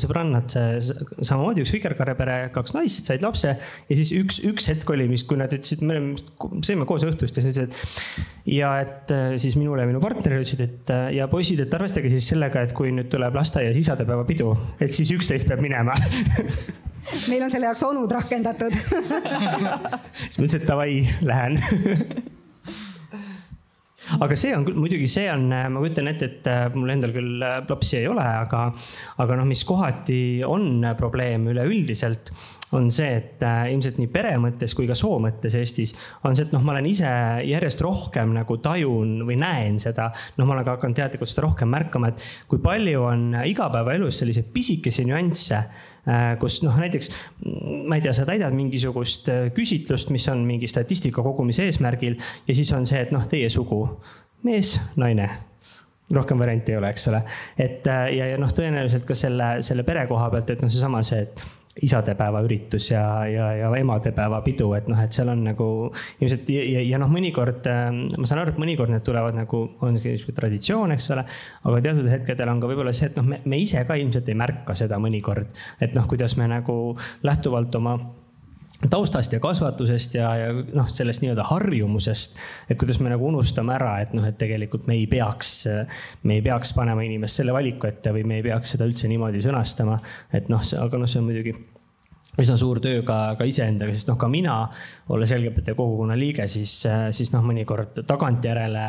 sõbrannad 0.00 0.56
samamoodi 0.56 1.66
üks 1.66 1.74
vikerkaare 1.76 2.14
pere, 2.16 2.38
kaks 2.54 2.72
naist 2.76 3.10
said 3.10 3.24
lapse. 3.26 3.52
Ja 3.90 3.98
siis 3.98 4.14
üks, 4.16 4.40
üks 4.48 4.70
hetk 4.72 4.88
oli, 4.94 5.04
mis, 5.10 5.26
kui 5.28 5.36
nad 5.40 5.52
ütlesid, 5.52 5.84
me 5.84 6.00
sõime 6.64 6.88
koos 6.88 7.04
õhtust 7.04 7.36
ja 7.36 7.44
siis 7.44 7.60
ütlesid, 7.60 7.76
et 7.76 8.56
ja 8.56 8.72
et 8.80 9.12
siis 9.42 9.58
minule 9.60 9.84
ja 9.84 9.90
minu 9.90 10.00
partnerile 10.00 10.40
ütlesid, 10.46 10.64
et 10.64 10.94
ja 11.18 11.28
poisid, 11.28 11.60
et 11.66 11.76
arvestage 11.76 12.08
siis 12.12 12.32
sellega, 12.32 12.64
et 12.64 12.72
kui 12.76 12.94
nüüd 12.94 13.12
tuleb 13.12 13.36
lasteaias 13.36 13.76
isadepäeva 13.84 14.24
pidu, 14.28 14.54
et 14.80 14.96
siis 14.96 15.12
üksteist 15.12 15.48
peab 15.50 15.60
minema. 15.64 15.96
Meil 17.30 17.44
on 17.46 17.52
selle 17.52 17.68
jaoks 17.68 17.84
onud 17.86 18.10
rakendatud 18.10 18.74
siis 20.12 20.38
ma 20.38 20.48
ütlesin, 20.48 20.62
et 20.62 20.70
davai, 20.70 21.02
lähen 21.26 21.60
aga 24.22 24.36
see 24.38 24.52
on 24.56 24.66
küll, 24.66 24.78
muidugi 24.78 25.08
see 25.10 25.26
on, 25.32 25.48
ma 25.50 25.80
kujutan 25.82 26.10
ette, 26.10 26.28
et 26.30 26.50
äh, 26.50 26.66
mul 26.76 26.92
endal 26.94 27.14
küll 27.14 27.42
äh, 27.42 27.58
lapsi 27.68 28.00
ei 28.00 28.10
ole, 28.10 28.24
aga, 28.44 28.68
aga 29.22 29.38
noh, 29.40 29.48
mis 29.48 29.64
kohati 29.66 30.20
on 30.46 30.84
probleem 30.98 31.48
üleüldiselt 31.50 32.30
on 32.74 32.88
see, 32.90 33.08
et 33.20 33.42
äh, 33.46 33.64
ilmselt 33.72 33.98
nii 34.00 34.10
pere 34.12 34.34
mõttes 34.42 34.74
kui 34.76 34.88
ka 34.88 34.96
soo 34.98 35.18
mõttes 35.22 35.54
Eestis 35.58 35.94
on 36.26 36.36
see, 36.36 36.48
et 36.48 36.54
noh, 36.54 36.64
ma 36.66 36.74
olen 36.74 36.88
ise 36.90 37.10
järjest 37.46 37.82
rohkem 37.84 38.34
nagu 38.36 38.58
tajun 38.62 39.20
või 39.26 39.38
näen 39.42 39.80
seda. 39.82 40.10
noh, 40.38 40.46
ma 40.46 40.56
olen 40.56 40.66
ka 40.66 40.76
hakanud 40.78 40.98
teadlikult 40.98 41.30
seda 41.30 41.46
rohkem 41.46 41.70
märkama, 41.72 42.12
et 42.12 42.24
kui 42.50 42.62
palju 42.62 43.06
on 43.06 43.28
igapäevaelus 43.46 44.22
selliseid 44.22 44.50
pisikesi 44.54 45.06
nüansse 45.06 45.62
äh, 45.62 45.84
kus 46.40 46.60
noh, 46.62 46.76
näiteks 46.78 47.10
ma 47.88 47.98
ei 47.98 48.04
tea, 48.04 48.12
sa 48.14 48.26
täidad 48.28 48.54
mingisugust 48.54 49.30
äh, 49.32 49.48
küsitlust, 49.56 50.12
mis 50.14 50.28
on 50.30 50.44
mingi 50.46 50.68
statistika 50.70 51.24
kogumise 51.26 51.66
eesmärgil 51.66 52.16
ja 52.46 52.54
siis 52.54 52.72
on 52.76 52.86
see, 52.86 53.02
et 53.02 53.12
noh, 53.14 53.26
teie 53.30 53.50
sugu, 53.52 53.82
mees, 54.46 54.76
naine 55.00 55.28
rohkem 56.14 56.38
variante 56.38 56.72
ei 56.72 56.78
ole, 56.78 56.92
eks 56.94 57.08
ole. 57.10 57.22
et 57.58 57.86
ja, 57.86 58.30
ja 58.30 58.38
noh, 58.38 58.52
tõenäoliselt 58.54 59.06
ka 59.08 59.16
selle, 59.18 59.56
selle 59.66 59.82
pere 59.86 60.06
koha 60.06 60.30
pealt, 60.30 60.54
et 60.54 60.62
noh, 60.62 60.70
seesama 60.70 61.02
see, 61.06 61.24
et 61.26 61.42
isadepäeva 61.82 62.40
üritus 62.46 62.90
ja, 62.90 63.02
ja, 63.28 63.50
ja 63.58 63.70
emadepäeva 63.76 64.40
pidu, 64.44 64.70
et 64.78 64.88
noh, 64.88 65.00
et 65.02 65.12
seal 65.12 65.28
on 65.32 65.42
nagu 65.44 65.68
ilmselt 66.22 66.48
ja, 66.52 66.62
ja, 66.64 66.84
ja 66.92 67.00
noh, 67.02 67.10
mõnikord 67.12 67.68
ähm, 67.68 68.02
ma 68.16 68.28
saan 68.28 68.42
aru, 68.42 68.54
et 68.54 68.60
mõnikord 68.62 68.92
need 68.92 69.04
tulevad 69.04 69.36
nagu, 69.36 69.62
on 69.84 69.96
niisugune 69.98 70.36
traditsioon, 70.40 70.94
eks 70.96 71.10
ole. 71.12 71.26
aga 71.68 71.82
teatud 71.84 72.08
hetkedel 72.10 72.52
on 72.52 72.62
ka 72.62 72.70
võib-olla 72.70 72.94
see, 72.96 73.10
et 73.10 73.18
noh, 73.20 73.28
me, 73.28 73.42
me 73.44 73.60
ise 73.60 73.84
ka 73.88 73.98
ilmselt 74.00 74.28
ei 74.32 74.38
märka 74.38 74.76
seda 74.78 75.00
mõnikord, 75.02 75.52
et 75.84 75.96
noh, 75.96 76.08
kuidas 76.08 76.38
me 76.40 76.48
nagu 76.50 76.78
lähtuvalt 77.26 77.76
oma 77.76 77.98
taustast 78.92 79.32
ja 79.32 79.40
kasvatusest 79.42 80.16
ja, 80.18 80.32
ja 80.40 80.50
noh, 80.54 80.88
sellest 80.90 81.22
nii-öelda 81.24 81.46
harjumusest. 81.50 82.36
et 82.70 82.78
kuidas 82.80 83.00
me 83.00 83.12
nagu 83.12 83.28
unustame 83.28 83.74
ära, 83.76 83.94
et 84.04 84.12
noh, 84.16 84.26
et 84.26 84.38
tegelikult 84.38 84.88
me 84.90 84.98
ei 84.98 85.06
peaks, 85.10 85.54
me 86.24 86.38
ei 86.38 86.44
peaks 86.44 86.74
panema 86.76 87.06
inimest 87.06 87.42
selle 87.42 87.54
valiku 87.56 87.90
ette 87.90 88.12
või 88.16 88.26
me 88.28 88.40
ei 88.40 88.48
peaks 88.50 88.76
seda 88.76 88.88
üldse 88.88 89.08
niimoodi 89.10 89.44
sõnastama. 89.44 90.00
et 90.32 90.52
noh, 90.52 90.62
aga 90.82 91.02
noh, 91.02 91.10
see 91.10 91.22
on 91.22 91.30
muidugi 91.30 91.56
üsna 92.40 92.56
suur 92.60 92.80
töö 92.84 93.00
ka, 93.06 93.18
ka 93.38 93.46
iseendaga, 93.48 93.94
sest 93.96 94.10
noh, 94.10 94.18
ka 94.20 94.28
mina, 94.28 94.58
olles 95.14 95.32
LGBT 95.32 95.72
kogukonna 95.76 96.16
liige, 96.18 96.44
siis, 96.52 96.74
siis 97.16 97.32
noh, 97.32 97.44
mõnikord 97.46 98.02
tagantjärele 98.08 98.86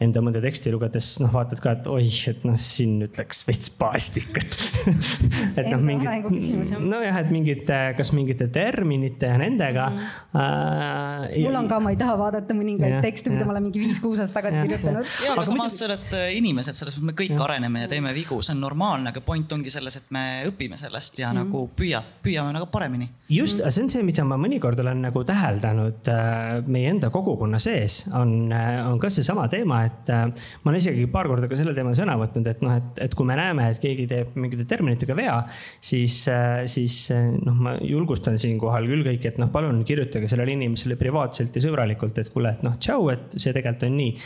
enda 0.00 0.22
mõnda 0.24 0.40
teksti 0.42 0.72
lugedes 0.72 1.08
noh, 1.20 1.30
vaatad 1.32 1.60
ka, 1.62 1.74
et 1.76 1.88
oih, 1.90 2.20
et 2.30 2.44
noh, 2.48 2.56
siin 2.58 2.98
ütleks 3.04 3.42
veits 3.48 3.72
paastik, 3.76 4.30
et 4.40 5.60
et 5.60 5.68
noh, 5.68 5.82
mingid, 5.84 6.78
nojah, 6.80 7.18
et 7.20 7.32
mingite, 7.32 7.80
kas 7.98 8.12
mingite 8.16 8.48
terminite 8.52 9.28
ja 9.30 9.38
nendega 9.40 9.88
mm. 9.90 9.98
-hmm. 10.32 11.36
äh, 11.36 11.44
mul 11.44 11.58
on 11.60 11.68
ka, 11.68 11.80
ma 11.80 11.92
ei 11.92 11.98
taha 12.00 12.16
vaadata 12.18 12.56
mõningaid 12.56 12.96
ja, 12.96 13.02
tekste, 13.04 13.32
mida 13.32 13.44
ja. 13.44 13.50
ma 13.50 13.54
olen 13.56 13.68
mingi 13.68 13.82
viis-kuus 13.82 14.22
aastat 14.22 14.40
tagasi 14.40 14.64
kirjutanud. 14.64 15.12
ja, 15.26 15.34
aga 15.34 15.44
samas 15.44 15.78
sa 15.78 15.88
oled 15.90 16.16
äh, 16.16 16.26
inimesed, 16.38 16.80
selles 16.80 16.96
mõttes 16.96 17.12
me 17.12 17.16
kõik 17.20 17.36
ja. 17.36 17.42
areneme 17.44 17.84
ja 17.84 17.92
teeme 17.92 18.14
vigu, 18.16 18.40
see 18.42 18.54
on 18.56 18.64
normaalne, 18.64 19.12
aga 19.12 19.20
point 19.24 19.52
ongi 19.52 19.72
selles, 19.72 20.00
et 20.00 20.08
me 20.10 20.24
õpime 20.48 20.80
sellest 20.80 21.18
ja 21.18 21.32
mm 21.32 21.36
-hmm. 21.36 21.44
nagu 21.44 21.70
püüad, 21.76 22.16
püüame 22.24 22.56
nagu 22.56 22.70
paremini 22.72 23.10
just, 23.28 23.60
see 23.68 23.82
on 23.84 23.90
see, 23.92 24.02
mida 24.06 24.24
ma 24.24 24.38
mõnikord 24.40 24.80
olen 24.80 25.04
nagu 25.06 25.24
täheldanud 25.28 26.08
äh, 26.08 26.66
meie 26.66 26.90
enda 26.90 27.10
kogukonna 27.10 27.58
sees, 27.62 28.04
on, 28.16 28.52
äh, 28.52 28.80
on 28.88 28.98
ka 28.98 29.10
seesama 29.12 29.48
teema, 29.48 29.84
et 29.90 30.12
äh, 30.14 30.24
ma 30.62 30.72
olen 30.72 30.80
isegi 30.80 31.04
paar 31.12 31.28
korda 31.28 31.50
ka 31.50 31.58
selle 31.58 31.74
teemal 31.76 31.96
sõna 31.98 32.16
võtnud, 32.20 32.48
et 32.50 32.64
noh, 32.64 32.78
et, 32.80 33.02
et 33.06 33.16
kui 33.18 33.28
me 33.28 33.36
näeme, 33.38 33.66
et 33.70 33.82
keegi 33.82 34.06
teeb 34.10 34.38
mingite 34.40 34.64
terminitega 34.70 35.16
vea, 35.18 35.36
siis, 35.84 36.22
siis 36.70 36.96
noh, 37.12 37.58
ma 37.66 37.74
julgustan 37.84 38.38
siinkohal 38.40 38.88
küll 38.88 39.04
kõiki, 39.06 39.34
et 39.34 39.40
noh, 39.42 39.50
palun 39.52 39.82
kirjutage 39.86 40.30
sellele 40.30 40.56
inimesele 40.56 40.96
privaatselt 41.00 41.56
ja 41.56 41.64
sõbralikult, 41.66 42.16
et 42.22 42.32
kuule, 42.32 42.54
et 42.56 42.64
noh, 42.66 42.78
tšau, 42.80 43.10
et 43.12 43.36
see 43.36 43.52
tegelikult 43.56 43.86
on 43.90 43.96
nii. 44.00 44.16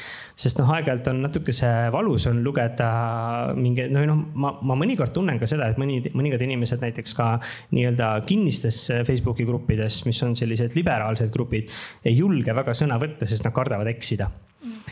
sest 0.45 0.59
noh, 0.61 0.71
aeg-ajalt 0.77 1.11
on 1.11 1.21
natukese 1.25 1.71
valus 1.95 2.29
on 2.31 2.41
lugeda 2.47 2.89
mingi, 3.59 3.89
no 3.93 4.07
noh, 4.09 4.23
ma, 4.39 4.55
ma 4.63 4.79
mõnikord 4.79 5.15
tunnen 5.17 5.43
ka 5.43 5.49
seda, 5.51 5.73
et 5.73 5.81
mõni, 5.81 6.01
mõningad 6.15 6.43
inimesed 6.47 6.83
näiteks 6.85 7.17
ka 7.19 7.29
nii-öelda 7.75 8.15
kinni 8.29 8.45
kinnistes 8.45 8.91
äh, 8.91 9.05
Facebooki 9.07 9.45
gruppides, 9.45 10.03
mis 10.07 10.23
on 10.23 10.37
sellised 10.37 10.77
liberaalsed 10.77 11.33
grupid, 11.33 11.73
ei 12.05 12.17
julge 12.19 12.55
väga 12.55 12.75
sõna 12.77 12.99
võtta, 13.01 13.29
sest 13.29 13.47
nad 13.47 13.55
kardavad 13.57 13.89
eksida 13.91 14.31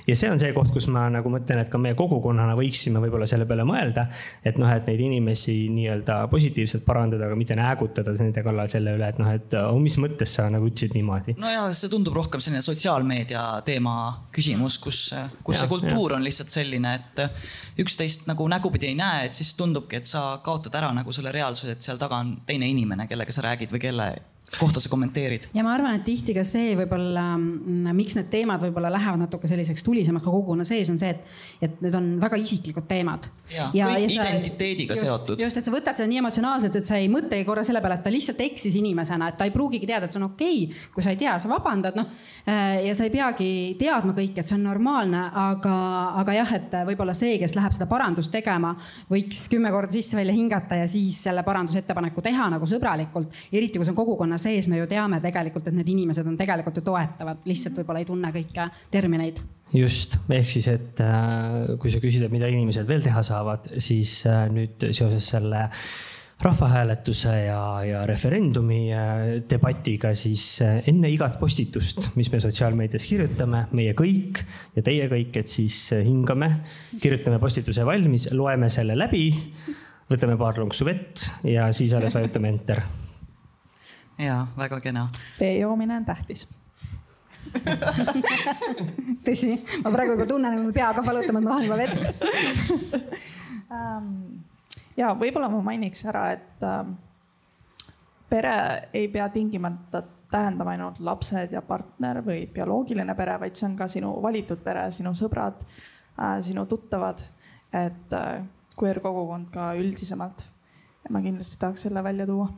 ja 0.06 0.16
see 0.18 0.30
on 0.30 0.40
see 0.40 0.52
koht, 0.56 0.72
kus 0.74 0.88
ma 0.92 1.04
nagu 1.12 1.30
mõtlen, 1.32 1.62
et 1.62 1.70
ka 1.72 1.80
meie 1.80 1.96
kogukonnana 1.98 2.54
võiksime 2.58 3.02
võib-olla 3.02 3.26
selle 3.30 3.46
peale 3.48 3.66
mõelda. 3.68 4.06
et 4.44 4.58
noh, 4.60 4.70
et 4.72 4.88
neid 4.88 5.00
inimesi 5.04 5.56
nii-öelda 5.72 6.18
positiivselt 6.32 6.84
parandada, 6.86 7.28
aga 7.28 7.38
mitte 7.38 7.56
näägutada 7.58 8.14
nende 8.18 8.44
kallal 8.44 8.70
selle 8.72 8.96
üle, 8.96 9.08
et 9.08 9.20
noh, 9.22 9.30
et 9.32 9.56
oh, 9.60 9.78
mis 9.82 9.96
mõttes 10.02 10.34
sa 10.38 10.48
nagu 10.52 10.68
ütlesid 10.68 10.96
niimoodi. 10.98 11.36
no 11.42 11.52
ja 11.52 11.66
see 11.76 11.92
tundub 11.92 12.16
rohkem 12.18 12.42
selline 12.42 12.64
sotsiaalmeedia 12.64 13.44
teema 13.66 13.96
küsimus, 14.34 14.78
kus, 14.82 15.04
kus 15.44 15.56
ja, 15.56 15.62
see 15.62 15.72
kultuur 15.72 16.14
ja. 16.14 16.18
on 16.18 16.26
lihtsalt 16.26 16.52
selline, 16.52 16.96
et 16.98 17.82
üksteist 17.82 18.28
nagu 18.30 18.46
nägupidi 18.50 18.90
ei 18.90 18.98
näe, 18.98 19.26
et 19.28 19.38
siis 19.38 19.54
tundubki, 19.58 20.00
et 20.00 20.10
sa 20.10 20.42
kaotad 20.44 20.74
ära 20.80 20.92
nagu 20.96 21.14
selle 21.14 21.32
reaalsuse, 21.34 21.76
et 21.76 21.84
seal 21.84 22.00
taga 22.00 22.22
on 22.22 22.36
teine 22.46 22.68
inimene, 22.68 23.08
kellega 23.10 23.34
sa 23.34 23.46
räägid 23.48 23.74
või 23.74 23.82
kelle 23.86 24.12
kohta 24.58 24.80
sa 24.80 24.90
kommenteerid? 24.92 25.48
ja 25.54 25.64
ma 25.64 25.72
arvan, 25.74 25.96
et 25.96 26.04
tihti 26.06 26.34
ka 26.36 26.44
see 26.46 26.74
võib-olla, 26.76 27.24
mm, 27.38 27.92
miks 27.96 28.16
need 28.18 28.28
teemad 28.32 28.62
võib-olla 28.62 28.90
lähevad 28.92 29.22
natuke 29.24 29.48
selliseks 29.50 29.84
tulisemaks 29.86 30.24
ka 30.24 30.30
kogukonna 30.30 30.66
sees, 30.66 30.90
on 30.92 30.98
see, 31.00 31.12
et, 31.12 31.22
et 31.64 31.80
need 31.84 31.96
on 31.96 32.08
väga 32.20 32.38
isiklikud 32.40 32.86
teemad. 32.88 33.28
ja, 33.52 33.70
ja, 33.74 33.88
ja 33.96 34.08
sa, 34.08 34.26
identiteediga 34.28 34.96
just, 34.96 35.06
seotud. 35.06 35.42
just, 35.42 35.58
et 35.58 35.68
sa 35.68 35.74
võtad 35.74 35.98
seda 35.98 36.08
nii 36.10 36.20
emotsionaalselt, 36.22 36.76
et 36.80 36.88
sa 36.88 37.00
ei 37.00 37.08
mõtlegi 37.12 37.46
korra 37.48 37.64
selle 37.66 37.82
peale, 37.84 37.98
et 38.00 38.04
ta 38.06 38.12
lihtsalt 38.12 38.42
eksis 38.44 38.76
inimesena, 38.80 39.30
et 39.32 39.40
ta 39.40 39.48
ei 39.48 39.54
pruugigi 39.54 39.88
teada, 39.88 40.08
et 40.08 40.14
see 40.14 40.20
on 40.20 40.28
okei 40.30 40.66
okay.. 40.66 40.84
kui 40.94 41.06
sa 41.06 41.14
ei 41.14 41.20
tea, 41.20 41.36
sa 41.42 41.50
vabandad, 41.50 41.96
noh. 41.98 42.12
Äh, 42.46 42.82
ja 42.88 42.96
sa 42.98 43.08
ei 43.08 43.14
peagi 43.14 43.50
teadma 43.80 44.14
kõike, 44.16 44.42
et 44.42 44.48
see 44.48 44.58
on 44.58 44.66
normaalne, 44.68 45.24
aga, 45.42 45.76
aga 46.22 46.36
jah, 46.36 46.54
et 46.58 46.78
võib-olla 46.92 47.16
see, 47.16 47.38
kes 47.40 47.56
läheb 47.56 47.76
seda 47.76 47.88
parandust 47.90 48.32
tegema, 48.34 48.74
võiks 49.10 49.46
kümme 49.52 49.72
korda 49.72 49.96
sisse-välja 49.96 50.36
hingata 50.36 50.82
ja 50.82 50.86
siis 50.90 51.18
selle 51.24 51.44
parandusettepaneku 51.46 52.24
teha 52.24 52.50
nagu 52.52 52.68
sõbralikult. 52.68 53.32
eriti 53.52 53.80
kui 53.80 53.86
see 53.86 53.94
on 53.94 53.98
kogukonnas 53.98 54.41
sees 54.42 54.68
me 54.68 54.80
ju 54.80 54.90
teame 54.90 55.20
tegelikult, 55.22 55.68
et 55.68 55.76
need 55.78 55.88
inimesed 55.94 56.28
on 56.28 56.38
tegelikult 56.38 56.78
ju 56.80 56.86
toetavad, 56.86 57.42
lihtsalt 57.48 57.80
võib-olla 57.80 58.02
ei 58.02 58.08
tunne 58.08 58.32
kõiki 58.34 58.68
termineid. 58.92 59.42
Just, 59.72 60.18
ehk 60.28 60.48
siis, 60.52 60.66
et 60.68 61.00
äh, 61.00 61.76
kui 61.80 61.92
sa 61.92 62.00
küsid, 62.02 62.26
et 62.26 62.32
mida 62.32 62.48
inimesed 62.52 62.88
veel 62.88 63.04
teha 63.04 63.22
saavad, 63.24 63.70
siis 63.80 64.18
äh, 64.28 64.44
nüüd 64.52 64.84
seoses 64.92 65.30
selle 65.32 65.62
rahvahääletuse 66.42 67.32
ja, 67.46 67.62
ja 67.86 68.02
referendumi 68.08 68.82
äh, 68.92 69.22
debatiga, 69.48 70.10
siis 70.18 70.44
enne 70.60 71.08
igat 71.08 71.38
postitust, 71.40 72.10
mis 72.20 72.28
me 72.34 72.42
sotsiaalmeedias 72.44 73.06
kirjutame, 73.08 73.64
meie 73.78 73.94
kõik 73.96 74.42
ja 74.76 74.84
teie 74.84 75.06
kõik, 75.08 75.38
et 75.40 75.52
siis 75.52 75.78
hingame, 76.04 76.50
kirjutame 77.00 77.40
postituse 77.40 77.86
valmis, 77.88 78.28
loeme 78.36 78.68
selle 78.72 78.98
läbi, 78.98 79.30
võtame 80.12 80.36
paar 80.36 80.60
lonksu 80.60 80.84
vett 80.84 81.30
ja 81.48 81.70
siis 81.72 81.96
alles 81.96 82.12
vajutame 82.18 82.52
enter 82.52 82.84
ja 84.22 84.46
väga 84.56 84.80
kena. 84.80 85.08
vee 85.40 85.58
joomine 85.58 85.96
on 85.96 86.04
tähtis 86.04 86.46
tõsi, 89.26 89.56
ma 89.82 89.90
praegu 89.92 90.14
juba 90.14 90.26
tunnen, 90.28 90.54
et 90.54 90.62
mul 90.62 90.74
pea 90.74 90.88
hakkab 90.90 91.08
valutama, 91.10 91.40
et 91.40 91.44
ma 91.44 91.50
tahan 91.50 91.64
juba 91.66 91.76
vett 91.80 92.02
um, 93.76 94.08
ja 94.96 95.12
võib-olla 95.18 95.50
ma 95.52 95.60
mainiks 95.72 96.04
ära, 96.08 96.24
et 96.36 96.66
um, 96.68 96.94
pere 98.30 98.54
ei 98.96 99.08
pea 99.12 99.28
tingimata 99.32 100.04
tähendama 100.32 100.72
ainult 100.72 101.00
lapsed 101.04 101.52
ja 101.52 101.60
partner 101.66 102.22
või 102.24 102.46
bioloogiline 102.52 103.14
pere, 103.18 103.36
vaid 103.42 103.58
see 103.58 103.68
on 103.68 103.76
ka 103.76 103.88
sinu 103.92 104.14
valitud 104.24 104.62
pere, 104.64 104.86
sinu 104.94 105.12
sõbrad 105.18 105.60
äh,, 105.66 106.38
sinu 106.44 106.64
tuttavad. 106.70 107.20
et 107.72 108.12
äh, 108.12 108.42
queer 108.76 109.00
kogukond 109.00 109.50
ka 109.52 109.72
üldisemalt 109.76 110.46
ma 111.10 111.22
kindlasti 111.22 111.58
tahaks 111.58 111.88
selle 111.88 112.02
välja 112.04 112.26
tuua. 112.26 112.48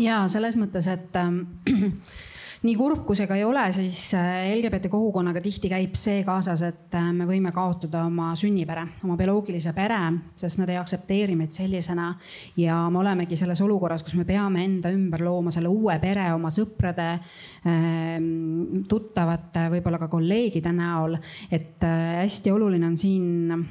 ja 0.00 0.24
selles 0.28 0.56
mõttes, 0.60 0.88
et 0.88 1.16
äh, 1.20 1.32
nii 2.66 2.76
kurb 2.76 3.02
kui 3.08 3.16
see 3.16 3.28
ka 3.28 3.36
ei 3.36 3.44
ole, 3.44 3.62
siis 3.76 3.98
äh, 4.16 4.50
LGBT 4.54 4.88
kogukonnaga 4.92 5.42
tihti 5.44 5.68
käib 5.72 5.96
see 6.00 6.22
kaasas, 6.24 6.62
et 6.64 6.96
äh, 6.96 7.10
me 7.16 7.26
võime 7.28 7.52
kaotada 7.56 8.06
oma 8.08 8.30
sünnipere, 8.38 8.86
oma 9.04 9.18
bioloogilise 9.20 9.74
pere, 9.76 10.00
sest 10.38 10.62
nad 10.62 10.72
ei 10.72 10.80
aktsepteeri 10.80 11.36
meid 11.36 11.52
sellisena. 11.56 12.10
ja 12.60 12.78
me 12.92 13.02
olemegi 13.02 13.36
selles 13.36 13.60
olukorras, 13.64 14.04
kus 14.06 14.16
me 14.16 14.24
peame 14.28 14.64
enda 14.64 14.92
ümber 14.94 15.24
looma 15.26 15.52
selle 15.52 15.68
uue 15.68 15.98
pere 16.00 16.30
oma 16.32 16.52
sõprade, 16.54 17.10
ähm, 17.68 18.80
tuttavate, 18.88 19.68
võib-olla 19.76 20.00
ka 20.00 20.08
kolleegide 20.08 20.72
näol. 20.72 21.20
et 21.50 21.84
hästi 21.84 22.52
oluline 22.56 22.86
on 22.86 22.96
siin 22.96 23.68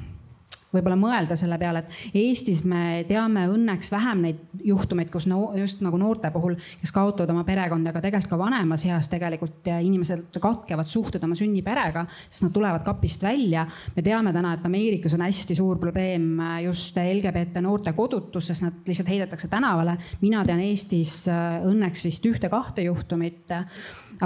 võib-olla 0.73 0.97
mõelda 0.99 1.37
selle 1.39 1.57
peale, 1.61 1.83
et 1.83 2.17
Eestis 2.19 2.61
me 2.67 3.03
teame 3.09 3.45
õnneks 3.49 3.91
vähem 3.93 4.23
neid 4.25 4.63
juhtumeid, 4.65 5.09
kus 5.13 5.25
no, 5.29 5.49
just 5.57 5.81
nagu 5.85 5.97
noorte 6.01 6.31
puhul, 6.33 6.57
kes 6.81 6.93
kaotavad 6.93 7.33
oma 7.33 7.45
perekonda, 7.47 7.93
aga 7.93 8.03
tegelikult 8.05 8.29
ka 8.29 8.39
vanemas 8.39 8.85
eas 8.85 9.09
tegelikult 9.09 9.69
inimesed 9.71 10.39
katkevad 10.41 10.89
suhted 10.89 11.23
oma 11.25 11.37
sünniperega, 11.39 12.05
sest 12.27 12.45
nad 12.45 12.53
tulevad 12.55 12.85
kapist 12.85 13.23
välja. 13.25 13.65
me 13.95 14.05
teame 14.05 14.33
täna, 14.35 14.53
et 14.53 14.65
Ameerikas 14.65 15.15
on 15.17 15.25
hästi 15.25 15.57
suur 15.57 15.79
probleem 15.81 16.37
just 16.65 16.97
LGBT 16.97 17.63
noorte 17.65 17.93
kodutus, 17.97 18.51
sest 18.51 18.65
nad 18.67 18.85
lihtsalt 18.85 19.09
heidetakse 19.09 19.47
tänavale. 19.47 19.97
mina 20.21 20.45
tean 20.45 20.59
Eestis 20.59 21.23
äh, 21.27 21.63
õnneks 21.65 22.05
vist 22.05 22.25
ühte-kahte 22.25 22.85
juhtumit 22.85 23.49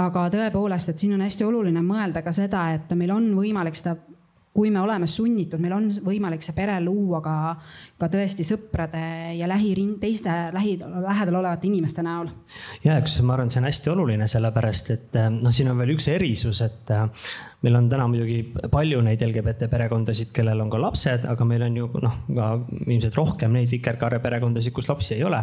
aga 0.00 0.26
tõepoolest, 0.32 0.90
et 0.90 0.98
siin 1.00 1.14
on 1.16 1.22
hästi 1.24 1.46
oluline 1.46 1.82
mõelda 1.84 2.22
ka 2.24 2.32
seda, 2.34 2.66
et 2.74 2.90
meil 2.98 3.12
on 3.14 3.30
võimalik 3.36 3.78
seda 3.78 3.96
kui 4.54 4.70
me 4.70 4.78
oleme 4.80 5.06
sunnitud, 5.10 5.58
meil 5.62 5.74
on 5.74 5.88
võimalik 6.06 6.44
see 6.46 6.54
pere 6.54 6.76
luua 6.82 7.18
ka, 7.24 7.36
ka 7.98 8.08
tõesti 8.12 8.46
sõprade 8.46 9.02
ja 9.34 9.48
lähiring, 9.50 9.96
teiste 10.02 10.30
lähi, 10.54 10.76
lähedal 10.78 11.40
olevate 11.40 11.66
inimeste 11.66 12.04
näol. 12.06 12.30
ja, 12.84 13.00
eks 13.00 13.18
ma 13.26 13.34
arvan, 13.34 13.50
et 13.50 13.56
see 13.56 13.62
on 13.64 13.68
hästi 13.70 13.94
oluline, 13.94 14.28
sellepärast 14.30 14.92
et 14.94 15.18
noh, 15.34 15.54
siin 15.54 15.72
on 15.72 15.80
veel 15.82 15.96
üks 15.96 16.08
erisus, 16.12 16.62
et 16.66 16.94
meil 17.64 17.78
on 17.78 17.88
täna 17.88 18.06
muidugi 18.10 18.42
palju 18.72 19.00
neid 19.04 19.22
LGBT 19.24 19.68
perekondasid, 19.72 20.32
kellel 20.36 20.60
on 20.64 20.70
ka 20.72 20.80
lapsed, 20.82 21.24
aga 21.30 21.46
meil 21.48 21.64
on 21.66 21.78
ju 21.78 21.88
noh, 22.02 22.18
ka 22.28 22.48
ilmselt 22.84 23.16
rohkem 23.16 23.54
neid 23.56 23.70
vikerkaare 23.72 24.20
perekondasid, 24.24 24.74
kus 24.76 24.90
lapsi 24.90 25.16
ei 25.16 25.24
ole. 25.24 25.40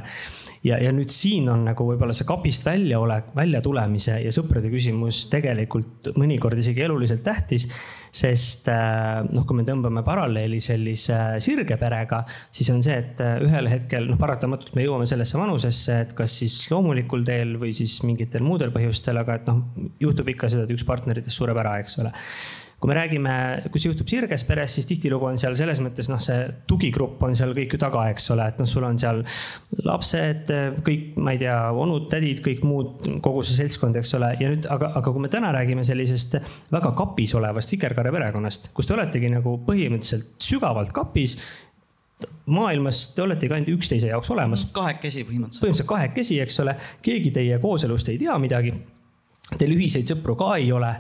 ja, 0.68 0.78
ja 0.78 0.92
nüüd 0.94 1.10
siin 1.10 1.50
on 1.50 1.64
nagu 1.66 1.88
võib-olla 1.88 2.14
see 2.14 2.28
kapist 2.30 2.66
väljaolek, 2.68 3.32
väljatulemise 3.38 4.20
ja 4.22 4.34
sõprade 4.34 4.70
küsimus 4.70 5.24
tegelikult 5.32 6.12
mõnikord 6.18 6.62
isegi 6.62 6.86
eluliselt 6.86 7.24
tähtis. 7.26 7.68
sest 8.12 8.68
äh, 8.70 9.24
noh, 9.32 9.46
kui 9.48 9.56
me 9.56 9.64
tõmbame 9.64 10.04
paralleeli 10.04 10.60
sellise 10.62 11.40
sirge 11.42 11.78
perega, 11.80 12.26
siis 12.52 12.70
on 12.74 12.84
see, 12.84 12.98
et 13.00 13.22
äh, 13.24 13.38
ühel 13.42 13.70
hetkel 13.72 14.10
noh, 14.12 14.20
paratamatult 14.20 14.76
me 14.76 14.86
jõuame 14.86 15.08
sellesse 15.10 15.40
vanusesse, 15.40 15.98
et 16.06 16.14
kas 16.18 16.36
siis 16.44 16.60
loomulikul 16.70 17.24
teel 17.26 17.56
või 17.62 17.72
siis 17.74 17.98
mingitel 18.04 18.44
muudel 18.46 18.76
põhjustel, 18.76 19.18
aga 19.24 19.40
et 19.40 19.48
noh, 19.50 19.64
juhtub 20.04 20.28
ikka 20.36 20.52
seda, 20.52 20.68
et 20.68 20.76
üks 20.76 20.86
partneritest 20.86 21.40
sureb 21.40 21.58
ära, 21.64 21.80
eks 21.82 21.98
ole 22.04 22.11
kui 22.82 22.90
me 22.90 22.96
räägime, 22.98 23.34
kui 23.70 23.78
see 23.78 23.92
juhtub 23.92 24.10
sirges 24.10 24.42
peres, 24.48 24.74
siis 24.74 24.88
tihtilugu 24.90 25.28
on 25.30 25.38
seal 25.38 25.54
selles 25.60 25.78
mõttes 25.86 26.08
noh, 26.10 26.18
see 26.24 26.48
tugigrupp 26.70 27.22
on 27.28 27.36
seal 27.38 27.54
kõik 27.54 27.76
ju 27.76 27.80
taga, 27.82 28.08
eks 28.10 28.32
ole, 28.34 28.48
et 28.50 28.58
noh, 28.58 28.70
sul 28.70 28.88
on 28.88 28.98
seal 29.02 29.22
lapsed, 29.86 30.50
kõik, 30.88 31.12
ma 31.22 31.36
ei 31.36 31.44
tea, 31.44 31.58
onud, 31.78 32.08
tädid, 32.10 32.42
kõik 32.42 32.66
muud, 32.66 33.06
kogu 33.22 33.46
see 33.46 33.60
seltskond, 33.60 34.02
eks 34.02 34.16
ole. 34.18 34.34
ja 34.42 34.50
nüüd, 34.50 34.66
aga, 34.74 34.96
aga 34.98 35.14
kui 35.14 35.28
me 35.28 35.30
täna 35.30 35.54
räägime 35.54 35.86
sellisest 35.86 36.40
väga 36.74 36.96
kapis 36.98 37.38
olevast 37.38 37.78
vikerkaare 37.78 38.14
perekonnast, 38.18 38.72
kus 38.74 38.90
te 38.90 38.98
oletegi 38.98 39.30
nagu 39.30 39.60
põhimõtteliselt 39.68 40.34
sügavalt 40.42 40.90
kapis 40.96 41.38
maailmas 42.50 43.12
te 43.16 43.22
oletegi 43.22 43.54
ainult 43.54 43.76
üksteise 43.78 44.10
jaoks 44.10 44.30
olemas. 44.34 44.66
kahekesi 44.74 45.22
põhimõtteliselt. 45.28 45.62
põhimõtteliselt 45.62 45.94
kahekesi, 45.94 46.42
eks 46.42 46.60
ole, 46.66 46.76
keegi 47.06 47.34
teie 47.38 47.62
kooselust 47.62 48.10
ei 48.10 48.18
tea 48.22 48.38
midagi. 48.42 48.74
Teil 49.52 49.74
ühiseid 49.76 50.10
sõpru 50.10 50.38
ka 50.40 50.56
ei 50.58 50.70
ole 50.72 50.96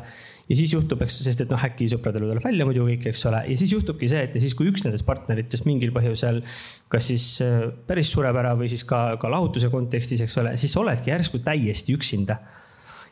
ja 0.51 0.59
siis 0.59 0.75
juhtub, 0.75 1.01
eks, 1.05 1.21
sest 1.23 1.45
et 1.45 1.51
noh, 1.53 1.61
äkki 1.63 1.87
sõpradel 1.91 2.27
tuleb 2.27 2.43
välja 2.43 2.67
muidu 2.67 2.83
kõik, 2.89 3.07
eks 3.13 3.23
ole, 3.31 3.41
ja 3.47 3.59
siis 3.59 3.71
juhtubki 3.71 4.09
see, 4.11 4.25
et 4.27 4.35
ja 4.35 4.43
siis, 4.43 4.55
kui 4.57 4.67
üks 4.67 4.83
nendest 4.83 5.07
partneritest 5.07 5.67
mingil 5.69 5.93
põhjusel 5.95 6.41
kas 6.91 7.07
siis 7.07 7.25
äh, 7.45 7.69
päris 7.87 8.11
sureb 8.11 8.35
ära 8.41 8.53
või 8.59 8.67
siis 8.71 8.83
ka, 8.87 9.15
ka 9.21 9.31
lahutuse 9.31 9.71
kontekstis, 9.71 10.25
eks 10.25 10.37
ole, 10.41 10.55
siis 10.59 10.75
oledki 10.79 11.13
järsku 11.13 11.39
täiesti 11.45 11.95
üksinda 11.95 12.41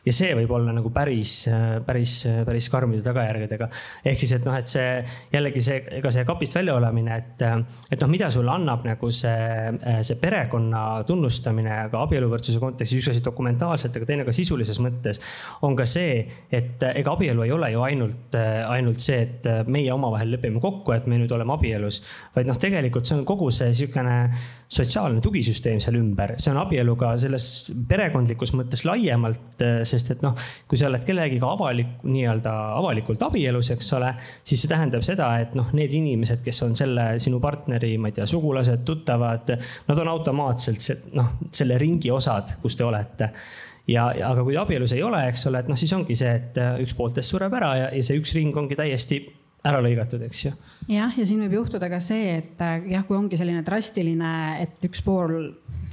ja 0.06 0.14
see 0.14 0.32
võib 0.36 0.52
olla 0.56 0.72
nagu 0.74 0.90
päris, 0.94 1.34
päris, 1.86 2.14
päris 2.46 2.68
karmide 2.72 3.02
tagajärgedega. 3.04 3.68
ehk 4.04 4.20
siis, 4.22 4.32
et 4.36 4.46
noh, 4.46 4.56
et 4.56 4.70
see 4.70 4.86
jällegi 5.32 5.62
see, 5.64 5.80
ega 6.00 6.12
see 6.14 6.24
kapist 6.28 6.56
välja 6.56 6.76
olemine, 6.78 7.16
et, 7.20 7.44
et 7.92 8.00
noh, 8.00 8.10
mida 8.10 8.30
sulle 8.32 8.52
annab 8.54 8.86
nagu 8.88 9.10
see, 9.14 9.72
see 10.06 10.18
perekonna 10.20 10.84
tunnustamine 11.08 11.82
ka 11.92 12.04
abieluvõrdsuse 12.06 12.62
kontekstis, 12.62 13.02
üks 13.02 13.12
asi 13.14 13.24
dokumentaalselt, 13.24 13.96
aga 13.96 14.08
teine 14.08 14.26
ka 14.28 14.34
sisulises 14.36 14.80
mõttes. 14.82 15.20
on 15.66 15.76
ka 15.76 15.86
see, 15.88 16.24
et 16.52 16.82
ega 16.90 17.14
abielu 17.14 17.44
ei 17.44 17.54
ole 17.56 17.72
ju 17.74 17.84
ainult, 17.84 18.38
ainult 18.68 19.04
see, 19.04 19.20
et 19.26 19.68
meie 19.68 19.92
omavahel 19.92 20.32
lepime 20.36 20.62
kokku, 20.62 20.94
et 20.96 21.06
me 21.10 21.20
nüüd 21.20 21.32
oleme 21.36 21.54
abielus. 21.56 22.02
vaid 22.36 22.48
noh, 22.48 22.58
tegelikult 22.60 23.06
see 23.06 23.18
on 23.18 23.26
kogu 23.28 23.50
see 23.54 23.74
sihukene 23.76 24.16
sotsiaalne 24.70 25.20
tugisüsteem 25.24 25.80
seal 25.82 25.98
ümber, 26.00 26.36
see 26.40 26.52
on 26.54 26.60
abielu 26.62 26.96
ka 26.98 27.12
selles 27.20 27.46
perekondlikus 27.90 28.54
mõttes 28.56 28.84
laiemalt 28.86 29.64
sest 29.90 30.14
et 30.14 30.24
noh, 30.24 30.36
kui 30.68 30.78
sa 30.78 30.88
oled 30.88 31.04
kellegiga 31.06 31.50
avalik, 31.54 32.00
nii-öelda 32.06 32.52
avalikult 32.78 33.22
abielus, 33.26 33.72
eks 33.74 33.92
ole, 33.98 34.12
siis 34.42 34.62
see 34.62 34.70
tähendab 34.70 35.04
seda, 35.06 35.30
et 35.42 35.56
noh, 35.58 35.72
need 35.76 35.94
inimesed, 35.96 36.44
kes 36.46 36.62
on 36.66 36.76
selle 36.78 37.12
sinu 37.22 37.40
partneri, 37.42 37.96
ma 38.00 38.10
ei 38.10 38.16
tea, 38.20 38.28
sugulased, 38.30 38.84
tuttavad, 38.86 39.54
nad 39.88 40.04
on 40.04 40.12
automaatselt 40.14 40.86
see, 40.86 41.10
noh, 41.18 41.34
selle 41.52 41.78
ringi 41.80 42.12
osad, 42.14 42.56
kus 42.62 42.78
te 42.78 42.86
olete. 42.86 43.32
Ja, 43.90 44.06
aga 44.12 44.44
kui 44.46 44.54
abielus 44.60 44.92
ei 44.94 45.02
ole, 45.02 45.24
eks 45.32 45.48
ole, 45.50 45.64
et 45.64 45.70
noh, 45.70 45.78
siis 45.78 45.92
ongi 45.96 46.14
see, 46.18 46.30
et 46.30 46.58
üks 46.84 46.94
pooltest 46.94 47.32
sureb 47.32 47.54
ära 47.58 47.74
ja, 47.78 47.92
ja 47.96 48.02
see 48.06 48.20
üks 48.20 48.36
ring 48.36 48.56
ongi 48.56 48.78
täiesti 48.78 49.24
ära 49.66 49.80
lõigatud, 49.84 50.22
eks 50.26 50.44
ju. 50.46 50.52
jah, 50.88 51.12
ja 51.16 51.26
siin 51.26 51.42
võib 51.44 51.58
juhtuda 51.60 51.90
ka 51.92 52.00
see, 52.02 52.38
et 52.40 52.62
jah, 52.88 53.04
kui 53.06 53.18
ongi 53.18 53.38
selline 53.40 53.64
drastiline, 53.66 54.32
et 54.62 54.88
üks 54.88 55.04
pool 55.04 55.36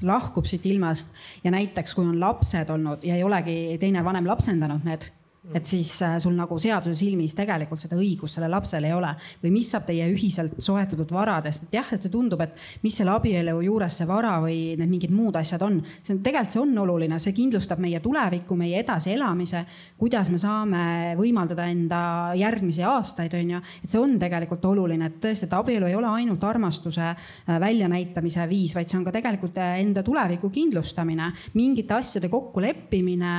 lahkub 0.06 0.46
siit 0.46 0.66
ilmast 0.70 1.14
ja 1.44 1.52
näiteks 1.54 1.96
kui 1.98 2.06
on 2.06 2.20
lapsed 2.22 2.70
olnud 2.70 3.06
ja 3.06 3.18
ei 3.18 3.24
olegi 3.26 3.78
teine 3.82 4.04
vanem 4.06 4.28
lapsendanud 4.30 4.86
need 4.86 5.08
et 5.56 5.66
siis 5.66 5.90
äh, 6.04 6.18
sul 6.20 6.36
nagu 6.36 6.58
seaduse 6.60 6.96
silmis 6.98 7.36
tegelikult 7.38 7.80
seda 7.80 7.98
õigust 8.00 8.38
sellel 8.38 8.52
lapsel 8.52 8.88
ei 8.88 8.94
ole. 8.96 9.14
Või 9.44 9.54
mis 9.56 9.70
saab 9.72 9.86
teie 9.88 10.08
ühiselt 10.12 10.58
soetatud 10.64 11.12
varadest, 11.14 11.68
et 11.68 11.78
jah, 11.80 11.88
et 11.94 12.04
see 12.04 12.12
tundub, 12.12 12.42
et 12.44 12.56
mis 12.84 12.96
selle 12.96 13.14
abielu 13.16 13.56
juures 13.64 14.00
see 14.02 14.08
vara 14.10 14.36
või 14.44 14.76
need 14.80 14.92
mingid 14.92 15.14
muud 15.16 15.38
asjad 15.40 15.64
on. 15.64 15.80
see 16.02 16.16
on 16.16 16.22
tegelikult, 16.24 16.54
see 16.54 16.62
on 16.64 16.74
oluline, 16.84 17.20
see 17.20 17.36
kindlustab 17.38 17.80
meie 17.84 18.02
tulevikku, 18.04 18.58
meie 18.60 18.82
edasielamise, 18.84 19.64
kuidas 20.00 20.32
me 20.34 20.42
saame 20.42 20.84
võimaldada 21.20 21.68
enda 21.72 22.02
järgmisi 22.38 22.84
aastaid, 22.88 23.38
on 23.40 23.56
ju. 23.56 23.64
et 23.84 23.92
see 23.92 24.02
on 24.02 24.18
tegelikult 24.20 24.66
oluline, 24.68 25.08
et 25.08 25.20
tõesti, 25.24 25.48
et 25.48 25.56
abielu 25.58 25.88
ei 25.88 25.96
ole 25.96 26.12
ainult 26.12 26.44
armastuse 26.44 27.08
äh, 27.08 27.56
väljanäitamise 27.64 28.48
viis, 28.50 28.76
vaid 28.76 28.92
see 28.92 29.00
on 29.00 29.08
ka 29.08 29.16
tegelikult 29.16 29.58
äh, 29.64 29.80
enda 29.82 30.04
tuleviku 30.04 30.52
kindlustamine, 30.54 31.32
mingite 31.56 31.96
asjade 31.98 32.30
kokkuleppimine 32.32 33.34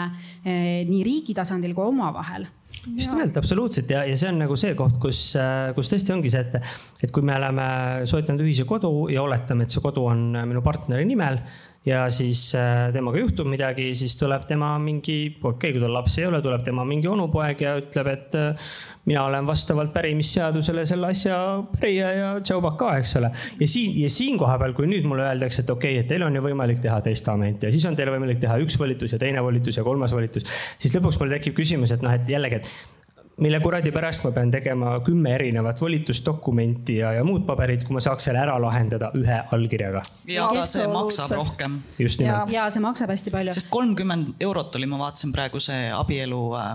nii 0.89 1.01
riigi 1.05 1.35
tasandil 1.37 1.75
kui 1.77 1.85
omavahel 1.99 2.47
just 2.97 3.13
nimelt, 3.13 3.37
absoluutselt 3.37 3.91
ja, 3.93 4.05
ja 4.09 4.17
see 4.19 4.31
on 4.31 4.39
nagu 4.43 4.57
see 4.61 4.75
koht, 4.79 4.99
kus, 5.03 5.23
äh, 5.41 5.71
kus 5.77 5.91
tõesti 5.93 6.15
ongi 6.15 6.33
see, 6.33 6.45
et, 6.47 6.71
et 7.05 7.15
kui 7.15 7.25
me 7.27 7.37
oleme 7.37 7.67
soetanud 8.09 8.45
ühise 8.45 8.67
kodu 8.69 9.09
ja 9.13 9.25
oletame, 9.25 9.67
et 9.67 9.75
see 9.75 9.85
kodu 9.85 10.07
on 10.11 10.31
minu 10.49 10.63
partneri 10.65 11.09
nimel 11.09 11.43
ja 11.89 12.05
siis 12.11 12.53
äh, 12.59 12.93
temaga 12.93 13.21
juhtub 13.23 13.49
midagi, 13.49 13.91
siis 13.97 14.17
tuleb 14.19 14.45
tema 14.49 14.73
mingi, 14.83 15.19
okei 15.39 15.53
okay,, 15.53 15.73
kui 15.75 15.83
tal 15.83 15.95
lapsi 15.95 16.23
ei 16.23 16.29
ole, 16.29 16.41
tuleb 16.45 16.65
tema 16.67 16.85
mingi 16.89 17.09
onupoeg 17.09 17.63
ja 17.65 17.75
ütleb, 17.81 18.11
et 18.13 18.37
äh, 18.39 18.73
mina 19.09 19.25
olen 19.25 19.47
vastavalt 19.49 19.93
pärimisseadusele 19.95 20.85
selle 20.89 21.13
asja 21.15 21.39
pärija 21.79 22.11
ja 22.13 22.31
tšaubaka, 22.45 22.91
eks 23.01 23.15
ole. 23.21 23.31
ja 23.61 23.69
siin, 23.71 23.95
ja 24.03 24.11
siin 24.13 24.39
koha 24.41 24.59
peal, 24.61 24.75
kui 24.77 24.89
nüüd 24.91 25.07
mulle 25.09 25.25
öeldakse, 25.29 25.65
et 25.65 25.73
okei 25.73 25.97
okay,, 25.97 26.05
et 26.05 26.11
teil 26.11 26.27
on 26.27 26.37
ju 26.37 26.45
võimalik 26.45 26.83
teha 26.85 26.99
testament 27.05 27.65
ja 27.65 27.73
siis 27.75 27.87
on 27.89 27.97
teil 27.99 28.13
võimalik 28.13 28.43
teha 28.43 28.59
üks 28.65 28.79
volitus 28.81 29.15
ja 29.15 29.21
teine 29.23 29.45
volitus 29.45 29.81
ja 29.81 29.87
kolmas 29.87 30.15
volitus, 30.17 30.47
siis 30.83 30.95
lõpuks 30.99 31.21
mul 31.23 31.33
tekib 31.37 31.57
küsimus, 31.57 31.95
et 31.95 32.05
noh, 32.05 32.15
et 32.15 32.29
jällegi, 32.29 32.58
et 32.59 32.71
mille 33.39 33.61
kuradi 33.63 33.93
pärast 33.95 34.25
ma 34.27 34.33
pean 34.35 34.51
tegema 34.51 34.97
kümme 35.07 35.33
erinevat 35.37 35.81
volitusdokumenti 35.81 36.99
ja, 36.99 37.13
ja 37.19 37.25
muud 37.25 37.45
paberit, 37.47 37.85
kui 37.87 37.95
ma 37.95 38.03
saaks 38.03 38.29
selle 38.29 38.43
ära 38.43 38.57
lahendada 38.63 39.13
ühe 39.19 39.39
allkirjaga. 39.55 40.03
ja 40.27 40.49
aga 40.51 40.65
see 40.67 40.87
maksab 40.91 41.35
rohkem. 41.37 41.79
just 41.99 42.23
nimelt. 42.23 42.53
ja 42.53 42.69
see 42.75 42.83
maksab 42.83 43.15
hästi 43.15 43.35
palju. 43.35 43.55
sest 43.55 43.71
kolmkümmend 43.75 44.35
eurot 44.49 44.79
oli, 44.81 44.91
ma 44.91 44.99
vaatasin 45.05 45.35
praegu 45.35 45.63
see 45.63 45.87
abielu 45.95 46.43
äh, 46.59 46.73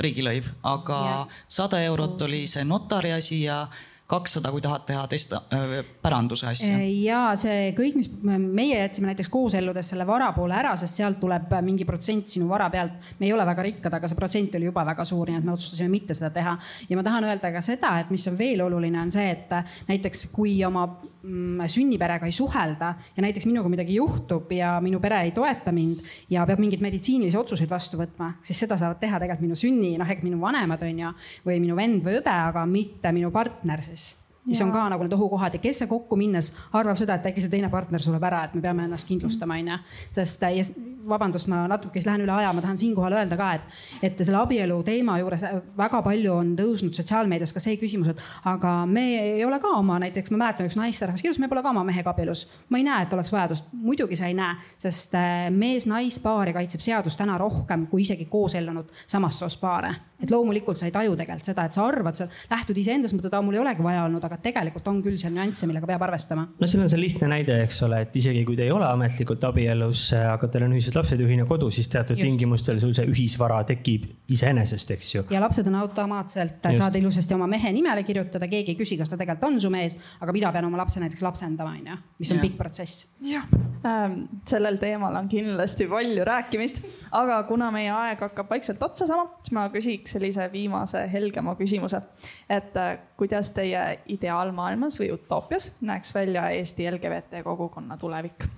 riigilõiv, 0.00 0.50
aga 0.66 1.00
sada 1.48 1.82
eurot 1.86 2.22
oli 2.26 2.46
see 2.50 2.64
notari 2.64 3.12
asi 3.14 3.44
ja 3.44 3.66
kakssada, 4.10 4.50
kui 4.52 4.62
tahad 4.64 4.84
teha 4.88 5.04
testa-, 5.10 5.42
äh, 5.54 5.76
päranduse 6.02 6.48
asja. 6.50 6.74
Äh, 6.76 6.86
ja 7.04 7.22
see 7.38 7.70
kõik, 7.76 7.98
mis 8.00 8.10
meie 8.22 8.80
jätsime 8.80 9.10
näiteks 9.10 9.30
kooselludes 9.32 9.92
selle 9.92 10.06
vara 10.08 10.30
poole 10.36 10.56
ära, 10.58 10.74
sest 10.80 11.00
sealt 11.00 11.20
tuleb 11.22 11.52
mingi 11.66 11.86
protsent 11.88 12.30
sinu 12.32 12.48
vara 12.50 12.70
pealt. 12.72 13.12
me 13.20 13.28
ei 13.28 13.34
ole 13.34 13.46
väga 13.46 13.66
rikkad, 13.66 13.94
aga 14.00 14.10
see 14.10 14.18
protsent 14.18 14.56
oli 14.58 14.68
juba 14.70 14.84
väga 14.88 15.06
suur, 15.06 15.30
nii 15.30 15.40
et 15.40 15.46
me 15.46 15.54
otsustasime 15.54 15.90
mitte 15.92 16.16
seda 16.16 16.32
teha. 16.34 16.56
ja 16.88 16.98
ma 16.98 17.06
tahan 17.06 17.28
öelda 17.30 17.52
ka 17.54 17.62
seda, 17.64 17.94
et 18.00 18.10
mis 18.10 18.26
on 18.30 18.38
veel 18.38 18.64
oluline, 18.66 19.00
on 19.00 19.14
see, 19.14 19.30
et 19.30 19.54
näiteks 19.88 20.26
kui 20.34 20.56
oma 20.66 20.86
mm, 20.88 21.66
sünniperega 21.70 22.26
ei 22.26 22.34
suhelda 22.34 22.92
ja 23.16 23.24
näiteks 23.24 23.46
minuga 23.46 23.70
midagi 23.72 23.94
juhtub 23.98 24.50
ja 24.54 24.76
minu 24.82 25.00
pere 25.00 25.22
ei 25.28 25.34
toeta 25.36 25.72
mind 25.74 26.02
ja 26.30 26.44
peab 26.48 26.62
mingeid 26.62 26.82
meditsiinilisi 26.82 27.38
otsuseid 27.38 27.70
vastu 27.70 28.00
võtma, 28.00 28.32
siis 28.42 28.58
seda 28.64 28.78
saavad 28.80 29.00
teha 29.00 29.20
tegelikult 29.22 29.46
minu 29.46 29.58
sünni, 29.58 29.94
noh, 30.00 30.08
ehk 30.10 30.24
minu 30.26 30.40
vanemad 30.42 30.82
on 30.86 31.04
ju, 31.04 31.14
või 31.46 31.60
minu 31.62 31.78
vend 31.78 32.04
või 32.04 32.18
õde, 32.20 32.36
aga 32.50 32.66
mitte 32.68 33.12
minu 33.14 33.30
partner 33.34 33.82
siis 33.84 33.99
mis 34.44 34.60
ja. 34.60 34.66
on 34.66 34.72
ka 34.72 34.88
nagu 34.88 35.04
need 35.04 35.12
ohukohad 35.16 35.54
ja 35.54 35.60
kes 35.62 35.82
see 35.82 35.90
kokku 35.90 36.16
minnes 36.16 36.52
arvab 36.72 36.98
seda, 37.00 37.18
et 37.18 37.26
äkki 37.30 37.44
see 37.44 37.52
teine 37.52 37.68
partner 37.72 38.02
sureb 38.02 38.24
ära, 38.24 38.44
et 38.48 38.54
me 38.56 38.62
peame 38.64 38.86
ennast 38.88 39.08
kindlustama, 39.08 39.58
onju. 39.60 39.78
sest 40.10 40.42
ja 40.42 40.64
vabandust, 41.08 41.48
ma 41.50 41.62
natuke 41.70 41.98
siis 41.98 42.08
lähen 42.08 42.24
üle 42.24 42.32
aja, 42.34 42.52
ma 42.56 42.62
tahan 42.64 42.78
siinkohal 42.80 43.16
öelda 43.18 43.36
ka, 43.40 43.50
et, 43.58 43.78
et 44.10 44.22
selle 44.24 44.40
abielu 44.40 44.78
teema 44.86 45.18
juures 45.20 45.44
väga 45.78 46.02
palju 46.06 46.34
on 46.34 46.52
tõusnud 46.58 46.96
sotsiaalmeedias 46.96 47.54
ka 47.56 47.62
see 47.62 47.76
küsimus, 47.80 48.12
et 48.12 48.22
aga 48.48 48.74
me 48.88 49.04
ei 49.20 49.44
ole 49.44 49.60
ka 49.62 49.72
oma, 49.78 49.98
näiteks 50.02 50.32
ma 50.34 50.42
mäletan, 50.44 50.68
üks 50.70 50.78
naisterahvas 50.80 51.24
kirjutas, 51.24 51.40
me 51.42 51.50
pole 51.52 51.64
ka 51.64 51.72
oma 51.72 51.84
mehega 51.86 52.12
abielus. 52.14 52.46
ma 52.68 52.80
ei 52.80 52.86
näe, 52.86 53.04
et 53.06 53.16
oleks 53.16 53.32
vajadust, 53.34 53.72
muidugi 53.72 54.18
sa 54.18 54.28
ei 54.30 54.36
näe, 54.38 54.56
sest 54.80 55.16
äh, 55.18 55.48
mees-naispaari 55.54 56.54
kaitseb 56.56 56.84
seadus 56.84 57.16
täna 57.20 57.38
rohkem 57.40 57.86
kui 57.90 58.04
isegi 58.06 58.28
koos 58.30 58.54
elanud 58.58 58.92
samast 59.06 59.44
soost 59.44 59.60
paare. 59.60 59.94
et 60.20 60.30
loomulikult 60.30 60.76
sa 60.76 60.84
ei 60.84 60.92
taju 60.92 61.16
tegelikult 61.16 61.48
seda, 61.48 61.64
et 61.64 61.72
sa 61.72 61.86
arvad, 61.88 62.16
sa 62.16 62.26
lähtud 62.50 62.76
iseendast, 62.76 63.16
mõtled, 63.16 63.32
aa 63.32 63.42
mul 63.42 63.56
ei 63.56 63.62
olegi 63.62 63.82
vaja 63.82 64.04
olnud, 64.04 64.24
aga 64.30 64.38
tegelikult 64.44 64.86
on 64.90 65.00
küll 65.02 65.18
seal 65.20 65.32
nüansse, 65.34 65.66
millega 65.66 65.88
peab 65.90 66.04
arvestama. 66.06 66.46
no 66.60 66.68
seal 66.70 66.84
on 66.84 66.90
see 66.92 67.00
lihtne 67.00 67.28
näide, 67.32 67.56
eks 67.64 67.82
ole, 67.86 68.00
et 68.06 68.16
isegi 68.20 68.44
kui 68.46 68.56
te 68.58 68.66
ei 68.68 68.72
ole 68.74 68.86
ametlikult 68.86 69.42
abielus, 69.48 70.04
aga 70.16 70.50
teil 70.52 70.66
on 70.68 70.76
ühised 70.76 70.96
lapsed 70.96 71.20
ja 71.20 71.26
ühine 71.26 71.46
kodu, 71.48 71.70
siis 71.74 71.90
teatud 71.90 72.18
Just. 72.18 72.26
tingimustel 72.28 72.78
sul 72.82 72.94
see 72.96 73.08
ühisvara 73.10 73.60
tekib 73.68 74.06
iseenesest, 74.30 74.94
eks 74.96 75.14
ju. 75.16 75.24
ja 75.34 75.42
lapsed 75.42 75.66
on 75.70 75.80
automaatselt, 75.82 76.70
saad 76.78 77.00
ilusasti 77.00 77.34
oma 77.34 77.50
mehe 77.50 77.74
nimele 77.74 78.04
kirjutada, 78.06 78.48
keegi 78.50 78.76
ei 78.76 78.78
küsi, 78.78 78.98
kas 79.00 79.10
ta 79.10 79.18
tegelikult 79.18 79.48
on 79.50 79.58
su 79.62 79.72
mees, 79.72 79.98
aga 80.22 80.36
mina 80.36 80.54
pean 80.54 80.70
oma 80.70 80.80
lapse 80.84 81.02
näiteks 81.02 81.26
lapsendama, 81.26 81.74
onju, 81.80 81.98
mis 82.22 82.30
on 82.30 82.40
ja. 82.40 82.46
pikk 82.46 82.58
protsess. 82.60 83.08
jah 83.26 83.50
ähm,, 83.86 84.22
sellel 84.46 84.78
teemal 84.80 85.18
on 85.18 85.28
kindlasti 85.32 85.88
palju 85.90 86.24
rääkimist, 86.28 86.82
aga 87.18 87.42
kuna 87.48 87.70
meie 87.74 87.90
aeg 87.94 88.22
hakkab 88.28 88.50
vaikselt 88.54 88.82
otsa 88.86 89.08
saama, 89.10 89.26
siis 89.42 89.54
ma 89.56 89.66
küsiks 89.74 90.14
sellise 90.16 90.46
viimase 90.52 91.06
helgema 91.12 91.56
küsimuse. 91.58 92.02
et 92.48 92.76
äh, 92.76 92.98
kuidas 93.20 93.50
teie 93.52 93.84
ideaalmaailmas 94.08 94.96
või 95.00 95.10
utoopias 95.12 95.74
näeks 95.84 96.14
välja 96.16 96.48
Eesti 96.56 96.88
LGBT 96.90 97.44
kogukonna 97.44 97.96
tulevik? 98.00 98.48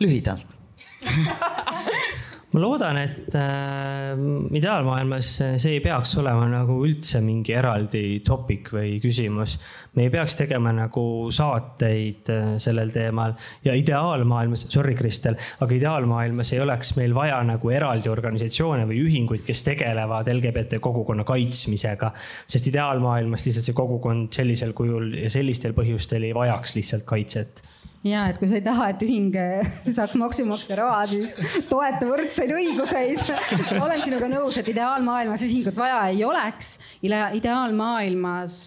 lühidalt 0.00 0.56
ma 2.54 2.60
loodan, 2.62 2.98
et 3.02 3.34
äh, 3.34 4.12
ideaalmaailmas 4.54 5.30
see 5.58 5.72
ei 5.74 5.80
peaks 5.82 6.12
olema 6.20 6.46
nagu 6.50 6.76
üldse 6.86 7.18
mingi 7.24 7.54
eraldi 7.56 8.20
topic 8.26 8.70
või 8.76 9.00
küsimus. 9.02 9.56
me 9.98 10.06
ei 10.06 10.12
peaks 10.14 10.38
tegema 10.38 10.70
nagu 10.74 11.04
saateid 11.34 12.30
äh, 12.30 12.54
sellel 12.62 12.92
teemal 12.94 13.34
ja 13.66 13.74
ideaalmaailmas, 13.74 14.68
sorry, 14.70 14.94
Kristel, 14.94 15.38
aga 15.66 15.74
ideaalmaailmas 15.74 16.54
ei 16.54 16.62
oleks 16.62 16.94
meil 17.00 17.14
vaja 17.16 17.42
nagu 17.46 17.74
eraldi 17.74 18.12
organisatsioone 18.12 18.86
või 18.86 19.02
ühinguid, 19.02 19.42
kes 19.46 19.66
tegelevad 19.66 20.30
LGBT 20.30 20.78
kogukonna 20.84 21.26
kaitsmisega. 21.26 22.12
sest 22.46 22.70
ideaalmaailmas 22.70 23.48
lihtsalt 23.48 23.66
see 23.66 23.80
kogukond 23.82 24.30
sellisel 24.34 24.76
kujul 24.78 25.10
ja 25.24 25.30
sellistel 25.30 25.74
põhjustel 25.74 26.30
ei 26.30 26.34
vajaks 26.36 26.78
lihtsalt 26.78 27.08
kaitset 27.08 27.66
ja 28.04 28.26
et 28.28 28.38
kui 28.40 28.48
sa 28.50 28.58
ei 28.58 28.64
taha, 28.64 28.90
et 28.92 29.04
ühing 29.06 29.36
eh, 29.40 29.70
saaks 29.96 30.18
maksumaksja 30.20 30.78
raha, 30.80 31.04
siis 31.10 31.34
toeta 31.70 32.08
võrdseid 32.08 32.52
õiguseid 32.54 33.24
olen 33.84 34.02
sinuga 34.04 34.28
nõus, 34.32 34.58
et 34.60 34.68
ideaalmaailmas 34.74 35.44
ühingut 35.46 35.78
vaja 35.78 36.02
ei 36.12 36.24
oleks. 36.26 36.76
ideaalmaailmas, 37.04 38.60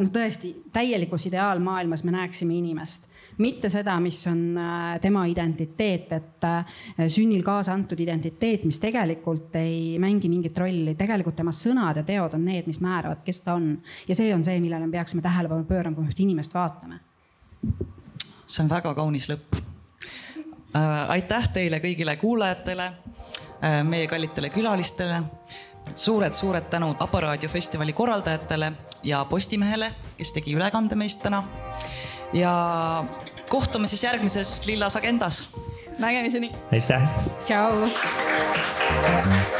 noh 0.00 0.14
tõesti 0.14 0.54
täielikus 0.72 1.28
ideaalmaailmas 1.28 2.04
me 2.06 2.16
näeksime 2.16 2.58
inimest 2.58 3.06
mitte 3.38 3.68
seda, 3.70 3.92
mis 4.02 4.18
on 4.26 4.40
eh, 4.58 4.94
tema 5.02 5.26
identiteet, 5.30 6.14
et 6.16 6.48
sünnil 7.12 7.44
kaasa 7.46 7.70
antud 7.76 8.00
identiteet, 8.02 8.64
mis 8.66 8.80
tegelikult 8.82 9.54
ei 9.60 9.98
mängi 10.02 10.30
mingit 10.32 10.58
rolli, 10.58 10.96
tegelikult 10.98 11.36
tema 11.38 11.52
sõnad 11.54 12.00
ja 12.00 12.06
teod 12.08 12.34
on 12.34 12.48
need, 12.48 12.66
mis 12.66 12.80
määravad, 12.82 13.20
kes 13.26 13.44
ta 13.44 13.54
on. 13.60 13.76
ja 14.08 14.16
see 14.16 14.32
on 14.34 14.42
see, 14.46 14.58
millele 14.64 14.88
me 14.88 14.96
peaksime 14.96 15.22
tähelepanu 15.22 15.68
pöörama, 15.68 15.94
kui 16.00 16.08
me 16.08 16.16
üht 16.16 16.24
inimest 16.24 16.56
vaatame 16.56 16.98
see 18.48 18.64
on 18.64 18.70
väga 18.70 18.94
kaunis 18.96 19.28
lõpp. 19.30 19.58
Äh, 20.76 21.10
aitäh 21.16 21.48
teile 21.52 21.80
kõigile 21.84 22.16
kuulajatele, 22.20 22.90
äh, 23.62 23.80
meie 23.84 24.08
kallitele 24.08 24.50
külalistele 24.54 25.22
suured,. 25.22 25.96
suured-suured 25.96 26.66
tänud 26.70 26.96
Aparaadio 27.00 27.48
festivali 27.48 27.92
korraldajatele 27.92 28.72
ja 29.02 29.24
Postimehele, 29.24 29.92
kes 30.18 30.32
tegi 30.32 30.54
ülekande 30.54 30.96
meist 30.96 31.22
täna. 31.22 31.44
ja 32.32 33.04
kohtume 33.48 33.86
siis 33.86 34.04
järgmises 34.04 34.66
Lillas 34.66 34.96
Agendas. 34.96 35.56
nägemiseni. 35.98 36.52
aitäh. 36.72 37.02
tšau. 37.44 37.88
thank 39.02 39.52
you 39.52 39.58